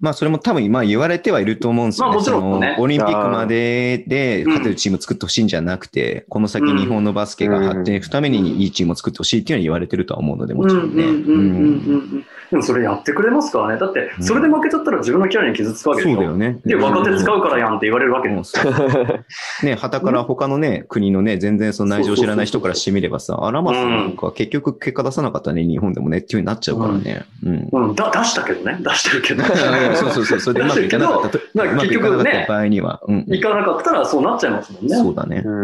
[0.00, 2.10] まあそれも多分まあ言われてはいると思うんですよね。
[2.10, 11.04] まあもちろんねオリンピックまでで勝てるチーム作ってほしいんじゃなくて、この先日本のバスケが発展いくためにいいチームを作ってほしいっていうのは言われてるとは思うので、もちろんね。
[11.04, 12.26] うんうんうんうんうんうん。
[12.50, 13.80] でもそれやってくれますからね。
[13.80, 16.14] だって、それで負けちゃったら自分のキャラに傷つくわけでしょ。
[16.14, 16.60] そうだよね。
[16.64, 27.24] で、若手使うからやんって言われるわけでうんそうね、旗から他のね、国のね、全然その内情を知らない人からしてみればさ、あらまさなんか結局結果出さなかったね、日本でもねっていう風になっちゃうからね。
[27.42, 27.68] うん。
[27.72, 28.78] うん、だ出したけどね。
[28.80, 29.42] 出してるけど。
[29.86, 33.24] い やそうそうそう、それでうまくいかなかったと、まあうまくいかなかった場合には、うん。
[33.28, 34.96] 行かなかったらそうなっちゃいますもんね。
[34.96, 35.42] そうだね。
[35.44, 35.60] うん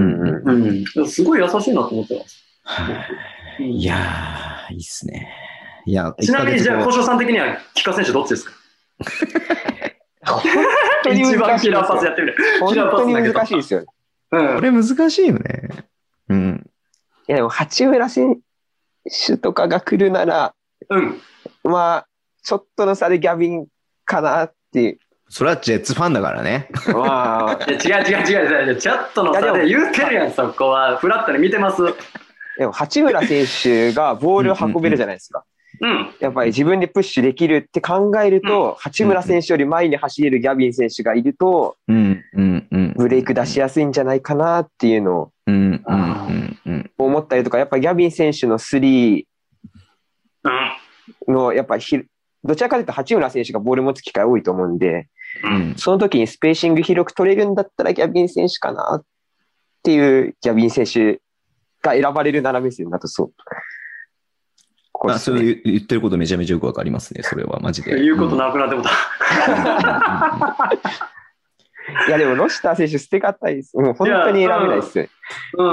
[0.47, 1.09] うんうん。
[1.09, 2.45] すごい優しいなと思ってます。
[2.65, 3.07] はい
[3.63, 5.29] いやー、いいっすね。
[5.85, 8.53] いや、ちなみに、じゃあ、こ交渉さん的には、キカ選手どっちですか？
[10.27, 10.43] 本
[11.05, 11.71] 当に一番キ。
[11.71, 12.37] ラーパスやってみる。
[12.61, 13.85] 本当に難しいですよ。
[14.33, 14.61] うん。
[14.61, 15.69] れ難しいよね。
[16.29, 16.71] うん。
[17.29, 18.41] いや、でも、八村選
[19.27, 20.55] 手とかが来るなら、
[20.89, 21.21] うん。
[21.65, 22.07] まあ、
[22.43, 23.67] ちょっとの差でギャビン
[24.11, 24.99] かなっていう。
[25.29, 26.69] それはジェッツファンだからね。
[26.93, 28.77] まあ、違う違う違う違う。
[28.77, 30.97] チャットの差で言うてるやん、そこは。
[30.97, 31.83] フラットに見てます。
[32.59, 35.45] でも八村選手がボールを運べるじゃないですか。
[35.81, 36.11] うん。
[36.19, 42.95] やっぱり自分でプッシュできるって考えると、八村選手より前に走れるギャビン選手がいると、うん、うん、うん。
[42.97, 46.91] ブレイク出しやすいんじゃないかなっていうのをうん、うん、うん、うん。
[46.99, 49.25] 思ったりとか、やっぱりギャビン選手のスリー
[51.29, 51.35] うん。
[51.35, 52.03] の、やっぱりひ
[52.45, 55.09] どちらかというと八村選手がボール持つ機会多いと思うんで、
[55.45, 59.05] うんその時にスペーシング広く取れるんだったらギャビン選手かなっ
[59.83, 61.21] ていうギャビン選手
[61.83, 63.33] が選ばれるなら目線だとそう。
[64.93, 67.99] こまあ、そうですねいう言ってることめちゃめちゃよくわかりますね、それは、マジで。
[68.03, 68.91] 言うことなくなってもた。
[72.07, 73.77] いやでもロシター選手捨てがたいです。
[73.77, 75.07] もう本当に選べないですよ。
[75.59, 75.67] うん。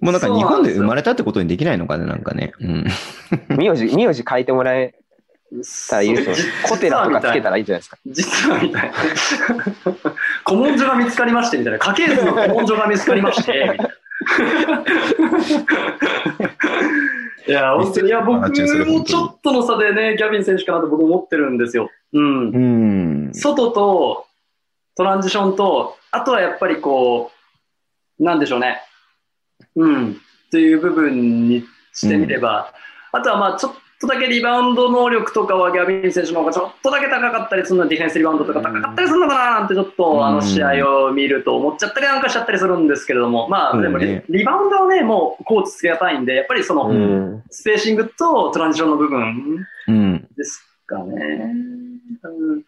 [0.00, 2.52] もうなんか日本で生まれたってことにできないのかね、なんかね。
[2.60, 2.86] うん。
[3.56, 4.94] 名字、名字変えてもらえ
[5.88, 6.52] たらいいですよ。
[6.68, 7.98] コテラとかつけたらいいじゃないですか。
[8.06, 8.96] 実はみたいな。
[10.46, 11.78] 古文書が見つかりましてみたいな。
[11.78, 13.84] 家系図の古文書が見つかりまして、みたいな。
[17.46, 18.50] いや、本当に、いや、僕も
[19.04, 21.90] ちょっとの差でね、ギャビン選手かなと僕思ってるんですよ。
[22.12, 22.48] うん。
[22.48, 22.58] う
[23.28, 23.34] ん。
[23.34, 24.26] 外と
[24.96, 27.30] トランジションと、あとはやっぱりこ
[28.18, 28.80] う、なんでしょうね。
[29.76, 30.12] うん。
[30.12, 30.14] っ
[30.50, 32.72] ていう部分にしてみれば、
[33.12, 47.42] あとはまあちょっとだけリバウンド能力とかはギャビン選手の方がちょっとだけ高かったりするのディフェンスリバウンドとか高かったりするのかななんてちょっとあの試合を見ると思っちゃったりなんかしちゃったりするんですけれども、まあでもリ,、リバウンドはね、もうコーチつけがたいんで、やっぱりそのうん。
[47.50, 50.28] スペーシングとトランジションの部分うん。
[50.36, 51.52] ですかね。
[52.22, 52.62] うん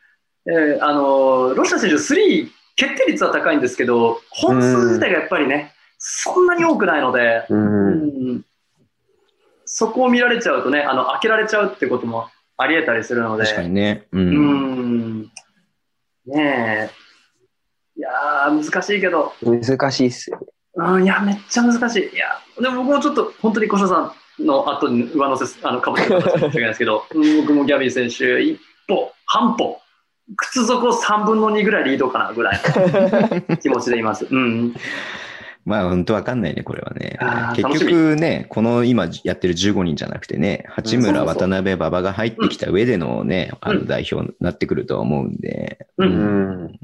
[0.47, 7.55] えーあのロシア選手、スリー決定率は高いんですけど、本数自体がやっぱりね、そんなに多くないので、う。
[7.55, 8.43] うんん
[9.79, 14.09] そこを見られちゃうとね、あの開けられちゃうってこともありえたりするので、確かにね。
[14.11, 14.19] う。
[14.19, 15.31] うんん、ね
[16.37, 16.91] え、
[17.97, 20.41] いやー、難しいけど、難しいっすよ。
[20.75, 22.09] うん、いや、めっちゃ難しい。
[22.13, 22.27] いや、
[22.61, 29.81] でも僕もちょっと本当に小下さんの後に上乗せす、あの、かぶってるかもしれないですけど、う ん僕もギャビン選手、一歩、半歩、
[30.37, 32.61] 靴底3分の2ぐらいリードかなぐらい
[33.49, 34.27] の気持ちでいます。
[34.29, 34.75] うん。
[35.69, 37.19] まあ、本当わかんないね、これはね。
[37.55, 43.79] 結局ね、この今やってる15人じゃなくてね、八村、渡辺、馬場が入ってきた上でのね、あうん。
[43.81, 45.87] の代表になってくるとは思うんで。
[45.99, 46.79] ううんん。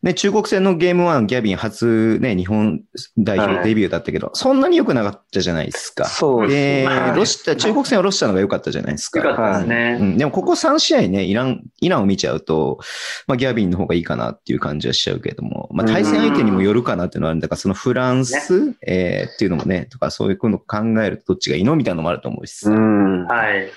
[0.00, 2.82] ね、中国戦のゲーム1、ギャビン初ね、日本
[3.16, 6.04] 代表デビューだったけど、そんなに良くなかったじゃないですか。
[6.04, 9.18] そうでは、いロシタ、中国戦はロシタの方が良かったじゃないですか。
[9.18, 9.98] よかったですうね。
[9.98, 12.78] ん、でもここ3試合ね、イラン、イランを見ちゃうと、
[13.26, 21.74] まあ、ギャビンの方がいいかなっていう感じはしちゃうけども、まあ、対戦相手にもよるかなっていうのはあるんだから、そのフランス、えーっていうのもね、とかそういうことを考えるとどっちがいいの？
[21.74, 23.26] みたいなのもあると思うしさ、うん。
[23.26, 23.68] はい。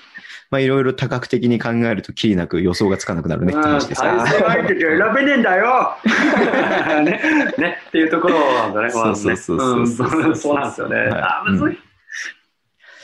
[0.52, 3.54] まあいろいろ多角的に考えるときりなく予想がつかなくなるね。
[3.54, 4.02] って話でさ。
[4.02, 5.96] 対戦相手で選べねえんだよ。
[7.04, 7.20] ね。
[7.56, 7.78] ね。
[7.88, 8.90] っていうところなんだね。
[8.90, 10.96] そうそうそうそうそうなんですよね。
[10.96, 11.10] はい。
[11.22, 11.66] あ、むずい。
[11.68, 11.78] うん。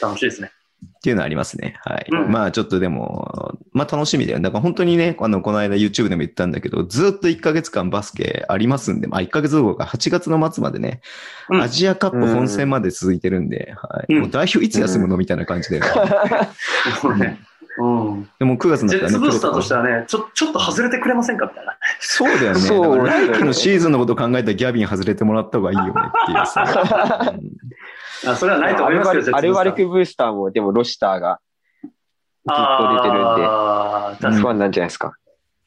[0.03, 0.53] 楽しいですね。
[0.99, 1.77] っていうのはありますね。
[1.85, 2.07] はい。
[2.11, 4.41] うんまあちょっとでも、まあ楽しみだよ。
[4.41, 11.01] だから本当にね、あの、この間 YouTube でも言ったんだけど、ずっと1ヶ月間バスケありますんで、まあ1ヶ月後か8月の末までね、
[11.49, 14.15] うんアジアカップ本戦まで続いてるんで、はい。
[14.15, 15.81] うんもう代表いつ休むのみたいな感じで。
[17.01, 17.39] そうね。
[17.79, 18.29] うん。
[18.39, 19.81] でも9月になったらね、ジェッツブースターとしては。
[19.83, 21.77] はね、ちょちょっと外れてくれませんかみたいな。
[22.01, 22.59] そうだよね。
[22.59, 27.35] そうだから来季のシーズンのことを考えたらギャビン外れてもらった方がいいよねっていうさ。
[28.25, 31.41] うんあそれはないとアルバ思いますけど、ジェッツブースターアルバルクブースターも、でもロシターが
[31.83, 31.91] ずっ
[32.79, 35.13] と出てるんで、あー確かに不安なんじゃないですか。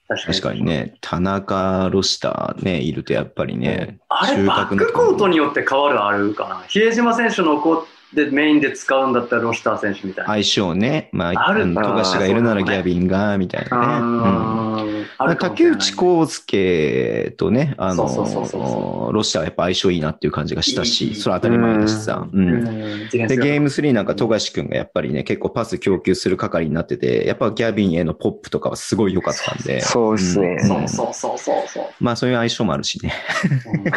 [0.07, 0.35] 確かに。
[0.35, 6.63] 確かにね、田中ロシターね、いるとやっぱりね、あれ、バックコートによって変わるあるかな。
[6.67, 10.31] 比江島選手のコートでメインで使うんだったらロシター選手みたいな。
[10.31, 15.35] 相性ね、まあ、あ富樫がいるならギャビンが、みたいなね。
[15.39, 22.27] 竹内康介とね、あのロシターはやっぱ相性いいなっていう感じがしたし、いそれは当たり前だしさ。
[22.31, 29.81] で、がゲーム3なんか富樫君がやっぱりね、結構パス供給する係になってて、やっぱギャビンへのポップとかはすごい良かったんで。
[29.81, 30.55] そうですね。
[30.55, 30.59] ん。
[30.89, 31.85] そうそうそうそう。
[31.99, 33.13] まあそういう相性もあるしね。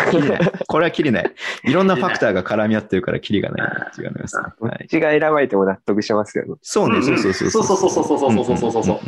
[0.69, 1.33] これは切りない。
[1.65, 4.43] いろんなファクターが絡み合ってるから切りがないなっていがありますね。
[4.61, 6.59] どっちが選ばれても納得しますけど。
[6.63, 7.51] そうね、そうそうそう。
[7.51, 8.99] そうそうそうそうそうそうそう。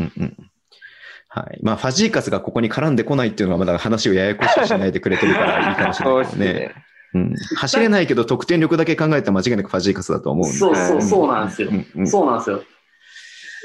[1.29, 1.61] はい。
[1.63, 6.75] まあ、ファジーカスがここに絡んでこないっていうのは、まだ話をややこしくしないでくれてるからいいかもしれないですね。
[7.15, 10.45] うん、走れないけど得点力だけ考えたら間違いなくファジーカスだと思う。
[10.47, 11.71] そうそう、そうなんですよ。
[12.05, 12.63] そうなんですよ。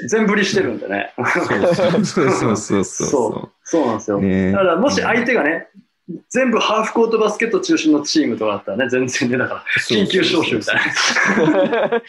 [0.08, 1.12] 全振りしてるんでね。
[1.16, 1.22] そ
[2.00, 3.50] うそうそうそう。
[3.64, 4.20] そうなんですよ。
[4.20, 5.68] だからもし相手がね、
[6.28, 12.02] 全部ハーフコートバスケット中心のチームとかだったらね、全然ね、だから、緊急招集みたいな。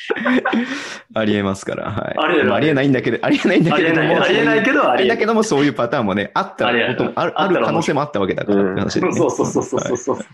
[1.22, 2.15] ありえますから、はい。
[2.18, 5.10] ありえるまあありえないんだけど、ありえないんだありえない、けれども、ありえないけど、ありえる。
[5.10, 9.14] だけども、そういうパターンもね、あったこともある、ある可能性もあったわけだからって話で、ね。
[9.14, 10.18] そうそうそうそうそうそう。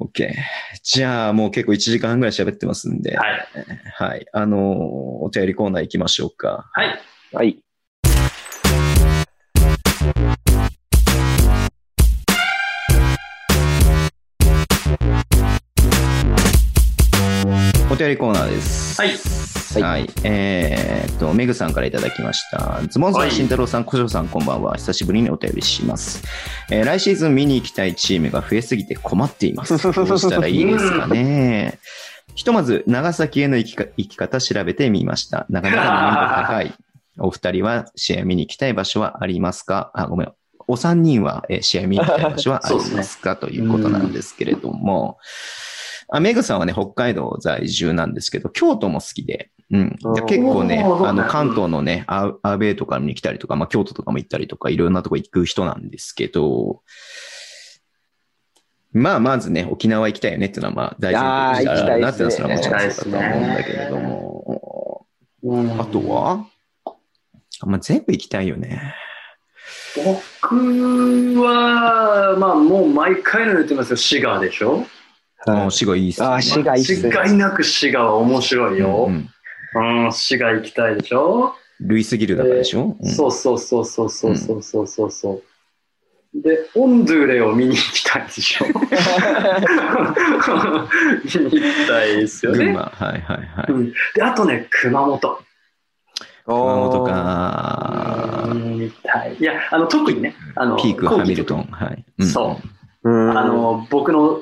[0.00, 0.28] OK。
[0.82, 3.46] じゃあ、もう結構1時間ぐらい喋ってますんで、はい。
[3.94, 4.26] はい。
[4.32, 4.60] あのー
[5.24, 6.68] お便りコーナー行きましょうか。
[6.72, 7.00] はい。
[7.32, 7.58] はい。
[17.94, 19.00] お便りコーナーです。
[19.00, 19.82] はい。
[19.82, 20.10] はい。
[20.24, 22.80] えーっと、メグさんからいただきました。
[22.88, 24.74] ズボンさん、はい慎太郎さん、小城さん、こんばんは。
[24.74, 26.22] 久しぶりにお便りします。
[26.70, 29.78] えー来シーズン見に行きたいチームが増えすぎて困っています。
[29.92, 31.78] どうしたらいいですかね。
[32.34, 35.46] ひとまず、長崎への行きか行き方調べてみました。
[35.48, 36.74] なかなか難易度高い。
[37.18, 39.92] お二人は試合見に行きたい場所はありますか？
[39.94, 40.32] あ、ごめん。
[40.66, 43.36] お三人はえー試合見に行きたい場所はありますか？
[43.36, 45.18] ということなんですけれども、
[46.16, 49.96] あメグさんはね、北海道在住なんですけど、京都も好きで、うん。
[50.28, 56.82] 結構ね、あの、関東のね、アウェイとかに来たりとか、まあ、京都とかも行ったりとか、いろんなとこ行く人なんですけど、
[58.92, 65.06] まあ、まずね、沖縄行きたいよねっていうのは、まあ、大事いやー行きたいなってっすねのはもちろんそうだと思うんだけれども、
[65.42, 66.46] うんあとは？
[67.62, 68.94] まあ、全部行きたいよね。
[69.96, 74.86] 僕は、まあもう毎回の言ってますよ、滋賀でしょ？
[75.46, 76.26] もう滋賀いいっすね。
[76.26, 79.10] あー滋賀いいっすね間違いなく滋賀は面白いよう。
[79.10, 79.28] ん
[80.04, 85.42] うん、滋賀行きたいでしょルイスギルだからでしょ、うんそうそうそうそうそうそうそうそうそう。
[86.42, 88.80] で、オンドゥレを見に行きたいでしょ 見に
[91.50, 92.58] 行きたいですよね。
[92.58, 92.82] 群馬。
[92.82, 93.72] はいはいはい。
[93.72, 95.38] うんで、あとね、熊本。
[96.44, 98.50] 熊本おーか。
[98.52, 99.36] 見に行きたい。
[99.38, 101.64] いや、あの、特にね、あの、ピーク、ハミルトン。
[101.70, 102.04] はい。
[102.22, 102.60] んそ
[103.04, 104.40] ううんあの、僕の、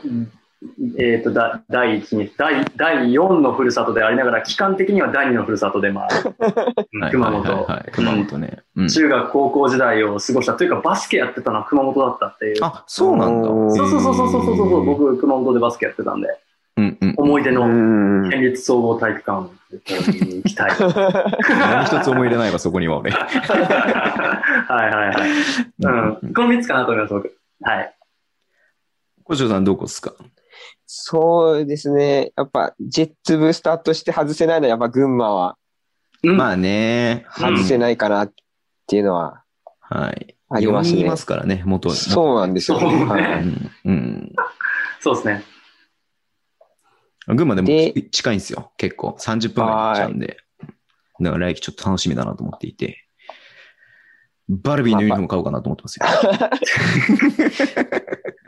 [0.99, 6.35] えっ、と、だ第一に、第、第4のふるさとでありながら、期間的には第2のふるさとでもある。
[7.01, 7.65] はい熊はいはい本。
[7.65, 8.59] はい熊本ね。
[8.77, 10.55] うん中学、高校時代を過ごした。
[10.55, 12.59] というか、バスケやってたのは熊本だったっていう。
[12.63, 13.49] あ、そうなんだ。
[13.49, 14.85] そうそうそうそうそうそうそう。
[14.85, 16.29] 僕、熊本でバスケやってたんで、
[16.77, 17.11] うんうん。
[17.11, 18.31] う思い出のん。
[18.31, 19.51] 県立総合体育館
[20.25, 20.71] に行きたい。
[21.49, 23.11] 何一つ思い入れないわ、そこには俺。
[23.13, 23.19] は
[24.71, 26.23] いはいはい。
[26.23, 26.35] うん。
[26.35, 27.37] この3つかなと思います、僕。
[27.63, 27.95] はい。
[29.25, 30.13] 小城さんどこっすか？
[30.95, 32.33] そうですね。
[32.37, 35.57] やっぱ、ジェッツブースターとして外せないのは、やっぱ群馬は
[36.23, 37.25] うんまあね。
[37.31, 38.33] 外せないかなっ
[38.87, 39.43] ていうのは
[39.81, 40.37] はい。
[40.51, 41.17] あります4人いねま。
[41.17, 41.89] すからね、元。
[41.89, 42.91] そうなんですよね。
[42.99, 43.71] そうはいうん。
[43.87, 44.33] うん。
[45.01, 45.43] そうですね。
[47.27, 48.71] 群馬でもで近いんですよ。
[48.77, 49.17] 結構。
[49.19, 50.37] 30分ぐらいになっちゃうんで。
[51.21, 53.07] だから来季ちょっと楽しみだなと思っていて。
[54.47, 56.05] バルビーのユニフォーム買おうかなと思ってますよ。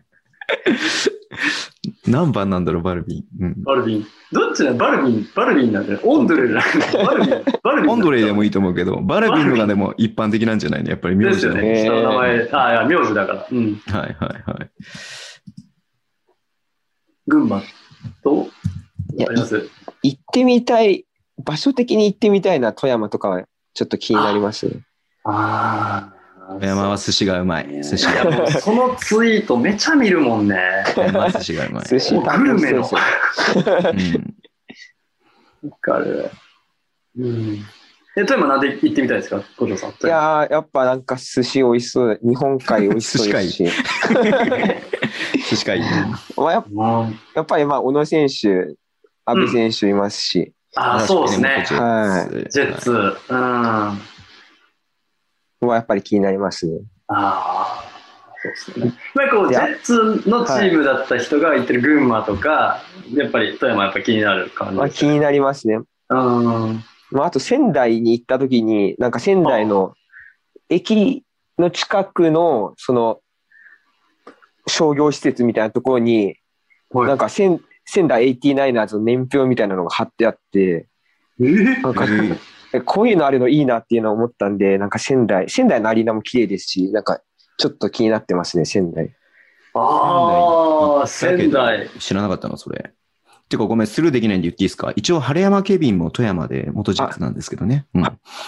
[2.06, 3.44] 何番なんだろう、バルビー。
[3.44, 3.62] うん。
[3.62, 4.06] バルビン。
[4.32, 4.72] どっちだ？
[4.74, 6.01] バルビン、バルビンなんだよ。
[6.02, 7.44] オンドレじゃなくて、バルビン。
[7.62, 7.90] バルビン。
[7.90, 10.90] オンドレイでもいいと思うけど、バルビーのがでも一般的なんじゃないの？
[10.90, 11.55] やっぱり名字の。
[11.55, 12.02] ですよね。
[12.02, 12.48] 下の名前。
[12.52, 13.47] あ、いや、名字だから。
[13.51, 13.74] うん。
[13.86, 14.70] はいはいはい。
[17.26, 17.62] 群馬
[18.22, 18.48] と、
[19.28, 19.68] あります？
[20.02, 21.06] 行ってみたい、
[21.43, 24.82] 場所的に行ってみたいな、富山とかはちょっと気になりますね。
[25.24, 26.14] ああ。
[26.49, 27.83] 富山は寿司がうまい。
[27.83, 28.51] 寿司が。
[28.61, 30.85] そのツイートめちゃ見るもんね。
[30.95, 31.85] 富山は寿司がうまい。
[31.85, 32.85] 寿司グルメの。
[32.85, 33.01] そう
[33.93, 34.35] うん
[35.71, 36.31] わかる。
[37.19, 37.65] うん。
[38.16, 39.43] え、富山なんで行ってみたいですか？
[39.57, 39.91] 五条さん。
[39.91, 45.83] いやー、やっぱなんか寿司美味しそう、日本海美味しそうですし、寿司かいい。
[46.37, 46.65] まあ、や
[47.35, 48.75] やっぱりまあ、小野選手、
[49.25, 51.65] 阿部選手いますし、あ、そうですね。
[51.71, 52.91] はジェッツ。
[52.91, 53.99] うん。
[55.66, 56.81] はやっぱり気になりますね。
[57.09, 57.95] ああ。
[58.43, 58.93] そうですね。
[59.15, 62.82] なんかこう、ジェッツのチームだった人が行ってる群馬とか、
[63.12, 64.99] やっぱり富山やっぱ気になる感まあ、じ。
[64.99, 65.78] 気になりますね。
[66.11, 66.85] うん。
[67.11, 69.95] まあ、あと仙台に行った時に、なんか仙台の
[70.69, 71.24] 駅
[71.59, 73.20] の近くの、その、
[74.66, 76.36] 商業施設みたいなところに、
[76.91, 80.86] はいなんか仙仙台 89ers の年表みたいなのが貼ってあって、
[81.41, 81.82] えー？
[81.82, 82.39] なんかえーえ
[82.82, 87.20] こういうのあるのいいなっていうのを思ったんで、なんか仙台、仙台のアリーナも綺麗ですし、なんか
[87.59, 89.14] ちょっと気になってますね、仙台。
[89.74, 91.88] ああ、仙台。
[91.98, 92.92] 知らなかったの、それ。
[93.48, 94.92] てか、ごめん、スルーできないんで言っていいですか？
[94.96, 97.86] 一応、晴山ケビンも富山で元ジェッツなんですけどね。
[97.94, 98.05] うん。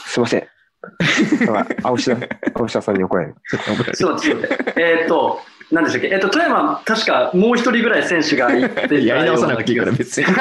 [0.06, 0.46] すいません。
[1.82, 2.16] 青下、
[2.54, 3.34] 青下さんに怒られる。
[3.50, 5.66] ちょっと待って、ちょっと待って。
[5.66, 6.08] えーっと、何でしたっけ？
[6.08, 10.26] えっと、富山、確かもう一人ぐらい選手が行ってた やり直さなくていいから、よ別に。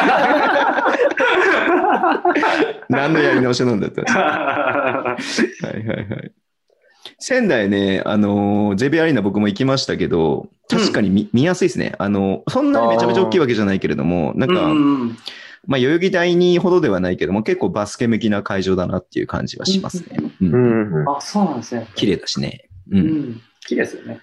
[2.90, 4.02] 何のやり直しなんだって。
[4.02, 6.32] はいはいはい。
[7.20, 11.94] 仙台ね、あのー、JB アリーナ僕も行きましたけど、確かに見,、見やすいですね。
[12.00, 15.18] あの、そんなにめちゃめちゃ大きいわけじゃないけれども、なんか、うん
[15.68, 20.18] まあ、代々木第二ほどではないけども、結構バスケ向きな会場だなっていう感じはしますね。
[20.42, 20.46] う。
[20.46, 21.10] うんん。
[21.10, 21.88] あ、そうなんですね。
[21.96, 22.70] 綺麗だしね。
[22.92, 22.98] う。
[22.98, 23.42] うんん。
[23.68, 24.20] 綺麗ですよね。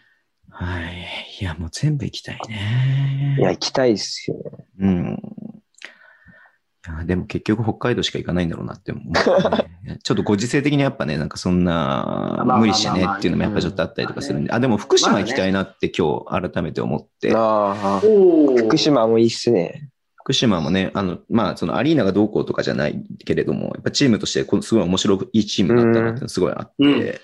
[0.62, 1.39] はい。
[1.40, 3.36] いや、もう全部行きたいね。
[3.39, 4.43] いや、行きたいですよね。
[4.78, 5.22] うん。
[6.84, 9.98] いやでも結局北海道しか行かないんだろうなって思う、ね。
[10.02, 14.52] ちょっとご時世的にやっぱね、なんかそんなまあ無理してねっていうのもやっぱちょっとあったりとかするんで。
[14.52, 17.32] あ、でも福島行きたいなって今日改めて思って。
[17.34, 18.01] あ
[18.56, 19.90] 福島もいいっすね。
[20.16, 26.74] 福島もね、あの、まあそのアリーナがどうこうとかじゃないけれども、やっぱチームとしてこのすごい面白いいいチームだったなっていうのすごいあって。
[26.78, 27.14] うん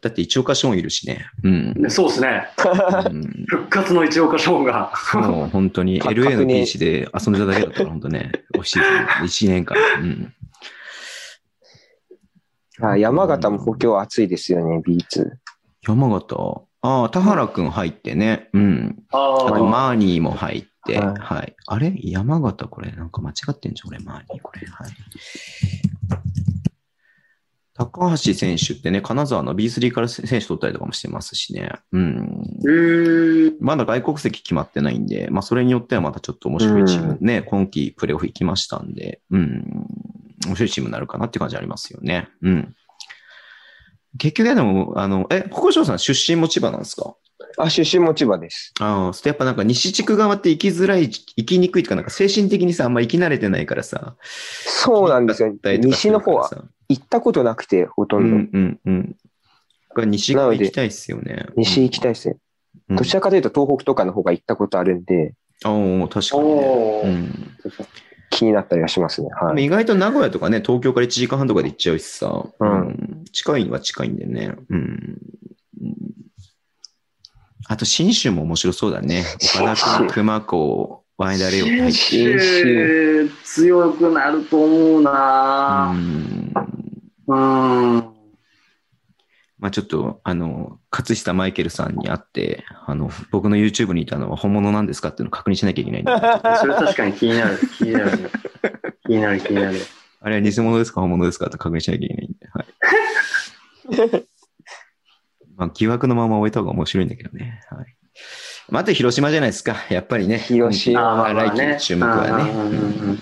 [0.00, 1.26] だって一岡ショーンいるしね。
[1.42, 1.74] うん。
[1.88, 2.48] そうですね。
[3.06, 4.92] うん復活の一岡ショーンが。
[5.14, 9.76] もう本当にか LA の確認ピーチで遊んでただけだったら本当ね、 美味しい1年間。
[10.00, 10.34] うん。
[12.80, 15.30] あ山形も補強暑いですよね、B2。
[15.86, 16.66] 山形？
[16.82, 18.48] ああ、田原くん入ってね。
[18.52, 19.02] うん。
[19.10, 20.98] ああと、マーニーも入って。
[20.98, 21.56] はいはい。
[21.66, 21.92] あれ？
[22.02, 24.66] 山形これ、なんか間違ってんじゃん、俺、マーニーこれ。
[24.66, 24.90] はい。
[27.76, 31.72] 高橋選手ってね、金沢の B3 から選手取ったりとかもしてますしね。
[31.92, 32.42] うん。
[32.64, 33.56] うーん。
[33.60, 39.86] まだ外国籍決まってないんで、まあ、それによってはまたちょっと面白いチーム、ね、今季プレーオフ行きましたんで、うん。
[40.46, 42.28] 面白いチームになるかなって感じありますよね。
[42.42, 42.74] うん。
[44.18, 47.14] 結局でも、あの、え、北条さん出身も千葉なんですか？
[47.58, 48.72] あ、出身も千葉です。
[48.80, 54.16] ああ、やっぱなんか西地区側って行きづらい、行きにくいとか、なんか精神的にさ、あんま行き慣れてないからさ。
[54.22, 55.54] そうなんですよ。
[55.62, 56.64] 西の方はさ。
[56.88, 58.22] 行ったことなくて、ほとど。
[58.22, 58.90] うんんうんう
[60.06, 60.10] ん。
[60.10, 61.46] 西側行きたいっすよね。
[61.56, 62.34] 西行きたいですね。
[62.34, 65.34] うんどちらかというと東北とかの方が行ったことあるんで、
[65.64, 67.02] おお確かにね。
[67.04, 67.50] うん。
[68.30, 69.28] 気になったりはしますね。
[69.28, 69.54] ではい。
[69.54, 72.44] も意外と名古屋とかね、東京から1時間半とかで行っちゃうしさ。
[72.60, 74.54] うん近いは近いんでね。
[74.68, 74.78] うん。
[75.82, 75.96] うん
[77.68, 79.24] あと、新州も面白そうだね。
[79.58, 83.30] 岡田君、熊子、ワイダレオ入って。
[83.44, 85.92] 強くなると思ううな。
[85.92, 86.52] ん。
[87.26, 88.16] うん。
[89.58, 97.58] まあちょっと、あの、勝久マイケルさんに会って、あの、僕の YouTube にいたのは本物なんですかっていうのを確認しなきゃいけないんで、あ それ確かに気になる。
[97.78, 98.30] 気になる。
[99.06, 99.78] 気になる、気になる。
[100.28, 102.62] れは偽物ですか本物ですかって確認しなきゃいけないんで、は
[104.18, 104.26] い。
[105.56, 107.62] まあ疑惑のまま終えた方が面白いんだけどね。
[107.70, 107.96] はい。
[108.68, 109.76] まあ、あと広島じゃないですか。
[109.90, 110.38] やっぱりね。
[110.38, 112.50] 広島あーまあまあね来季の注目はね。
[112.50, 113.18] うんうんうんうんうん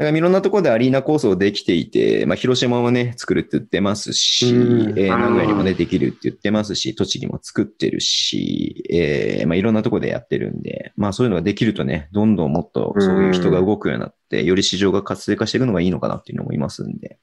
[0.00, 17.18] だからいろんなところでアリーナ構想できていて、まあ、広島もね、作るって言ってますし、うんえー名古屋にもね、できるって言ってますし、栃木も作ってるし、えーまあ、いろんなところでやってるんで、まあ、そういうのができるとね、どんどんもっとそういう人が動くようになって、より市場が活性化していくのがいいのかなっていうのを思いますんで。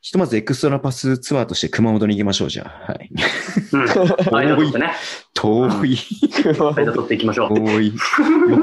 [0.00, 2.92] ひとまずエクストラパスツアーとして熊本に行きましょう、じゃあ。
[2.92, 3.10] はい。
[3.72, 3.80] うん。
[4.32, 4.92] 間取ってね。
[5.46, 5.96] 遠い。
[6.74, 7.54] 間取っていきましょう。
[7.54, 7.86] 遠い。
[7.88, 7.92] よ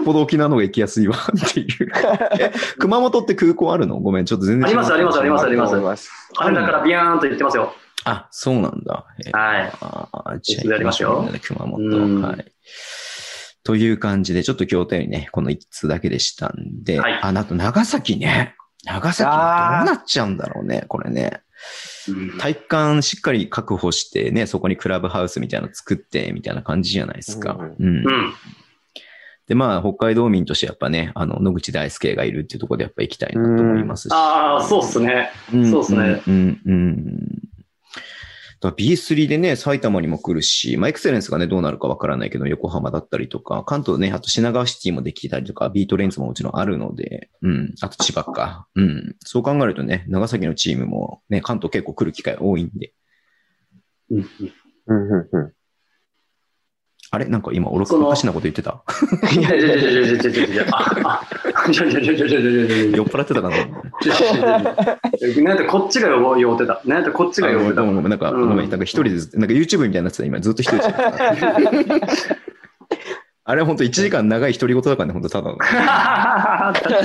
[0.02, 1.92] っぽど沖縄の方が行きやすいわっていう。
[2.40, 4.00] え熊本って空港あるの？
[4.00, 6.10] ごめん、ちょっと全然ありますありますありますありますあります。
[6.38, 7.74] あれだからビヤーンと言ってますよ。
[8.06, 9.06] あ、そうなんだ。
[9.26, 9.72] えーはい。
[9.80, 11.24] あーじゃあいつでありますよ？
[11.32, 12.32] 行きましょう熊うん本。
[12.32, 12.46] はい。
[13.64, 18.56] という感じで、ちょっと今日たようにね、この5つだけでしたんで、はいあ、あと長崎ね。
[18.84, 21.42] 長崎どうなっちゃうんだろうね、これね。
[22.10, 27.54] うん体育館しっかり確保してね、そこにクラブハウスみたいなの作って、みたいな感じじゃないですか。
[27.54, 28.34] ううんうん。
[29.48, 34.12] で、まあ、北海道民としてやっぱね、あの、野口大輔がいるっていうところでやっぱ行きたいなと思いますし。
[34.14, 35.32] ああ、そうっすね。
[35.54, 36.22] うんそうっすね。
[36.28, 37.04] うん、うん。
[37.16, 37.53] だ
[38.72, 48.68] B3 でね、埼玉にも来るし、まあ、エクセレンスがね、どうなるかわからないけど、横浜だったりとか、関東ね、あと品川シティもできたりとか、ビートレンズももちろんあるので、うん、あと千葉か。
[48.76, 49.16] うん。
[49.20, 52.94] そう考えるとね、長崎のチームもね、関東結構来る機会多いんで、
[54.10, 54.28] うん
[54.88, 55.54] うんうんうん。
[57.14, 57.26] あれ？
[57.26, 58.84] なんか今、おろかおかしなこと言ってた？
[59.32, 63.56] いやいやいやいやいやいやいや、いやいやいやいやいやいやいや酔っ払ってたかな。
[65.44, 66.82] なんかこっちが酔ってた。
[66.86, 67.84] なんかこっちが酔ってた。
[67.84, 70.96] ごめん、なんか、ごめん、なんか一人ず、なんか YouTube みたいになってた、今、ずっと一人で。
[73.46, 75.58] あれは本当1時間長い独り言だからね、本当ただの。
[75.58, 75.70] 確
[76.82, 76.96] かに、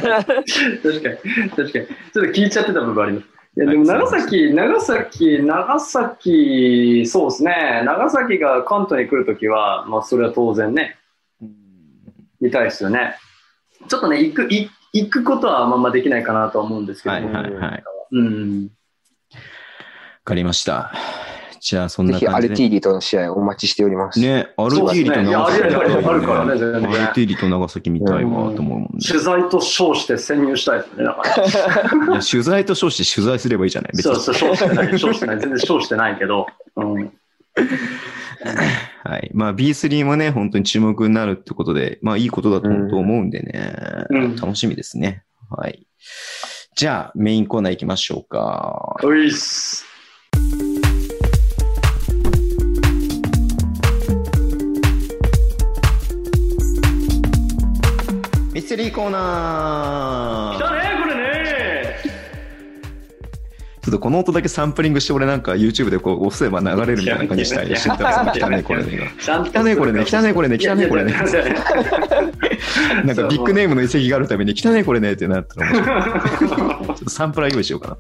[1.51, 1.86] 確かに。
[1.86, 3.26] ちょっと聞いちゃってた部分あります。
[3.59, 10.97] いやでも長崎、長崎、長崎、そうですね、長崎が関東に来るときは、まあ、それは当然ね、
[12.40, 13.16] 見たいですよね。
[13.89, 17.60] ちょっとね、行く、い行くことはまあまあできないかなとは思うんですけどはいも、はいはい。
[17.60, 17.82] わ
[18.12, 18.68] うん。
[20.22, 20.93] かりました。
[21.60, 22.48] じゃあ、そんぜひ、アル。
[22.48, 24.20] ティーリとの試合お待ちしております。
[24.20, 28.89] ね、アルティーリと長崎ねねアルティーリと長崎見たいわと思うもんね。
[29.06, 31.22] 取材と称して潜入したいですね、だか
[32.12, 32.20] ら。
[32.22, 34.14] 取材と称して取材すればいいじゃない別に。
[34.16, 37.12] そうそう、称してない、称してない、全然称してないけど、うん。
[39.05, 39.30] はい。
[39.35, 45.24] まあ B3 もね、本当に注目になるってことで、まあいいことだと思うんでね、うん楽しみですね。
[45.51, 45.86] はい。
[46.76, 48.97] じゃあ、メインコーナー行きましょうか。
[49.02, 49.32] うい
[58.59, 61.94] ミステリーコーナー来たね、これね。
[63.80, 67.68] ちょっとこの音だけサンプリングして、俺なんか YouTube でこう押せば流れるみたいな感じにしたい？
[67.76, 69.12] 慎太郎さん来たね、これね。
[69.20, 71.26] ちゃんと汚ねこれね汚ねこれね汚ねこれねなん
[73.16, 75.72] かビッグネームの遺跡があるために、汚ねこれねってなったら。
[75.72, 75.82] ちょ
[76.94, 77.97] っとサンプラー用意しようかな。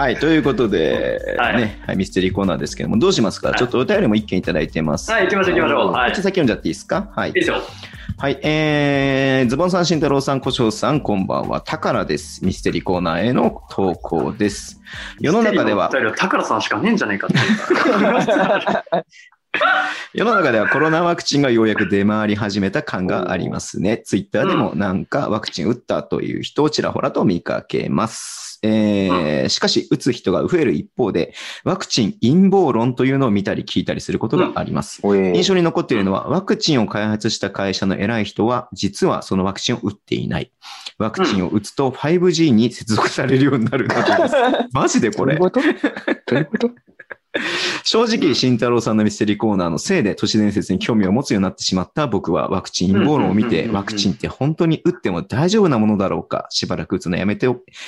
[0.00, 5.10] はい、はいということで、はいね、はい、ミステリーコーナーですけども、どうしますか、はいちょっとお便りも一件いただいてます。
[5.10, 7.10] はい行きましょう行きましょうはいちょっと先読んじゃっていいですか？
[7.16, 7.34] はいいい。
[7.34, 7.60] ですよ。
[8.16, 11.60] はい、えー、ズボンさん、慎太郎さん、小翔さん、こんばんは。
[11.60, 12.44] タカラです。
[12.44, 14.80] ミステリーコーナーへの投稿です。
[15.20, 18.84] 世の中ではミステリーのお便り宝さんしかねえんじゃねえかっていうか。
[20.14, 23.98] 世の中ではコロナワクチンがようやく出回り始めた感がありますね。
[23.98, 28.47] ツイッターでもなんかワクチン打ったという人をちらほらと見かけます。
[28.62, 31.32] えーしかし、打つ人が増える一方で、
[31.64, 35.00] ワクチン陰謀論というのを見たり聞いたりすることがあります。
[35.04, 40.52] 印象に残っているのは、ワクチンを開発した会社の偉い人は、実はそのワクチンを打っていない。
[40.98, 44.34] ワクチンを打つと 5G に接続されるようになるなどです。
[44.72, 45.50] マジでこれどういう。
[45.50, 45.60] こと？
[45.60, 46.70] どういうこと？
[47.84, 57.46] 正直、慎太郎さんのミステリーコーナーのせいで都市伝説に興味を持つようになってしまった僕はワクチン陰謀論を見て、ワクチンって本当に打っても大丈夫なものだろうか、しばらく打つのやめて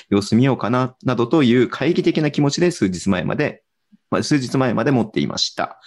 [0.09, 3.63] 様子見ようかな、などという懐疑的な気持ちで数日前まで、
[4.11, 5.81] まあ、数日前まで持っていました。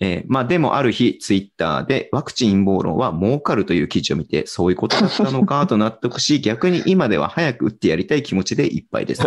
[0.00, 9.22] えーまあでもある日、ツイッターでワクチン陰謀論は儲かるという記事を見て、そういうことだったのかと納得し、 逆に今では早く打ってやりたい気持ちでいっぱいです。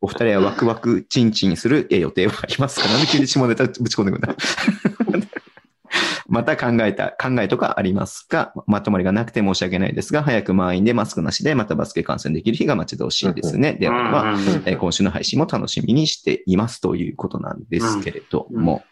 [0.00, 2.88] お二人はワクワクチンチンするえー予定はありますか？
[2.88, 4.34] なんで急に下ネタぶち込んでくんだ？
[6.28, 13.72] また考えた、考えとかありますかまとまりがなくて申し訳ないですが、早く満員でマスクなしでまたバスケ観戦できる日が待ち遠しいですね。
[13.72, 14.36] では
[14.66, 18.82] えー今週の配信も楽しみにしていますということなんですけれども。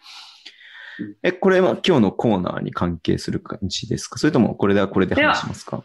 [0.98, 1.14] うん。
[1.22, 4.18] え、これは今日のコーナーに関係する感じですか？
[4.18, 5.84] それともこれではこれで話しますか？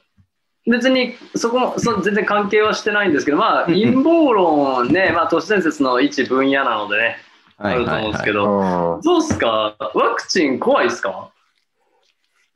[0.66, 7.18] 別にそこもそ全然関係はしてないんですけど、まあ、陰謀論ね、まあ、都市伝説の一分野なのでね、
[7.58, 9.76] あると思うんですけど、あどうっすか？
[9.96, 11.31] ワクチン怖いっすか？
[11.31, 11.31] い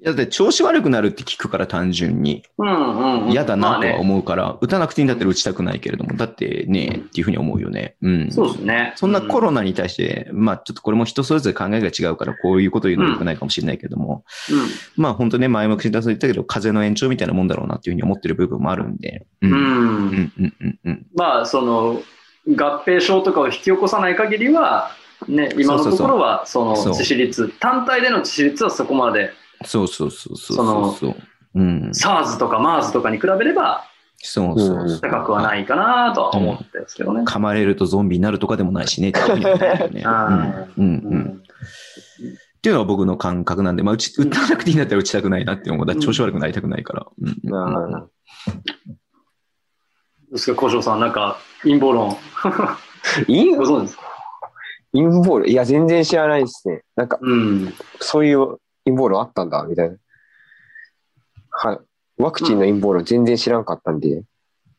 [0.05, 3.31] や、だって調子悪くなるって聞くから単純にうんうんうん。
[3.31, 7.95] 嫌だなとは思うから、打たなくていいんだったら打ちたくないけれども、だってね、っていうふうに思うよね。
[8.01, 8.31] うん。
[8.31, 8.93] そうですね。
[8.95, 14.23] そんなコロ、ロナに対して、まあちょっとこれも人それぞれ考えが違うから、こういうこと言うのは良くないかもしれないけども、
[14.95, 19.25] まあ本当ね、前も口出されたけど、風邪の延長みたいなもんだろうなっていうふうに思ってる部分もあるんで。
[19.41, 19.47] う。
[19.47, 19.55] うんん。
[19.55, 19.65] ううん。
[19.65, 21.05] んうんうんうん。
[21.15, 22.01] まあ、その、
[22.47, 24.91] 合併症とかを引き起こさない限りは、
[25.27, 29.31] ね、今のところは、その致死率、単体での致死率はそこまで、
[29.65, 31.15] そうそうそうそうそう。
[31.55, 31.89] うん。
[31.93, 33.85] SARS とか MERS とかに比べれば
[34.17, 35.01] そうそうそう。
[35.01, 37.23] 高くはないかなとは思ってるんですけどね。
[37.23, 39.33] 噛まれるとゾンビになるとかでもないしね、っていうん
[40.77, 41.41] うんうん。
[41.43, 45.85] っていうのは僕の感覚なんで、まあ、打ち、打たなくていいんだったら打ちたくないなって思う。
[45.85, 47.05] だ調子悪くなりたくないから。
[47.21, 48.11] うんう
[50.31, 52.17] ですか、小翔さん、なんか陰謀論、
[53.27, 53.55] 陰？
[53.55, 54.03] ご存知ですか？
[54.91, 55.47] 陰謀論？
[55.47, 56.81] いや、全然知らないですね。
[56.95, 57.73] なんか、うん。
[57.99, 59.95] そういう陰謀論あったんだ、みたいな。
[61.51, 61.79] はい。
[62.17, 64.23] ワクチンの陰謀論全然知らんかったんで。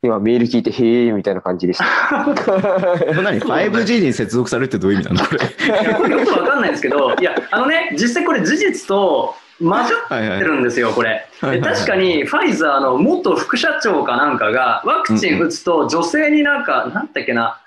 [0.03, 2.25] 今メール聞いて、へえ、みたいな感じでした。
[2.25, 2.31] こ
[3.13, 5.45] れ何 ?5G に接続されるってどういう意味なのこれ？
[5.67, 9.85] いやこれよくわかんないんですけど、いや、あのね、実際これ事実と混ざ
[10.17, 11.27] ってるんですよ、これ。
[11.41, 17.61] 確かにファイザーの元副社長かなんかが、ワクチン打つと女性になんか、なんだっけな、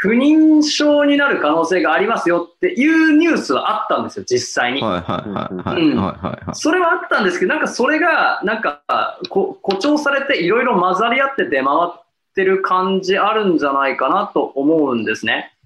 [0.00, 4.80] 不妊症になる可能性がありますよっていうニュースはあったんですよ、実際に。
[4.80, 6.54] はいはいはいはいうんはいはいはい。
[6.54, 8.80] それはあったんですけど、なんかそれが、なんか
[9.28, 12.04] こ誇張されていろいろ混ざり合って出回っ
[12.36, 15.56] てる感じあるんじゃないかなと思うんですね。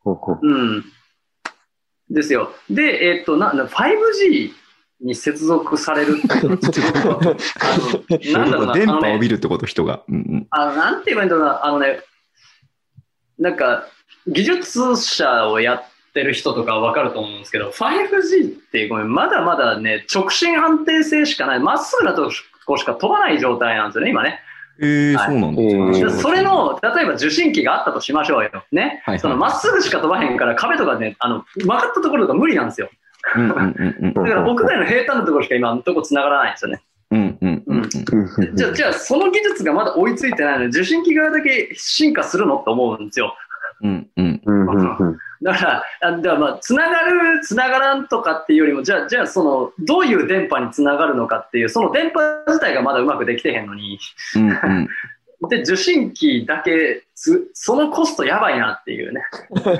[0.00, 0.84] ほうほううん。
[2.10, 2.52] ですよ。
[2.68, 4.52] で、えっと、な、な 5G
[5.00, 6.38] に接続されるなん
[8.50, 10.02] だろうな、 電波を見るってこと、人が。
[10.06, 10.46] うんうん。
[10.50, 12.00] あの、なんて言えばいいんだろうな、あのね、
[13.38, 13.86] なんか、
[14.26, 22.30] 技術者をやってる人とかはわかると思うんですけど、5G ってごめん、まだまだね、直進安定性しかない、まっすぐなと
[22.66, 24.40] こしか飛ばない状態なんですよね、今ね。
[24.80, 26.22] ええ、はいそうなんえーですか。
[26.22, 28.50] それの、例えば受信機があったとしましょうよ。
[28.70, 28.82] ね。
[28.82, 32.88] はいはいそのまっすぐしか飛ばへんから壁とかね、あの、曲がったところとか無理なんですよ。
[33.34, 33.60] だか
[34.24, 36.80] ら屋外の平坦なところしか今のとこ繋がらないんですよね。
[37.10, 38.44] うんうんうんうん。
[38.48, 43.34] うんじゃあ、じゃあその技術がまだ追いついてないので、受信機側だけ進化するのって思うんですよ。
[43.80, 54.00] うんうんうんうんうんだから、あだからまあ、つながる、つながらんとかっていうよりも、じゃあ、じゃあ、その、どういう電波につながるのかっていう、その電波自体がまだうまくできてへんのに、
[54.34, 54.88] うんうん
[55.48, 59.22] で、受信機だけつ、そのコストやばいなっていうね、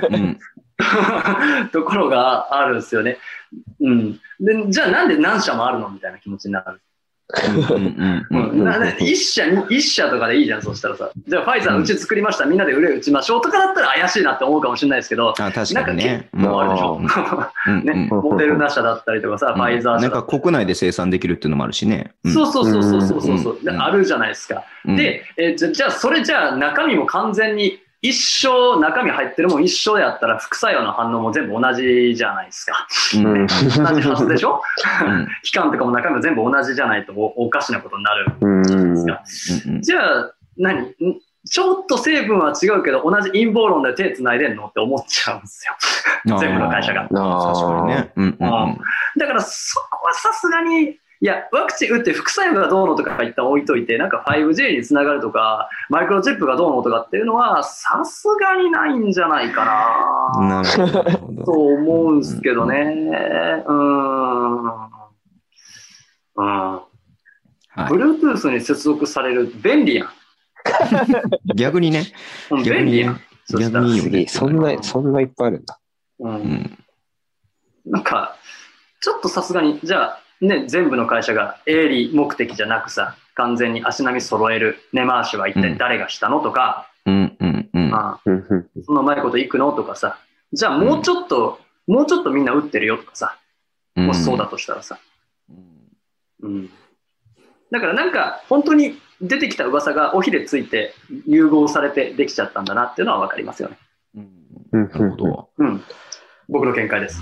[0.09, 0.39] うん
[1.71, 3.17] ところがあるんですよね。
[3.81, 4.13] うん。
[4.39, 6.79] で、じゃあなんで何社もあるのみたいな気持ちになる。
[7.29, 8.49] うんうんうん。
[8.49, 8.63] うん。
[8.65, 11.11] なな一社に、一社とかでいいじゃん、そしたらさ。
[11.27, 16.45] じゃあ、ファイザーうち作りました、みんなで売れ打ちましょうとかだったら怪しいなって思うかもしれないですけど、あ、確なんかかにね結。
[16.47, 17.01] 構あるでしょ。
[17.67, 20.39] うん ね、うんモデルナ社だったりとかさ、ファイザーなん社だったりか。
[20.41, 22.11] 国内で生産できるっていうのもあるしね。
[22.23, 22.31] うん。
[22.33, 23.61] そうそうそうそうそうそうう。
[23.61, 24.63] んであるじゃないですか。
[24.85, 24.95] うん。
[24.95, 32.87] で、えーじゃじゃあ、それじゃあ中身も完全に一生中身入ってるもん一生やったら副作用の反応も全部同じじゃないですか。
[33.15, 33.47] うん。
[33.47, 34.61] 同じはずでしょ？
[35.05, 35.27] うん。
[35.43, 39.69] 期間とかも中身も全部同じじゃないとおおかしなことになるうんじゃないですか。
[39.69, 40.81] うんじゃあ、何？
[40.81, 40.95] ん
[41.49, 45.65] ちょっと成分は違うけど同じ陰謀論で手繋いでんのって思っちゃうんです
[46.25, 46.37] よ。
[46.37, 47.01] 全部の会社が。
[47.03, 48.13] 確かにね。
[49.17, 59.65] だからそこはさすがに、いや、ワクチン打って副作用がどうのとか一旦置いといて、なんか 5G につながるとか、マイクロチップがどうのとかっていうのは、さすがにないんじゃないか
[60.37, 60.87] な、なる
[61.17, 61.43] ほど。
[61.43, 62.77] と思うんすけどね。
[63.67, 64.63] うーん。
[66.35, 66.79] うん。
[67.71, 70.09] はい Bluetooth に接続される、便利やん。
[71.55, 72.05] 逆にね。
[72.49, 73.21] 便利やん。。
[73.45, 74.27] そしたら逆にいいよね。
[74.27, 75.79] そんな、そんないっぱいあるんだ。
[76.19, 76.29] う。
[76.29, 76.77] うんん
[77.85, 78.37] なんか、
[79.01, 87.95] ちょっとさすがに、じゃあ、ね、全部の会社が営利目的じゃなくさ、完全に足並み揃える根回しは一体誰がしたのとか、うんうんうん。
[87.95, 90.19] あうんうんあそのうまいこといくのとかさ、
[90.53, 93.37] じゃあもうちょっと、もうちょっとみんな打ってるよとかさ、
[93.95, 94.99] もしそうだとしたらさ、
[96.41, 96.69] うん。
[97.71, 100.93] だからなんか、本当に出てきた噂が尾ひれついて
[101.27, 103.77] 融合されてできちゃったんだなっていうのはわかりますよね。
[104.15, 104.29] うん。
[104.71, 105.49] うんなるほど。
[105.57, 105.83] うん。
[106.47, 107.21] 僕の見解です。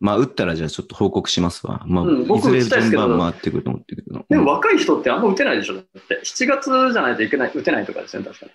[0.00, 1.82] まあ、打ったらじゃあちょっと報告しますわ。
[1.86, 4.24] まあ、うん僕いずれ順番回ってくると思ってるけど。
[4.28, 5.74] でもうん若い人ってあんま打てないでしょ。
[5.74, 6.20] だって。
[6.24, 8.52] 7月じゃないといけない、打てないとかですよね、確かに。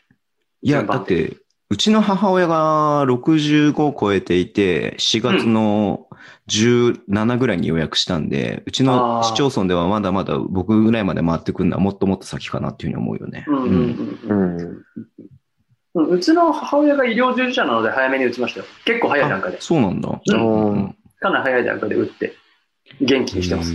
[0.63, 1.37] いや、だって、
[1.69, 6.07] うちの母親が65を超えていて、4月の
[6.49, 13.45] 17ぐらいに予約したんで、うちの市町村ではまだまだ僕ぐらいまで回ってくるのはもっともっと先かなっていうふうに思うよね。
[13.47, 13.57] うん。
[13.57, 13.65] うん。
[13.67, 13.77] うん。
[13.77, 14.57] ううん。
[14.57, 14.83] ん。
[15.95, 16.07] うん。
[16.09, 18.65] うちの母親が医療従事者なので早めに打ちましたよ。
[18.85, 19.61] 結構早い段階であ。
[19.61, 20.01] そうなん。
[20.01, 20.09] だ。
[20.09, 20.71] うん。
[20.71, 20.95] うん
[21.25, 22.35] かなり早い段階で打って、
[23.01, 23.73] 元気にしてます。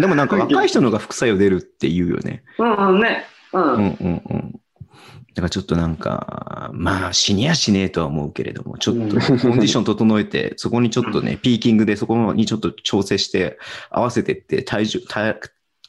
[0.00, 2.42] でもなんか若い人のが副作用出るって言うよね。
[2.58, 3.24] うんうんね。
[3.52, 3.62] うん。
[3.62, 4.60] うんうんうん。
[5.34, 13.58] だからちょっとなんか、まあ死にやしねえとは思うけれども、ちょっとコンディション整えて、そこにちょっとね、ピーキングでそこにちょっと調整して、
[13.90, 15.38] 合わせてって体重、体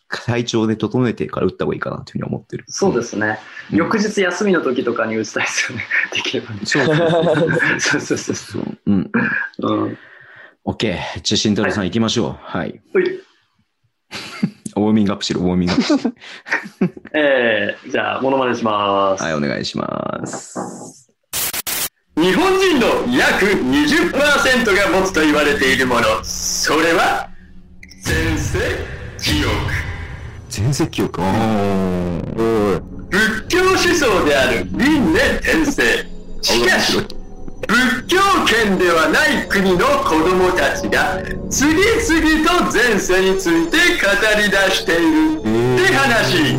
[0.10, 2.66] 体調で整えてから打った方がいいかなというふうに思ってる。
[2.68, 3.40] そうですね。
[3.72, 5.86] うん翌日休みの時とかに打ちたいですよね。
[6.12, 6.62] できればね。
[6.64, 9.12] そうそうそうそうそうそうん。
[9.60, 9.68] う。
[9.68, 9.98] うん。
[10.66, 10.98] OK。
[11.22, 12.38] じゃあ、慎太郎さん行きましょう。
[12.42, 12.82] はい。
[12.92, 13.20] ほい
[14.76, 16.14] ウォーミングアップしろ、ウォーミングアップしろ。
[17.14, 19.24] えー、じゃあ、モノマネします。
[19.24, 21.12] はい、お願いします。
[22.18, 27.30] 日本人の約20%が持つと言われているもの、それは、
[28.06, 28.60] 前世
[29.20, 29.79] 記憶。
[30.50, 31.22] 全席記憶。
[33.10, 36.06] 仏教思想である輪廻転生。
[36.42, 36.98] しかし、
[37.68, 38.18] 仏教
[38.48, 41.20] 圏ではない国の子供たちが
[41.52, 44.10] 次々と前世について語
[44.42, 45.38] り出している。
[45.38, 46.58] って話。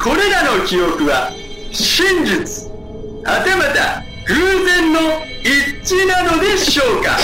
[0.00, 1.32] これらの記憶は
[1.72, 2.70] 真実、
[3.24, 4.34] はてまた偶
[4.64, 5.00] 然の
[5.42, 7.18] 一致なのでしょうか。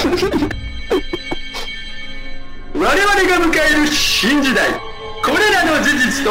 [2.74, 4.70] 我々が迎える新時代。
[5.22, 6.30] これらの事実と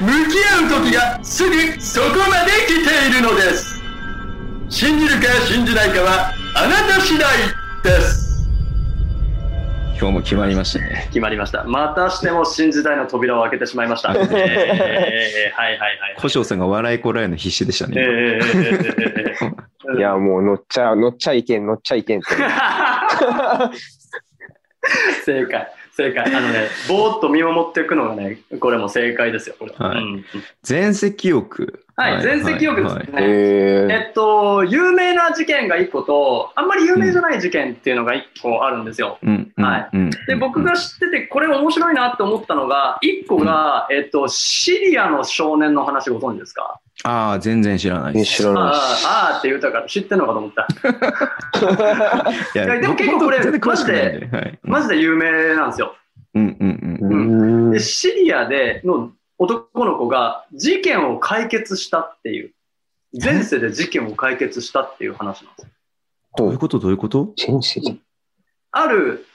[0.00, 3.80] 向き合う時がすぐそこまで来ているのです。
[4.68, 7.28] 信じるか信じないかはあなた次第
[7.82, 8.26] です。
[9.98, 11.04] 今日も決まりましたね。
[11.06, 11.64] 決まりました。
[11.64, 17.94] またしても新時代の扉を開けてしまいました、 えー、はいはいはい古生さんが笑いこらえるの必死でしたね。
[17.96, 22.34] えー いや、もう乗っちゃ、乗っちゃいけん、乗っちゃいけんって。
[25.24, 25.72] 正解。
[25.92, 26.34] 正解。
[26.34, 29.74] あのねぼーっと見守っていくのがねこれも正解ですよこれ。
[29.76, 29.98] はい。
[29.98, 30.24] うん。
[30.62, 31.82] 全席憶。
[31.98, 33.04] はい全席憶ですね。
[33.14, 39.18] えー、えっと、有名な事件が1個と、あんまり有名じゃない事件っていうのが1個あるんですよ。
[39.22, 39.50] うん。
[39.56, 39.88] うんはい。
[39.94, 46.80] うんで、僕が知ってて、これ面白いなって思ったのが、1個が、えっと、シリアの少年の話ご存知ですか？
[47.04, 48.36] ああ、全然知らないです。
[48.36, 49.06] 知らあないし。
[49.06, 50.66] あ、ああって言うたから知ってんのかと思った。
[52.58, 54.36] い いやでも結構これ全然詳しくないんで。
[54.36, 54.58] はい。
[54.62, 55.94] マジで有名なんですよ。
[56.34, 57.12] うんうんうん。
[57.12, 62.52] うんで、シリアでの男の子が事件を解決したっていう、
[63.22, 65.68] 前世で事件を解決したっていう話なんですよ。
[66.38, 66.78] どういうこと？
[66.78, 67.32] どういうこと？
[67.36, 67.80] 人生
[68.72, 69.26] ある、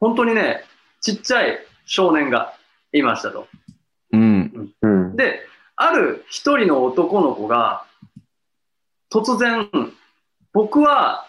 [0.00, 0.64] 本当にね、
[1.00, 2.54] ちっちゃい少年が
[2.92, 3.48] いましたと。
[4.12, 4.70] うん。
[4.80, 5.16] うん。
[5.16, 5.46] で、
[5.76, 7.84] ある一人の男の子が、
[9.12, 9.68] 突然、
[10.52, 11.26] 僕は、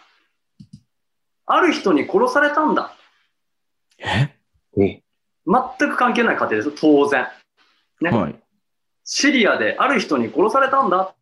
[1.48, 2.96] ある人に殺されたんだ。
[4.00, 4.32] え？
[4.78, 5.02] え
[5.48, 7.28] 全く関係ない家庭ですよ、当然。
[8.02, 8.36] ねはい。
[9.04, 11.14] シリアである人に殺されたんだ。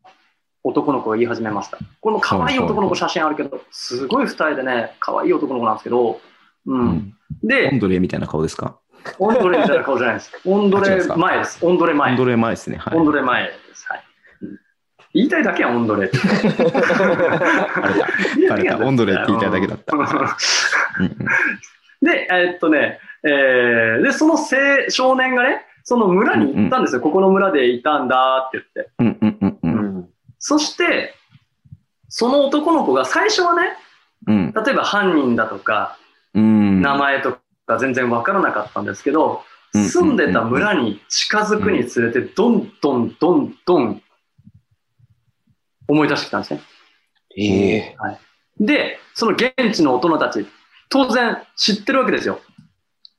[0.63, 1.77] 男の子が言い始めました。
[1.99, 6.21] この可愛い男の子写真あるけど、すごい二人でね、可愛い男の子なんですけど、
[6.65, 6.73] う。
[6.73, 7.17] うんん。
[7.43, 8.79] オでン、ドレみたいな顔ですか？
[9.19, 10.31] オンドレみたいな顔じゃないです。
[10.45, 11.65] オンドレ前です。
[11.65, 12.17] オンドレオ前ン。
[12.17, 12.77] ドレ前ですね。
[12.77, 13.05] はいオン。
[13.05, 13.85] ドレ前です。
[13.87, 14.03] はい。
[14.41, 14.59] うん
[15.15, 16.17] 言いたいだけやん、オンドレって。
[18.49, 18.79] バレた。
[18.79, 19.95] オンドレって言いたいだけだった。
[19.95, 20.07] うんうん
[22.01, 24.47] で、えーっとね、えーで、その青
[24.89, 27.01] 少年がね、その村に行ったんですよ。
[27.01, 28.91] ここの村でいたんだって言って。
[28.99, 29.57] うんうんうんう。
[29.63, 30.09] うんん。
[30.39, 31.15] そして、
[32.09, 33.77] その男の子が最初はね、
[34.27, 34.53] うん。
[34.53, 35.97] 例えば犯人だとか、
[36.33, 36.81] うん。
[36.81, 44.03] 名前とか全然わからなかったんですけど、うん住んでた村に近づくにつれて、どんどんどんどん
[45.87, 46.61] 思い出してきたんですね。
[47.35, 47.95] ええ
[48.59, 50.45] で、その現地の大人たち、
[50.89, 52.39] 当然知ってるわけですよ。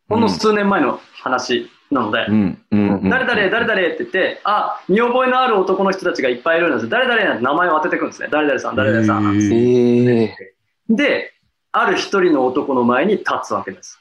[0.08, 2.26] ほんの数年前の話なので。
[2.70, 6.88] 誰々、誰々って言って、あ、見覚えのある男の人たちがいっぱいいるんです。
[6.88, 8.28] 誰々なんて名前を当ててくるんですね。
[8.30, 9.44] 誰々さん、誰々さんなんて。
[9.44, 10.54] ええ
[10.88, 11.32] で、
[11.72, 13.98] ある一人の男の前に立つわけです。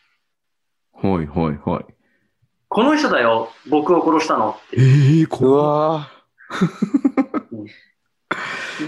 [0.94, 1.86] はいはいはい。
[2.70, 6.10] この人だよ、僕を殺したのってええ、う怖わ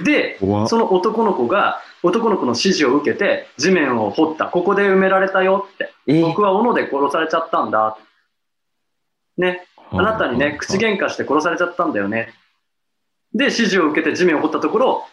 [0.04, 0.38] で、
[0.68, 4.46] その男の子が、男の子の指示を受けて、地面を掘った。
[4.46, 5.94] ここで埋められたよって。
[6.08, 7.98] え僕は斧で殺されちゃったんだ。
[9.38, 9.68] ね。
[9.92, 12.34] あなたにね、口喧嘩して殺されちゃったんだよね。
[13.34, 15.06] で、指示を受けて地面を掘ったところ、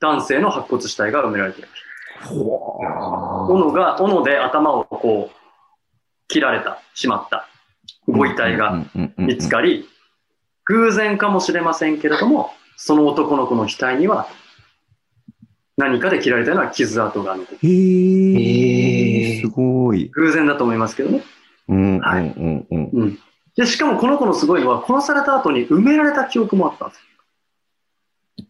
[0.00, 1.68] 男性の白骨死体が埋められている。
[2.30, 5.39] 斧が、斧で頭をこう、
[6.30, 7.48] 切られた、しまった。
[8.06, 8.84] ご遺体が
[9.18, 9.88] 見つかり、
[10.64, 14.28] 偶然かもしれませんけれども、その男の子の額には、
[15.76, 17.68] 何かで切られたような傷跡が残る。
[17.68, 20.08] へえ、すごい。
[20.08, 21.22] 偶然だと思いますけどね。
[21.68, 22.90] うんうんはいうんうん。
[22.92, 23.18] うん。
[23.56, 27.00] で、しかもこの子のすごいのは、殺された後に埋められた記憶もあったんです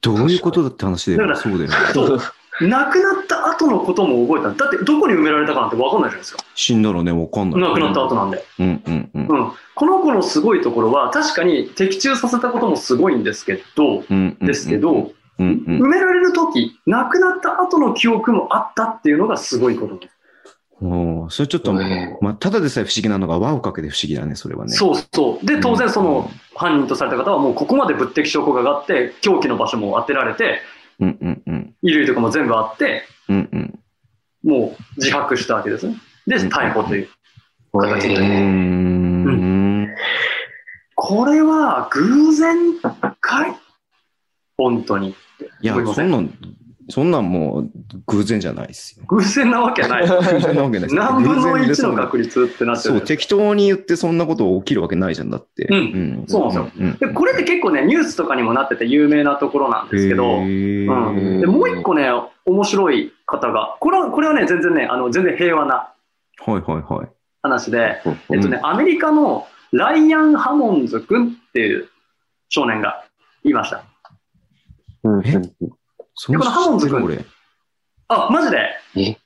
[0.02, 1.34] どういうことだって話だよね。
[1.34, 2.16] だからそうだよね。
[2.16, 2.68] よ。
[2.68, 4.64] 亡くなった後のことも覚えた。
[4.64, 6.44] だって、どこに埋められたかなんて分かんないじゃないですか。
[6.54, 7.60] 死んだらね、わかんない。
[7.60, 8.44] 亡くなった後なんで。
[8.58, 9.26] うんうんうん。
[9.26, 9.52] うん。
[9.74, 20.16] この子のすごいところは、確かに的中させたこともすごいんですけど、うんうんですけど、、うんうん埋められる時、亡くなった後の記憶もあったっていうのがすごいことです。
[20.82, 21.72] おーそれちょっと、
[22.20, 24.72] まあ、ただでさえ不思議なのが輪をかけて不思議だね、それはね。
[24.72, 25.46] そうそう。
[25.46, 30.60] で、当然その犯人とされた方はもうここまで物的証拠が上がって、凶器の場所も当てられて、
[31.00, 31.74] うんうんうん。
[31.82, 33.78] 衣類とかも全部あって、うんうん。
[34.42, 35.96] もう自白したわけですね。
[36.26, 37.08] で、うん逮捕という。
[37.72, 39.88] 形でん。
[40.94, 42.78] これは偶然
[43.20, 43.54] かい？
[44.58, 45.14] 本当に。
[45.62, 46.30] いやそんなん、
[46.90, 47.70] そんなんもう
[48.06, 49.04] 偶然じゃないですよ。
[49.06, 50.08] 偶然なわけない。
[50.08, 51.02] 偶然なわけないですよ。
[51.02, 53.04] 何分の1偶然でそんなの確率ってなってそう、る。
[53.04, 55.66] 適当に言ってそんなこと起きるわけないじゃんだって。
[55.70, 57.08] うんそうなんですよ。
[57.08, 62.08] でこれって結構ね、ニュースとかにもなってて有名なところなんですけど、うん、でもう一個ね、
[62.46, 65.92] 面白い方が、これはこれはね、全然ね、あの全然平和な
[66.44, 67.08] はいはいはい。
[67.42, 71.88] 話で、うんえっとね、アメリカのライアン・ハモンズ君っていう
[72.48, 73.04] 少年が
[73.44, 73.84] いました。
[75.04, 75.22] えうん
[76.28, 77.24] うんそのこのハモンズ君俺
[78.08, 78.58] あ、マジで？
[78.96, 79.16] え？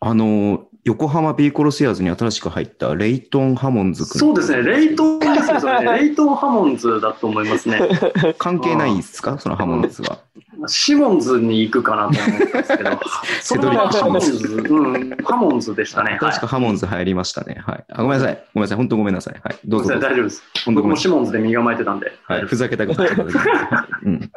[0.00, 4.18] あの、横浜ビー・コルセアーズに新しく入ったレイトン・ハモンズ君。
[4.18, 7.80] そうですね、レイトンですね、それね レイトン・ハモンズだと思いますね。
[8.38, 9.38] 関係ないですか？
[9.38, 10.18] そのハモンズは。
[10.66, 13.00] シモンズに行くかなと思ったんですけど、
[13.42, 16.10] そのままハモンズ、うん、ハモンズでしたね。
[16.12, 17.62] はい確かハモンズ入りましたね。
[17.64, 17.84] はい。
[17.92, 18.44] あごめんなさい。
[18.54, 18.76] ごめんなさい。
[18.76, 19.40] 本当ごめんなさい。
[19.40, 19.58] はい。
[19.64, 20.00] どうぞ大。
[20.00, 20.42] 丈夫です。
[20.66, 20.82] 僕。
[20.88, 22.12] もシモンズで身構えてたんで。
[22.24, 22.42] はい。
[22.42, 23.88] ふざけたくなっちゃった。
[24.04, 24.30] うん。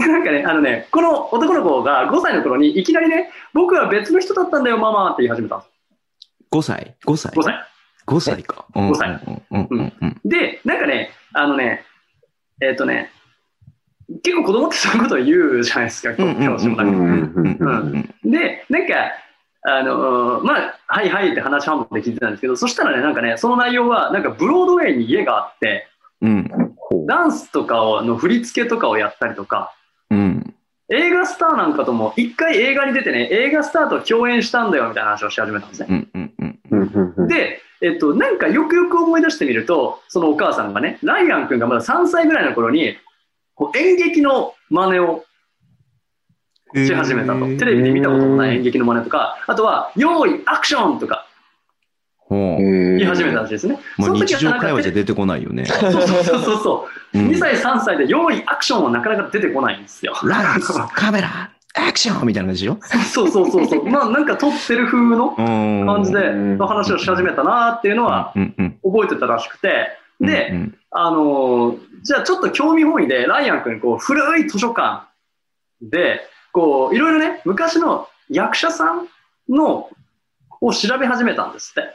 [0.00, 5.70] で なんかね、あのね、この男の子が5歳の頃にいきなりね、僕は別の人だったんだよ、ママって言い始めたんです。
[6.52, 7.66] 5歳 ?5 歳5歳。
[8.06, 8.64] 5歳か。
[8.74, 9.10] うん5歳。
[9.10, 10.20] うんうんうんうん。
[10.24, 11.84] で、なんかね、あのね、
[12.60, 13.10] えっ、とね、
[14.22, 18.94] 結構子供ってそういうことを言うじゃないですか、うんうんうん教師もなんで、なんか、
[19.62, 25.86] あのーまあ、はいはいって話半分で聞いてたんですけど、そしたらね、なんかね、その内容は、なんかブロードウェイに家があって、
[26.22, 26.50] うん
[27.06, 29.72] ダンスとかをの振り付けとかをやったりとか、
[30.10, 30.54] うん
[30.92, 35.86] 映画スターなんかとも一回映画に出てね、映画スターと共演したんだよみたいな話をし始めたんですね。
[35.88, 42.96] うんうんうんうんうんうんで、えっと、なんかよくよく思い出してみると、そのお母さんがね、ライアン君がまだ3歳ぐらいの頃に、
[43.54, 45.24] こう演劇の真似を
[46.74, 47.46] し始めたと。
[47.56, 51.26] テレビで見たこともない演劇の真似とか、あとは、用意、アクションとか
[52.30, 53.78] 言い始めたらしいですね。
[53.98, 55.64] まあその時日常会話じゃ出てこないよね。
[55.66, 57.18] そうそうそうそうそう。
[57.18, 60.14] うん2歳、3歳で用意、アクションはなかなか出てこないんですよ。
[60.24, 62.78] ライツ、 カメラ、アクションみたいな感じでしょ？
[63.12, 63.90] そうそうそうそう。
[63.90, 68.32] まあなんか撮ってる風の感感じでの話をし始めたなっていうのは
[68.84, 69.88] 覚えてたらしくて、
[70.20, 75.02] うんで、うんあのーじゃあちょっと興味本位で、ライアン君、こう、古い図書館
[75.82, 79.06] で、こう、いろいろね、昔の役者さん
[79.50, 79.90] の、
[80.62, 81.94] を調べ始めたんですって。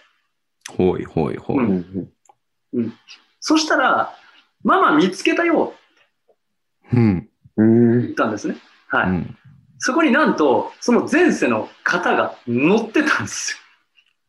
[0.72, 1.66] ほいほいほい。
[1.66, 2.94] うん
[3.40, 4.16] そしたら、
[4.64, 5.74] ママ見つけたよ
[6.92, 8.56] うんうんって言ったんですね。
[8.88, 9.10] はい。
[9.10, 9.38] うん
[9.78, 13.60] そこになんと、その前世の方が載ってたんです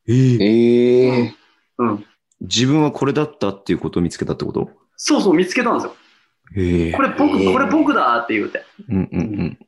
[0.08, 1.32] えーええよ。
[1.78, 2.04] うん。
[2.40, 4.70] 自分はこれだったっていうことを見つけたってこと？
[4.96, 5.96] そうそう、見つけたんですよ。
[6.56, 8.64] へえこれ僕、これ僕だって言うて。
[8.88, 9.58] うんうん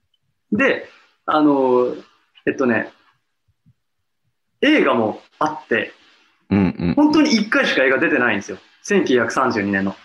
[0.52, 0.88] で、
[1.26, 2.02] あのー
[2.46, 2.92] えっとね、
[4.60, 5.92] 映画もあって、
[6.50, 6.94] うんうんうん。
[6.94, 8.58] 本当に1回しか映画出てないんですよ。
[8.86, 9.96] 1932年の。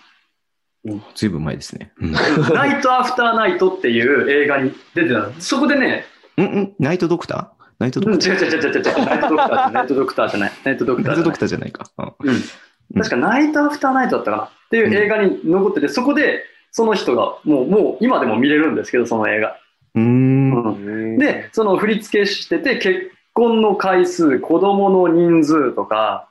[1.15, 1.93] ずいぶん前ですね。
[1.97, 5.31] うんナイト・アフター・ナイトっていう映画に出てた。
[5.39, 6.05] そこでね、
[6.37, 6.73] うんうん。
[6.79, 9.73] ナイトドクターナイトドうん、クター違う違う違う違う違う、ナイト・ドクターじゃない。
[9.73, 10.51] ナイト・ドクターじゃない。
[10.63, 11.23] ナイト・ドクタナイトーじゃない。
[11.23, 11.91] ドクターじゃないか。
[12.19, 13.01] うんうん。
[13.01, 19.55] 確かナイト・アフター・ナイトだったかなっていう映画に残ってて、そこでその人が、もう、もう今でも見れるんですけど、その映画。
[19.95, 20.63] うーん。
[20.63, 26.27] うんで、その振り付けしてて、結婚の回数、子供の人数とか、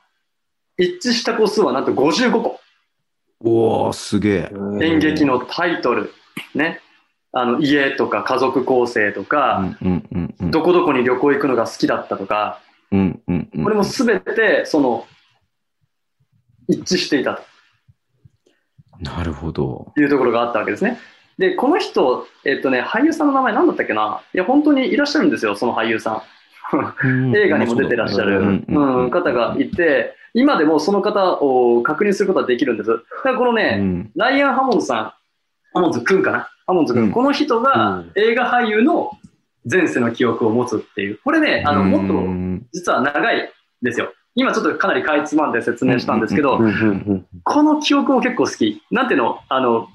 [0.77, 2.59] 一致した個数はなんと55個。
[3.41, 4.51] おー、すげえ。
[4.81, 6.11] 演劇のタイトル、
[6.55, 6.79] ね。
[7.31, 9.63] あの、家とか家族構成とうか。
[10.39, 13.63] どこどこに旅行行くのが好きだったとか、うんうんうん。
[13.63, 15.07] これもすべて、その、
[16.67, 17.41] 一致していた
[18.99, 19.91] なるほど。
[19.95, 20.99] というところがあったわけですね。
[21.37, 26.21] で、この人、えっとね、俳優さんの名前何だったっけないや、本当にいらっしゃるんですよ、その俳優さん。
[27.35, 28.63] 映画にも出てらっしゃる、
[29.09, 32.89] 方がいて、今でもその方を確認することはできるんです。
[32.89, 34.11] だからこのね、うん。
[34.15, 35.13] ライアン・ハモンズさん、
[35.73, 36.49] ハモンズ君かな？
[36.65, 37.11] ハモンズ君、うん。
[37.11, 38.11] この人がうん。
[38.15, 39.11] 映画俳優の
[39.69, 41.19] 前世の記憶を持つっていう。
[41.23, 43.49] これね、あの、もっうとん実は長い
[43.81, 44.11] ですよ。
[44.35, 46.57] 今ちょっとかなりかいつまんで説明したんですけど、
[47.43, 48.81] この記憶も結構好き。
[48.89, 49.39] なんていうの？
[49.47, 49.87] あの、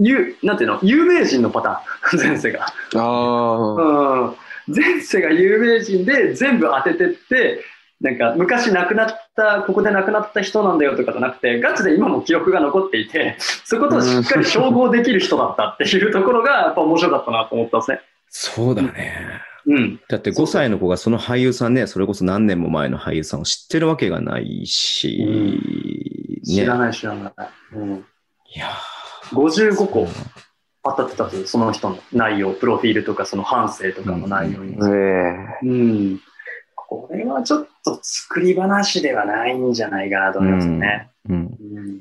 [0.00, 0.80] ゆなんていうの？
[0.82, 2.66] 有名人のパターン、 前世が。
[2.96, 4.34] あ。
[4.66, 4.74] うん。
[4.74, 7.62] 前世が有名人で全部当ててって、
[8.00, 18.00] なんか昔亡くなった、ここで亡くなった人なんだよとかじゃなくて、ガチで今も記憶が残っていて、 そことしっかり照合できる人だったっていうところがやっぱ面白かったなと思ったんですね。
[18.28, 19.42] そうだね。
[19.66, 20.00] うん。
[20.08, 25.60] だって5歳の子がその俳優さんね、それこそ何年も前の俳優さんを知ってるわけがないし、
[26.46, 26.54] ね。
[26.54, 27.32] 知らない知らない。
[27.74, 28.04] うん、
[28.54, 28.68] いや
[29.32, 30.08] 55個ー
[30.84, 34.72] 当たってたんですよ、その人の内容、プロフィールとかその反省とかの内容に。
[34.74, 34.76] え
[35.62, 36.20] えうん。
[36.88, 41.10] これはちょっと作り話ではないんじゃないかなと思いますよね。
[41.28, 42.00] うんうん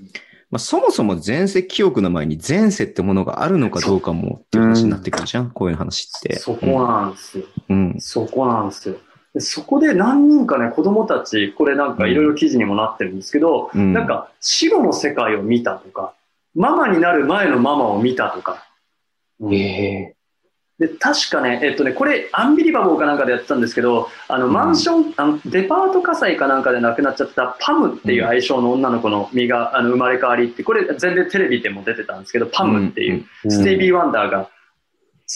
[0.49, 6.38] まあ、そもそも前世記憶の前に前世ってものがあるのかどうかもっていう話になってくるじゃん、こういう話って。
[6.39, 7.45] そこなんですよ。
[7.68, 7.95] うん。
[7.99, 8.95] そこなんですよ。
[9.34, 13.91] でそこで何人かね、子供たち、これなんかいろいろ記事にもなってるんですけど、うん。
[13.91, 16.14] なんか死後の世界を見たとか、
[16.55, 18.64] ママになる前のママを見たとか、
[19.41, 20.16] うんええ
[20.80, 34.49] で、確かね、えっとね、これ、アンビリバボーかなんかでやってたんですけど、あの、うんマンション、あの、デパート火災かなんかで亡くなっちゃったパムっていう愛称の女の子の身が、あの、生まれ変わりって、これ全然テレビでも出てたんですけど、パムっていう、スティービー・ワンダーが好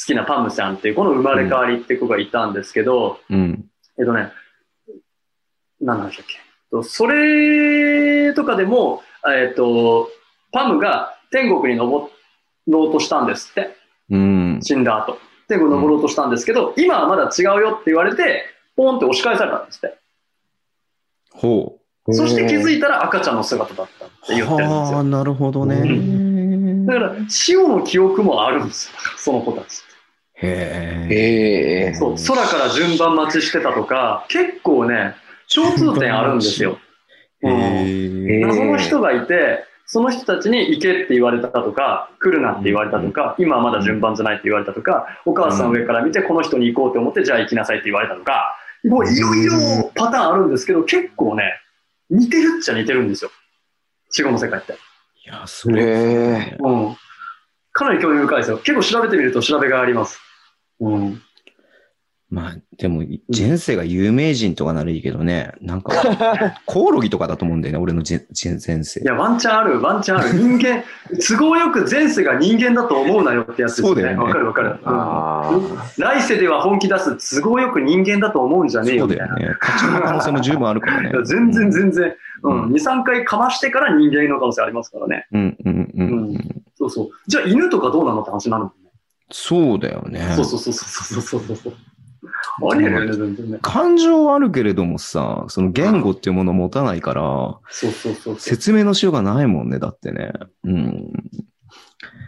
[0.06, 3.66] きなパムちゃんっていう、この生まれ変わりって子がいたんですけど、うん。
[3.98, 4.32] えっとね、
[5.82, 6.36] 何なんでしたっけ？
[6.70, 10.10] とそれとかでも、えっと、
[10.52, 12.10] パムが天国に登
[12.68, 13.76] ろうとしたんですって。
[14.12, 14.60] うん。
[14.62, 15.18] 死んだ後。
[15.52, 18.45] 天国に登ろうとしたんですけど、今はまだ違うよって言われて、
[18.78, 19.98] ポンって押し返されたんですって。
[21.34, 21.78] ほ
[22.10, 24.36] そして気づいたら赤ちゃんの姿だったってう。
[24.36, 25.03] 言ってるんですはあ、よ。
[25.03, 25.76] なるほどね。
[25.76, 28.94] うだから、死後の記憶もあるんですよ。
[29.18, 29.84] その子たち。
[30.36, 31.14] へえ。
[31.14, 35.15] ええそう、空から順番待ちしてたとか、結構ね、
[35.53, 36.80] 共通点あるんですよ。
[37.44, 38.40] へうんえ。
[38.40, 48.56] 謎の人がいて、その人たちに行けって言われたとか、来るなって言われたとか、今はまだ順番じゃないって言われたとか、お母さん上から見てこの人に行こうと思って、じゃあ行きなさいって言われたとか、
[48.86, 51.44] もういろいろパターンあるんですけど、結構ね、
[52.10, 53.32] 似てるっちゃ似てるんですよ。
[54.12, 54.72] 死後の世界って。
[54.72, 54.76] い
[55.28, 56.56] や、すね。
[56.62, 56.96] うん。
[57.74, 58.60] かなり興味深いですよ。
[58.60, 60.22] 結構調べてみると調べがあります。
[60.80, 61.22] うん。
[62.32, 65.91] まあ、でも、前世が有名人とかならいいけどね、なんか、
[66.66, 68.22] コオロギとかだと思うんだよね、俺の前
[68.86, 69.03] 世い。
[69.03, 70.30] や、ワンチャンある、ワンチャンある。
[70.34, 70.82] 人間、
[71.28, 73.88] 都合よく前世が人間だと思うなよってやつですね。
[73.90, 74.70] そうだよねわかるわかる。
[74.70, 75.52] うんあ
[75.98, 79.28] 来世では本気出す都合よく人間だと思うんじゃねえよみたいな。
[79.28, 79.58] そうだよね。
[79.60, 81.12] 勝ちの可能性も十分あるからね。
[81.26, 85.28] 全然全然、うん、うん2、3回かましてから人間の可能性ありますからね。
[85.34, 86.64] うんうんうんううんん。
[86.76, 87.10] そうそう。
[87.28, 88.91] じゃあ犬とかどうなのって話になるもんね。
[89.32, 90.34] そうだよね。
[90.36, 91.74] そうそうそうそうそうそうそう。
[92.72, 93.60] ありえるよね、全然ね。
[93.62, 97.22] 感情はあるけれどもさ、その言語っていうものを持たないから、
[97.70, 98.40] そうそうそう。
[98.40, 100.34] 説明のしようがないもんね、だってね。
[100.64, 101.12] うん。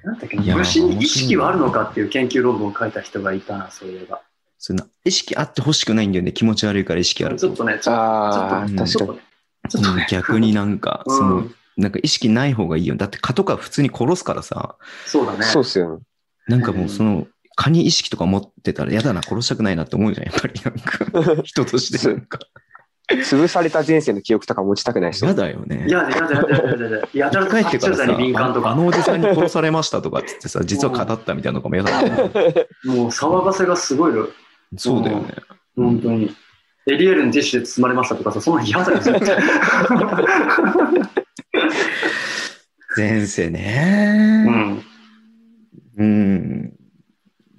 [0.04, 4.22] なんだっけ虫に意識はあるのかっていう研究論文を書いた人がいたな、そういえば。
[4.58, 6.32] そんな意識あってほしくないんだよね。
[6.32, 7.48] 気持ち悪いから意識あると。
[7.48, 8.76] ちょっとね、ちょっ。
[8.76, 9.22] とちょっとね、
[9.70, 10.00] ちょっとね。
[10.00, 12.96] うん逆になんか、うんその、なんか意識ない方がいいよ。
[12.96, 14.76] だって蚊とか普通に殺すからさ、
[15.06, 15.46] そうだね。
[15.46, 16.04] そうっすよね。
[16.48, 21.42] なんかもうその、蚊に意識とか持ってたら嫌だな、殺したくないなって思うじゃん、やっぱりなんか。
[21.44, 22.40] 人としてなんか。
[23.10, 25.86] 潰された前世の記憶とか持ちたくないです嫌だよね。
[25.88, 27.08] いや、やだやだやだやだやだ。
[27.14, 28.72] やだ帰ってからさ、に敏感とか。
[28.72, 32.68] あのおじさんに殺されましたとかって言ってさ、 実は蚊だったみたいなのとかも嫌だよね。
[32.86, 34.30] もう騒がせがすごいよ。
[34.78, 35.36] そうだよね。
[35.76, 36.36] 本当に。
[36.90, 39.38] エリエールのティッシュで包まれましたとかさ、そんな嫌だよ、絶 対
[42.96, 44.52] 前世ねう。
[44.52, 44.84] ん。
[45.98, 46.74] うん。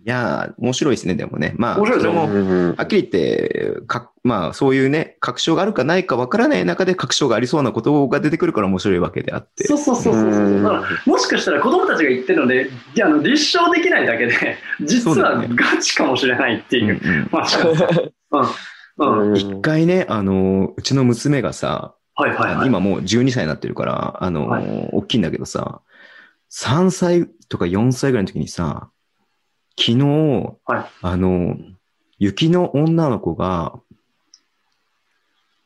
[0.06, 1.54] いやー、面白いですね、でもね。
[1.56, 9.66] まあ、面白いそれも、うんはっきり言って、か、まあ、そういうね、確証があるかないかわからない中で確証がありそうなことが出てくるから面白いわけであって。
[9.66, 17.28] そうそうそうそうそううんだからもしかしたら子供たちが言ってるので、いやあの立証できないだけで、実はガチかもしれないってうんいうう。
[17.32, 19.36] まあ、うん。
[19.36, 22.66] 一回ね、あの、うちの娘がさ、はいはいはい。
[22.66, 24.60] 今もう12歳になってるから、あの、は
[24.92, 25.80] 大きいんだけどさ、
[26.50, 28.90] 3歳とか4歳ぐらいの時にさ、
[29.78, 31.56] 昨日、はいあの、
[32.18, 33.78] 雪の女の子が、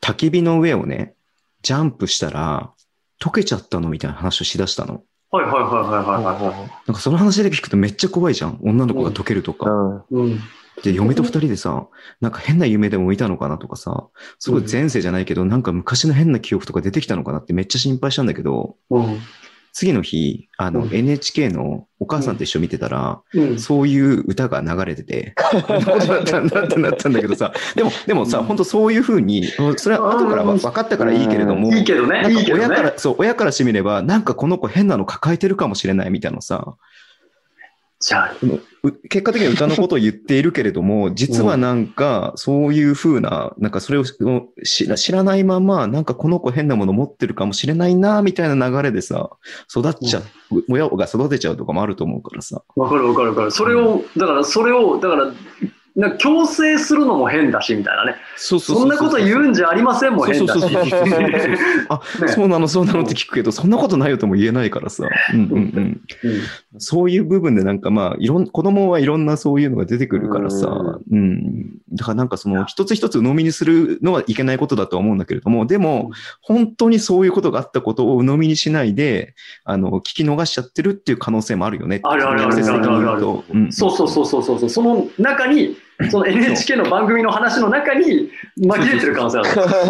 [0.01, 1.15] 焚き火の上をね、
[1.63, 2.73] ジャンプしたら、
[3.21, 5.03] 溶けちゃったのみたいな話をしだしたの。
[5.31, 8.59] はいはいはいはいはいはなんかその話で聞くとめっちゃ怖いじゃん。
[8.63, 9.71] 女の子が溶けるとか。
[10.11, 10.33] うんい。
[10.33, 10.41] うん。
[10.83, 11.89] で、嫁と二人でさ、
[12.21, 14.09] なんか変な夢でも見たのかなとかさ、
[14.39, 19.21] すごい前世じゃないけど、なんか昔の変な記憶とか出てきたのかなってめっちゃ心配したんだけど、うん。
[19.73, 20.95] 次の日、あの、うん。
[20.95, 23.59] NHK のお母さんと一緒に見てたら、うん。
[23.59, 28.45] そういう歌が流れてて、こんなことだったんだってなったんだけどさ、でも、でもさ、うん。
[28.45, 29.47] 本当そういうふうに、
[29.77, 32.23] それは後から分かったからいいけれども、いいけどね。
[32.27, 36.77] 親から、そう、親からしてみれば、なんかこの子変なの抱えてるかもしれないみたいなさ、
[38.01, 38.35] じゃあ、
[38.93, 44.05] 結果的には歌のことを言っているけれども、実はなんか、そういうふうな、なんかそれを
[44.65, 49.31] 知ら知らないまま、なんかこの子変なもの持ってるかもしれないな、みたいな流れでさ、
[49.71, 50.21] 育っちゃ
[50.51, 52.63] う、親が育てちゃうとかもあると思うからさ。
[52.77, 53.51] わかるわかるわかる。
[53.51, 55.33] それを、だからそれを、だから、
[55.99, 58.15] な強制するのも変だし、みたいなね。
[58.37, 60.61] そうそんなこと言うんじゃありませんも変だし。
[60.61, 61.11] そうそうそうそう
[61.89, 65.09] あ、ねそうなの、そうなのって聞くけど、そんなことないよとも言えないからさ。
[65.35, 65.57] うんうんうん。
[65.57, 66.01] うん
[66.81, 70.69] そういう部分でなんかまあ、いろん、子供はいろんなそういうのが出てくるからさ、
[71.11, 71.79] うん。
[71.93, 76.11] だからなんかその一つ一つ鵜呑みにするのはいけないことだとは思うんだけれども、でも、
[76.41, 79.35] 本当にそういうことがあったことを鵜呑みにしないで、
[79.65, 82.01] あの、聞き逃しちゃってるっていう可能性もあるよね。
[82.05, 84.71] あるあるあるあるあるあるそうそうそうそうそう。
[84.71, 85.77] その中に、
[86.11, 89.43] その NHK の番組の話の中に紛れてる可能性あ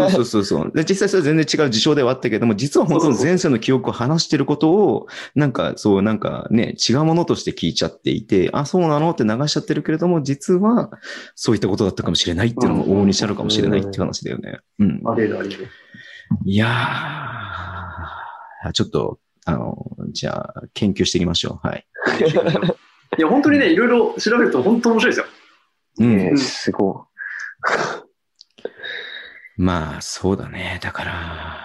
[0.06, 0.10] る。
[0.10, 0.72] そうそうそう。
[0.74, 10.90] で、実際それは全然違う事象ではあったけども、実は本当の前世の記憶を話してることを、なんかそう、なんかね、違うものとして聞いちゃっていて、あ、そうなのって流しちゃってるけれども、実は
[11.34, 14.60] そういったことだったかもしれないっていうのも往々にしてあるかもしれないって話だよね。
[14.78, 15.02] うん。
[15.04, 15.68] あり得るあり得る。
[16.46, 19.76] いやー、ちょっと、あの、
[20.12, 21.66] じゃあ、研究していきましょう。
[21.66, 21.86] はい。
[23.18, 25.26] いや、本当にね、いろいろ調べると本当面白いですよ。
[25.98, 26.16] うん。
[26.16, 27.06] ねすご
[29.56, 30.78] まあ、そうだね。
[30.82, 31.64] だから、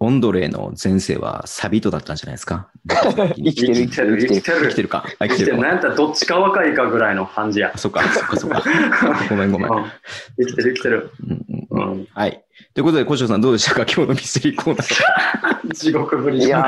[0.00, 2.70] オンドレーの前世はサビトだったんじゃないですか？
[3.36, 3.52] い。
[3.52, 4.58] 生きてる生きてる生きてる。
[4.60, 5.04] 生きてるか？
[5.18, 5.58] あ生きてる。
[5.58, 7.78] なんやったらどっちか若いかぐらいの感じやあ。
[7.78, 8.62] そっか、そっか、そっか。
[9.28, 9.72] ごめん、ごめん。
[9.72, 9.84] うん
[10.38, 11.10] 生きてる生きてる。
[11.26, 12.06] うんうんうんうん。
[12.14, 12.44] はい。
[12.74, 13.82] ということで、小翔さんどうでしたか？
[13.82, 15.72] 今日のミステリーコーナー。
[15.74, 16.62] 地獄ぶりいや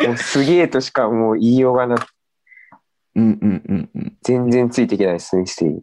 [0.00, 2.06] ーもうすげえとしかもう言いようがなく、
[3.18, 4.12] うんうんうんうん。
[4.22, 5.74] 全然ついていけないです、ミステリー。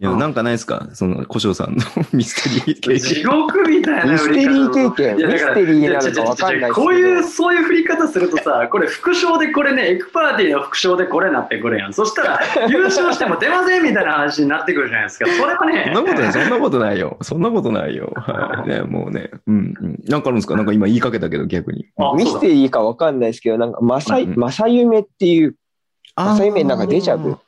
[0.00, 0.88] いや、なんかないですか？
[0.94, 1.82] その、小翔さんの
[2.12, 3.30] ミステリー経地験。
[3.30, 6.86] 獄みたいなミステリー経験、いやだからミステリーなのかわかんないですけど。
[6.86, 11.92] こういう、そういう振り方するとさ、これ副賞でこれね、エクパーティーの副賞でこれなってくるやん。
[11.92, 15.26] そしたら、優勝しても出ませんみたいな話になってくるじゃないですか。
[15.26, 17.18] それはね、そんなことない、そんなことないよ。
[17.20, 18.12] そんなことないよ。
[18.16, 18.68] はい。
[18.68, 19.30] ね、もうね。
[19.46, 19.98] うんうん。
[20.08, 20.56] なんかあるんですか？
[20.56, 21.86] なんか今言いかけたけど、逆に。
[21.98, 25.54] あミステリーかわかんないですけど、なんか、まさ、うんうんまさゆめっていう
[26.16, 27.38] そういう面なんかデジャブ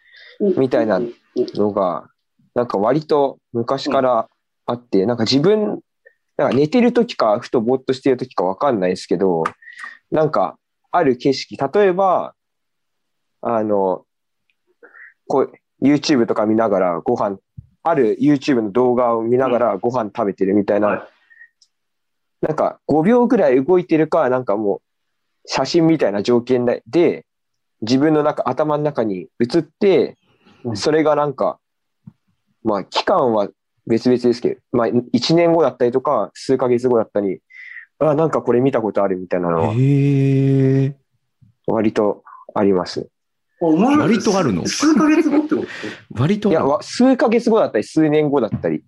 [0.58, 1.00] みたいな
[1.36, 2.08] のが、
[2.54, 4.28] なんか割と昔から
[4.66, 5.80] あって、なんか自分、
[6.36, 9.44] なんか寝てる時か、ふとぼーっとしてる時かわかんないですけど、
[10.10, 10.58] なんか、
[10.90, 12.34] ある景色、例えば、
[13.40, 14.04] あの、
[15.26, 15.52] こう、
[15.84, 17.38] YouTube とか見ながらご飯、
[17.82, 22.46] ある YouTube の動画を見ながらご飯食べてるみたいな、はい。
[22.46, 24.80] なんか5秒ぐらい動いてるか、なんかもう
[25.46, 27.26] 写真みたいな条件で、で
[27.84, 30.16] 自分の中、頭の中に映って
[30.64, 31.58] う、んそれがなんか、
[32.62, 33.48] まあ期間は
[33.86, 37.40] 別々ですけど、まあ1年後だったりとか、数ヶ月後だったり、
[37.98, 39.74] あ、なんかこれ見たことあるみたいなのは。
[41.66, 42.24] 割と
[42.54, 43.08] あります。
[43.60, 44.66] 割とあるの？
[44.66, 45.62] 数ヶ月後ってこと？
[45.62, 45.66] いや、
[46.10, 48.82] 割とあるわ数ヶ月後だったり、数年後だったり。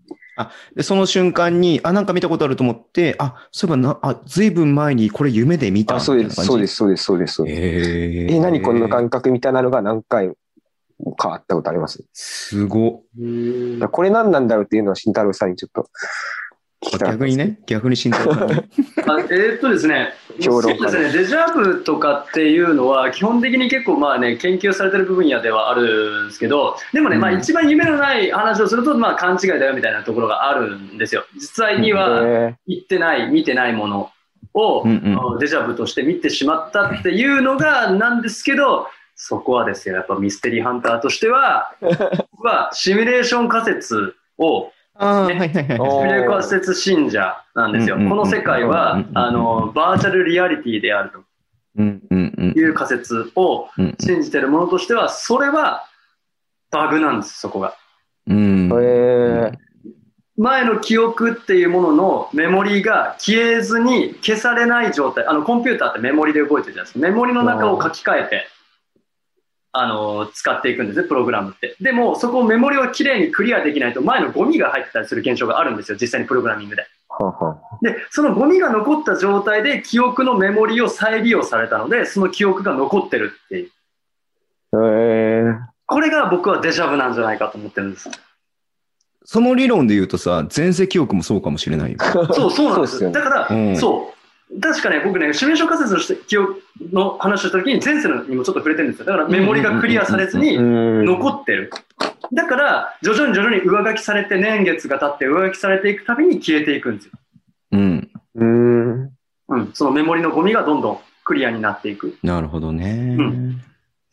[0.74, 7.34] で、その瞬間に、あ、なんか見たことあると思って、あ、そういえばな、あ、ずいぶん前にこれ夢で見たあ、そうです、そうですす、そうです、そうです。
[7.34, 8.34] そうですへえ。
[8.34, 10.32] え、何この感覚みたいなのが何回
[11.16, 12.04] かあったことあります？
[12.12, 13.02] すご。
[13.90, 15.88] これ何なんだろうっていうのは慎太郎さんにちょっと
[16.82, 18.54] 聞きたかったです逆にね、逆に慎太郎さんに。
[18.54, 21.16] あえーっとですね、評論家そうです。
[21.16, 27.22] ね、デジャブとかっていうのは、基本的に結構まあね、研究されてる分野ではあるんですけど、でもね、うん。
[27.22, 31.24] まあ一番夢のない話をすると、まあ勘違いだよみたいなところがあるんですよ。
[31.34, 34.10] 実際にはえ言ってない、見てないもの
[34.54, 35.38] を、うんうん。
[35.38, 45.78] デジャブとして見てしまったっていうのがなんですけど、そこはですよ、やっぱミステリーハンターとしては、 僕はシミュレーション仮説をああ、ねはいはいはい。
[45.78, 47.96] おシミュレーション仮説信者なんですよ。
[47.96, 51.20] この世界はうん、あの、バーチャルリアリティであると
[51.78, 55.84] うんうんうんいう仮説をうん信じてるものとしては、それは
[56.70, 57.74] バグなんです、そこが。
[58.26, 58.68] うん。
[60.38, 65.24] 前の記憶っていうもののメモリが消えずに消されない状態。
[65.26, 66.98] あの、コンピューターってメモリで動いてるじゃないですか。
[66.98, 68.46] メモリの中を書き換えて、
[69.78, 71.76] あの、使っていくんですね、プログラムって。
[71.80, 76.86] でも、そこをメモリをきれいにクリアできないと、前のゴミが入ってたりする現象があるんですよ、実際にプログラミングで。
[77.08, 83.70] ははで、そのゴミが残った状態で記憶のメモリを再利用されたので、その記憶が残ってるっていう。
[84.72, 88.10] えー、これが僕はデジャブなんじゃないかと思ってるんです。
[89.24, 91.98] その理論で言うとさ、前世記憶もそうかもしれないよ。
[92.32, 94.15] そう、そうなんですよねだから、うんそう。
[94.60, 96.62] 確かね、僕ね、シミュレーション仮説のして記憶
[96.92, 99.06] の話をしたときに、前世のにもちょっと触れてるんですよ。
[99.06, 101.04] だからメモリがクリアされずにうん。
[101.04, 101.70] 残ってる。
[102.32, 107.12] だから、徐々に徐々に上書きされて、年月が経って上書きされていくたびに消えていくんですよ。
[107.72, 108.10] うん。
[108.36, 109.10] うん。
[109.48, 109.70] うん。
[109.74, 112.10] そのメモリのゴミがどんどんクリアになっていく。
[112.10, 113.16] っなるほどね。
[113.18, 113.62] うん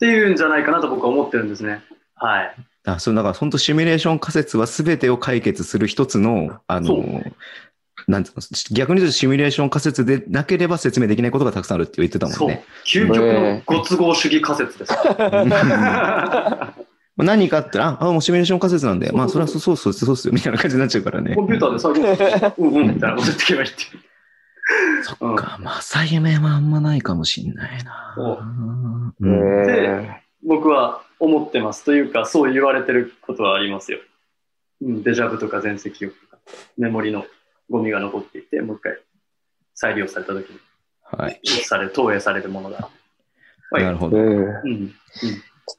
[0.04, 1.82] ていうんじゃないかなと僕は思ってるんですね。
[2.16, 2.54] はい。
[2.84, 7.22] あ、そう、だから本当シミュレーション仮説は全てを解決する一つの、あその、
[8.08, 12.48] なんていうの、逆に言うとシミュレーション仮説でなければ説明できないことがたくさんあるって言ってたもそう。
[12.48, 12.64] んね。。
[12.86, 14.92] 究極のご都合主義仮説です。
[17.16, 21.34] 何かあったら、あ、もうシミュレーション仮説なんで、まあ、それはそうそうそうそうっすよ、みたいな感じになっちゃうからね。
[21.34, 21.44] コ。
[21.44, 23.10] ンピューターで再現うんうんみたい。
[23.10, 23.46] なこと言ってい。
[23.46, 23.64] けばい。
[23.66, 23.68] い。
[23.68, 23.82] って。
[25.02, 27.02] そっか、まあ、再夢はあんまない。
[27.02, 27.84] かもしんない。
[27.84, 28.14] な。
[28.16, 28.38] そう
[29.20, 31.84] うんえ僕は思ってます。
[31.84, 32.00] とい。
[32.00, 33.98] うか、そう言われてることはありますよ。
[34.82, 36.38] うん、デジャブとか全世記憶とか、
[36.76, 37.24] メモリの
[37.74, 38.96] ゴミが残っていて、もう一回
[39.74, 40.60] 再利用された時に、
[41.02, 41.40] はい。
[41.64, 42.88] され、投影されるものだ。
[43.72, 44.16] はいなるほど。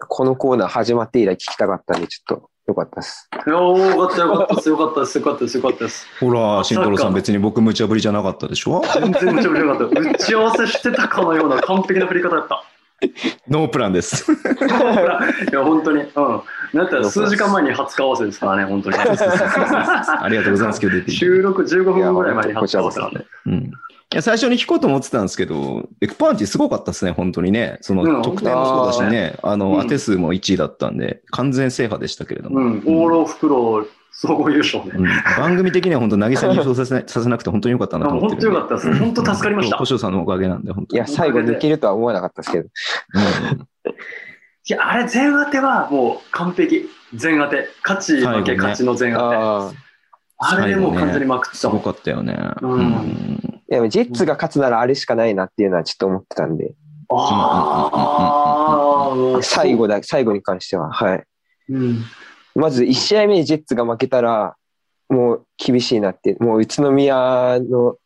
[0.09, 3.29] このコーナー始まって以来聞きたかったんで、ちょっとよかったです。
[3.31, 4.69] いやーよかったよかったです。
[4.69, 5.17] よかったです。
[5.17, 5.57] よかったです。
[5.57, 6.07] よかったです。
[6.19, 8.81] ほら、慎太郎さん別に僕無茶ぶりじゃなかったでしょ？
[8.93, 9.99] 全然めちゃめちゃよかった。
[10.01, 12.65] 打ち合わせしてたかのような完璧な振り方だった。
[13.49, 14.31] ノープランです。
[14.31, 16.01] いや、本当に。
[16.01, 16.07] うん。
[16.07, 18.97] だったら数時間前に初顔合わせですからね、本当に。
[18.97, 20.81] ありがとうございます。
[20.81, 23.25] 今日出て 収録15分ぐらい前に初顔合わせなんで。
[23.47, 23.53] うん。
[23.53, 27.79] いや、最初に弾こうと思ってたんですけど、エクパンチすごかったですね、本当にね。
[27.81, 32.59] そうんの、得点もそうだしね、あの、うん当て数も1位だったんで、完全制覇でしたけれども。
[32.59, 32.79] うん。
[32.85, 33.85] 往路袋
[34.17, 34.91] 総合優勝ね。
[34.95, 35.05] うん
[35.37, 38.47] 番組的には本当、渚に優勝させない させなくて本当によかったなと思って本当。
[38.47, 38.99] よかったです。
[38.99, 39.77] 本当助かりました。
[39.77, 40.97] 保証さんのおかげなんで、本当に。
[40.97, 42.63] いや、最後抜けるとは思わなかったですけど。
[42.63, 42.67] う
[43.55, 43.67] ん
[44.67, 46.89] いや、あれ、全当てはもう完璧。
[47.13, 47.69] 全当て。
[47.83, 49.35] 勝ち負け、ね勝ちの全当て。
[49.35, 49.71] あ
[50.39, 50.55] あ。
[50.55, 51.83] あれでもう完全にまくってすごたもん。
[51.83, 52.35] かったよね。
[52.61, 56.73] うんうんでも、ジェッツが勝つならあれしかないなっていうのはちょっと思ってたんで、
[57.09, 57.89] あ
[59.11, 61.23] あ、最後だ、最後に関しては、はい。
[61.69, 62.03] うん。
[62.55, 64.55] まず1試合目にジェッツが負けたら、
[65.09, 67.97] もう厳しいなって、もう宇都宮の、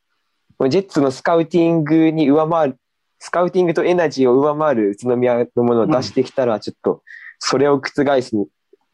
[0.69, 2.77] ジェッツのスカウティングに上回る、
[3.19, 7.03] スカウティングとエナジーを上回る宇都宮のものを出してきたら、ちょっと、
[7.38, 8.31] それを覆す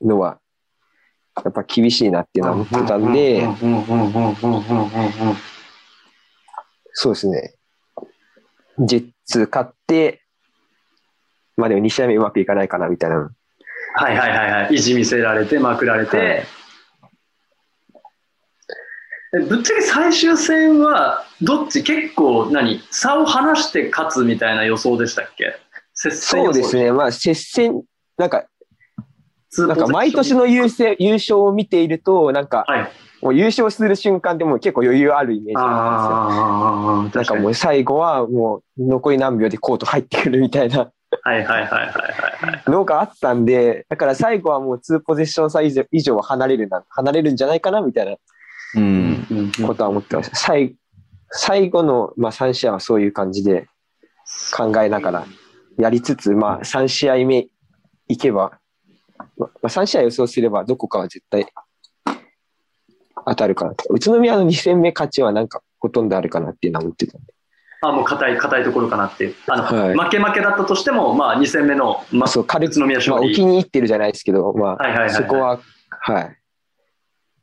[0.02, 0.40] のは、
[1.44, 3.48] やっぱ厳しいなっていうのは思ってたんで、
[6.94, 7.56] そうですね。
[8.80, 10.22] ジェッツ勝って、
[11.58, 13.32] まあでも2試合目うまくいかないかなみたいな。
[13.98, 14.76] はいはいはいはい。
[14.76, 16.18] 意地見せられて、まくられて。
[16.18, 16.44] はい
[19.38, 22.82] えぶっちゃけ最終戦は、どっち結構何？
[22.90, 25.58] 差を離して勝つみたいな予想でしたっけ？
[25.94, 26.94] そうですね。
[26.94, 27.84] まあ接戦、
[28.18, 28.46] なんか、
[29.58, 32.92] なんか毎年の優勢優勝を見ていると、なんか、はい。
[33.22, 37.24] もう優勝する瞬間でもう結構余裕あるイメージなんですよ。
[37.24, 37.26] なん。
[37.26, 40.92] かもう最後はもう残り何秒でコート入ってくるみたいな
[41.24, 41.86] はいはいはいはいは
[42.50, 42.72] いはい。
[42.72, 48.18] のがあったんで、だから最後はもう2ポゼッション差以上以上は離れるな、離れるんじゃないかなみたいな
[49.68, 50.36] ことは思ってました。
[50.36, 50.76] 最
[51.30, 53.68] 最後の、まあ、3試合はそういう感じで
[54.56, 55.26] 考えながら
[55.78, 57.48] やりつつ、まあ、3試合目
[58.08, 58.60] いけば、
[59.38, 61.46] まあ、3試合予想すればどこかは絶対
[63.28, 63.86] 当たるかなと。
[63.90, 67.35] 宇都宮の2戦目勝ちはなんかほとんどあるかなっていうのは思ってたんで。
[67.82, 69.36] あ、もう硬い、硬いところかなっていう。
[69.48, 73.34] あの、はい負け負けだったとしても、まあ、2戦目の、まあ、そう、軽宇都宮まあ、勝利。
[73.34, 76.38] お気に入ってるじゃないですけど、まあ、そこは、はい。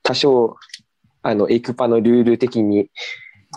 [0.02, 0.56] 多少、
[1.22, 2.90] あの、エクパのルール的に、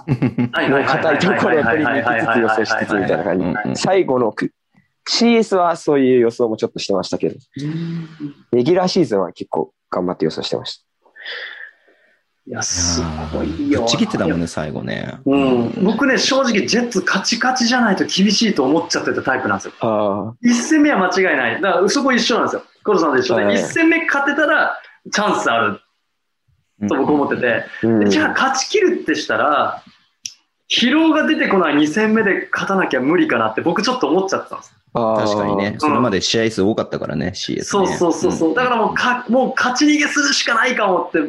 [0.05, 4.51] 硬いところを取りに行きつつ予想しつつみたいな感じ最後のく
[5.09, 7.35] CS はそういう予想もちょっとしてましたけど、
[8.51, 10.83] レギュラーシーズンは結構頑張って予想してまし
[12.47, 13.01] いや、す
[13.33, 13.81] ごいよ。
[13.81, 15.19] ぶっちぎってたもんね、最後ね。
[15.25, 19.73] うん、僕ね、正直、ジェッツカチカチじゃないと厳しいと思っちゃってたタイプなんですよ。
[19.79, 19.87] た。
[19.87, 21.61] あ1戦目は間違いない。
[21.61, 22.63] だから、そこ一緒なんですよ。
[22.83, 24.77] コロさんと一緒で、はい1戦目勝てたら
[25.11, 25.79] チャンスある
[26.87, 29.81] と僕思ってて、あ、うん、じゃあ勝ち切るってしたら、
[30.69, 34.75] 疲労が出てこない2戦目で勝たなきゃ無理かなって僕ちょっと思っちゃってたんです。
[34.93, 37.63] あー確かにね、それまで試合数多かったからね、CS ね。
[37.63, 41.19] そうそうそうそう、だからもうかもう勝ち逃げするしかないかもって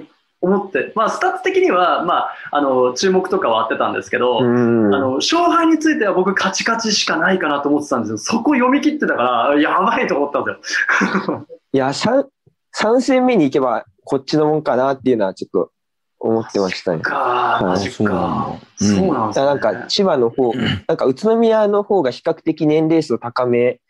[0.46, 4.94] 思って、まあ、スタッツ的には、まあ、あの注目とかはあってたんですけど、うん。
[4.94, 9.22] あの勝敗については僕、勝ち勝ちしかないかなと思ってたんですよ、そこ読み切ってたか
[9.54, 11.46] ら、やばいと思ったんですよ。
[11.72, 12.24] いや、3、
[12.72, 15.72] 三戦目に行けばこっちのもんかなっていうのはちょっと
[16.20, 17.00] 思ってましたね。
[17.00, 18.86] かはいマジそうなんかだ。
[18.86, 19.46] そうなんですね。
[19.46, 23.80] なんか千葉の方、なんか宇都宮の方が比較的年齢層高め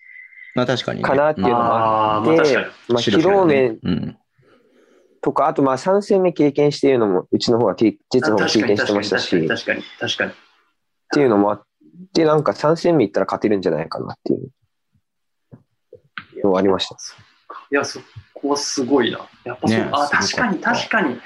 [0.54, 1.04] まあ確かにね。
[1.04, 2.66] かなっていうのもああーまあ確かに。
[2.66, 4.18] まあ、疲労面うん。
[5.26, 10.32] とか、あとまあ3戦目経験しているのも、うちの方は経、実の方が経験してましたし、っ確かに確かに確かに。
[11.12, 11.62] ていうのもあっ
[12.14, 14.52] て、なんか3戦目行ったら勝てるんじゃないかなっていう
[16.44, 16.94] のはありました。
[17.72, 17.98] いや、そ
[18.34, 19.28] こはすごいな。
[19.42, 21.20] やっぱそう、ねあ、確かに確かに。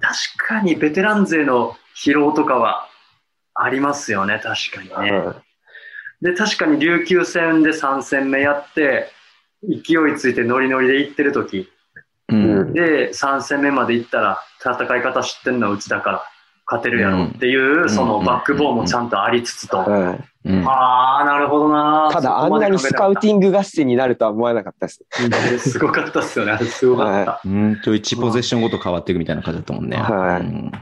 [0.00, 2.86] 確かにベテラン勢の疲労とかは
[3.54, 5.16] ありますよね、確かにね。
[5.16, 5.34] うん
[6.22, 9.10] で、確かに琉球戦で3戦目やって、
[9.66, 11.70] 勢いついてノリノリで行ってる時
[12.30, 12.72] うん。
[12.72, 16.22] で、3戦目まで行ったら、戦い方知ってんのはうちだから、
[16.66, 19.78] 勝てるやろっていう、んそのバックボーンもちゃんとありつつと。
[19.78, 22.08] はいうんああ、なるほどな。
[22.10, 25.04] ただ、あんなにスカウティング合戦になるとは思わなかったです。
[25.72, 27.40] すごかったっすよね、あれすごかった。
[27.44, 29.98] うんと1ポゼッションごと変わっていくみたいな感じだったもんね。
[29.98, 30.72] はいうん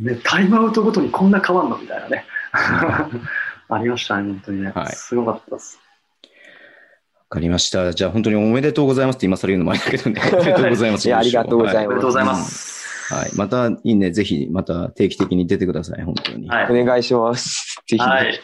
[0.00, 2.24] ね、タイムアウトごとにこんな変わんのみたいなね。
[3.68, 4.72] ありましたね、本当にね。
[4.74, 5.80] はいすごかったです。
[7.34, 7.92] わかりました。
[7.92, 10.22] じゃあ本当におめでとうございますって今更言うのもあれだけどね。
[10.32, 11.08] おめでとうございます。
[11.08, 13.12] いやありがとうございますおめでとうございます。
[13.12, 13.30] はい。
[13.34, 14.12] またいいね。
[14.12, 16.02] ぜひ、また定期的に出てください。
[16.04, 16.48] 本当に。
[16.48, 16.80] はい。
[16.80, 17.82] お願いします。
[17.88, 17.98] ぜひ。
[17.98, 18.40] はい。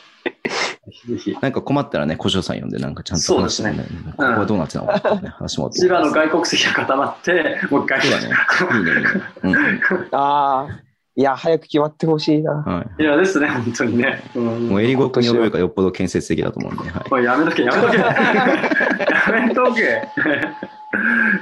[1.09, 1.37] ぜひ。
[1.41, 3.77] なんか困ったらね、小城さん呼んで、なんかちゃんとそうですね。
[4.17, 5.79] ここはどうなってたのかってね、話もって。
[5.79, 8.03] 千葉の外国籍が固まって、もう一回。
[8.03, 8.35] そうだね。
[8.77, 9.03] いいね、いいね。
[9.45, 9.81] うんうん。
[10.11, 10.90] ああ、
[11.21, 12.51] いや、早く決まってほしいな。
[12.51, 14.23] はいや、ですね、本当にね。
[14.35, 14.71] うんい。
[14.71, 17.05] もう、エリゴックに覚えるかよっぽど建設的だと思うんで、はい。
[17.11, 17.99] おいやめとけ、やめとけ。
[17.99, 20.09] やめとけ。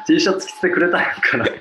[0.04, 1.46] T シャツ着てくれたんやから。
[1.46, 1.52] T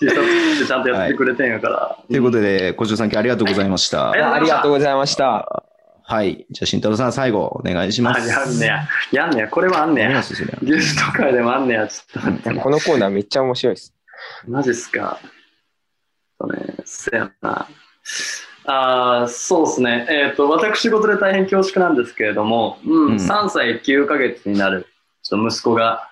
[0.00, 0.14] シャツ
[0.56, 1.98] 着てちゃんとやってくれてんやから。
[2.06, 4.46] ということで、小城さん、今日ありがとうございましたあり。
[4.46, 5.64] がとうございました。
[6.04, 6.44] はい。
[6.50, 8.28] じゃあ、慎太郎さん、最後、お願いしまあ、す。
[8.28, 8.88] やんねや。
[9.12, 9.48] やんねや。
[9.48, 10.10] これはあんねや
[10.62, 11.88] ゲスト会でもあんねや。
[11.88, 13.94] ちょっと待っていやこのコーナーめっちゃ面白いです。
[14.46, 15.18] マジっすか。
[16.42, 17.68] そうね、せやな。
[18.64, 20.06] あーそうですね。
[20.08, 24.86] えっ、と、私事で大変恐縮なんですけれども、うん、うん3歳9ヶ月になる、
[25.22, 26.08] ちょっと息子が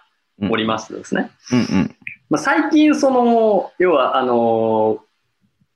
[0.51, 1.31] おりますですね。
[1.53, 1.97] うんうん。
[2.29, 5.01] まあ、最近、その、要は、あの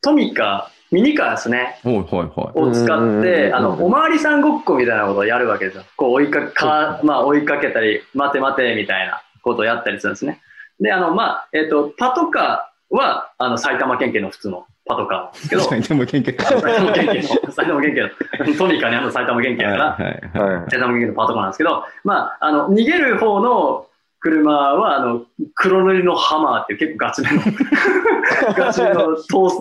[0.02, 2.58] トミカ、ミニカーですね、ほいほいほい。
[2.60, 5.84] を使うんって、あの、うんおまわりさんごっこみたいなことをやるわけですよ。
[5.96, 10.40] こう、追いかか、まあ、追いかけたり、待て待て、みたいなことをやったりするんですね。
[10.80, 16.32] で、あの、まあ、えっ、と、パトカーは、あの、埼玉県警の普通のパトカーなんですけど、 埼玉県警。
[16.32, 20.70] 埼玉県警の、埼玉県警の、トミカにあの埼玉県警だから、はいはい。
[20.70, 23.86] 埼玉県警のパトカーなんですけど、まあ、あの、逃げる方の
[24.20, 27.42] 車は、あの、黒塗りのハマーっていう結構ガチめの、
[28.56, 29.16] ガチめの、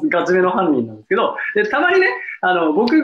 [0.10, 2.08] ガチめの犯人なんですけど、で、たまにね、
[2.42, 2.98] あの、僕、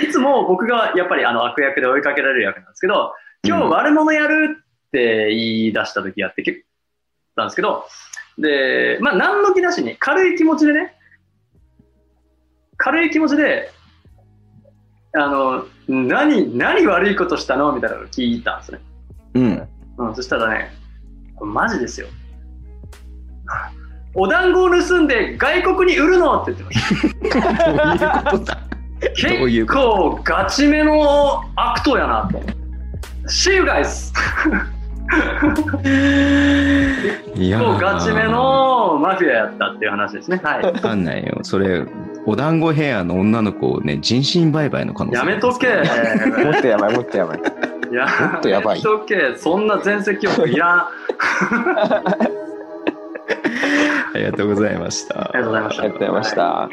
[0.00, 3.12] いつも僕がやっぱりあの悪役で追いかけられる役なんですけど、
[3.44, 6.64] 今日悪者やるって言い出した時やって結構、
[7.36, 7.86] なんですけど、
[8.38, 10.94] で、まあ、何の気なしに、軽い気持ちでね、
[12.76, 13.70] 軽い気持ちで、
[15.12, 17.72] あの、何、何悪いことしたの？
[17.72, 18.78] みたいなのを聞いたんですね。
[19.34, 19.68] うん。
[19.98, 20.70] うん、そしたらね、
[21.40, 22.06] マジですよ。
[24.14, 26.42] お団子を盗んで外国に売るの？
[26.42, 28.22] って言ってました。
[28.22, 28.58] どういうことだ？
[29.16, 32.40] 結こ構ガチめの悪党やなと。
[33.26, 34.12] See you guys!
[37.36, 40.40] いや結構ガチめのマフィアやったっていう話ですね。
[40.42, 40.62] はい。
[40.62, 41.40] わかんないよ。
[41.42, 41.84] それ、
[42.26, 45.66] お団子ヘアの女の子をね、人身売買の可能性やめとけ。
[45.68, 45.72] も
[46.50, 47.40] っとやばい、もっとやばい。
[47.92, 49.34] やもっとやばいめとけ。
[49.36, 50.78] そんな全席記憶いらん。
[50.78, 50.90] あ
[54.14, 55.30] ありがとうございました。
[55.34, 56.68] りがとうございましたありがとうございました。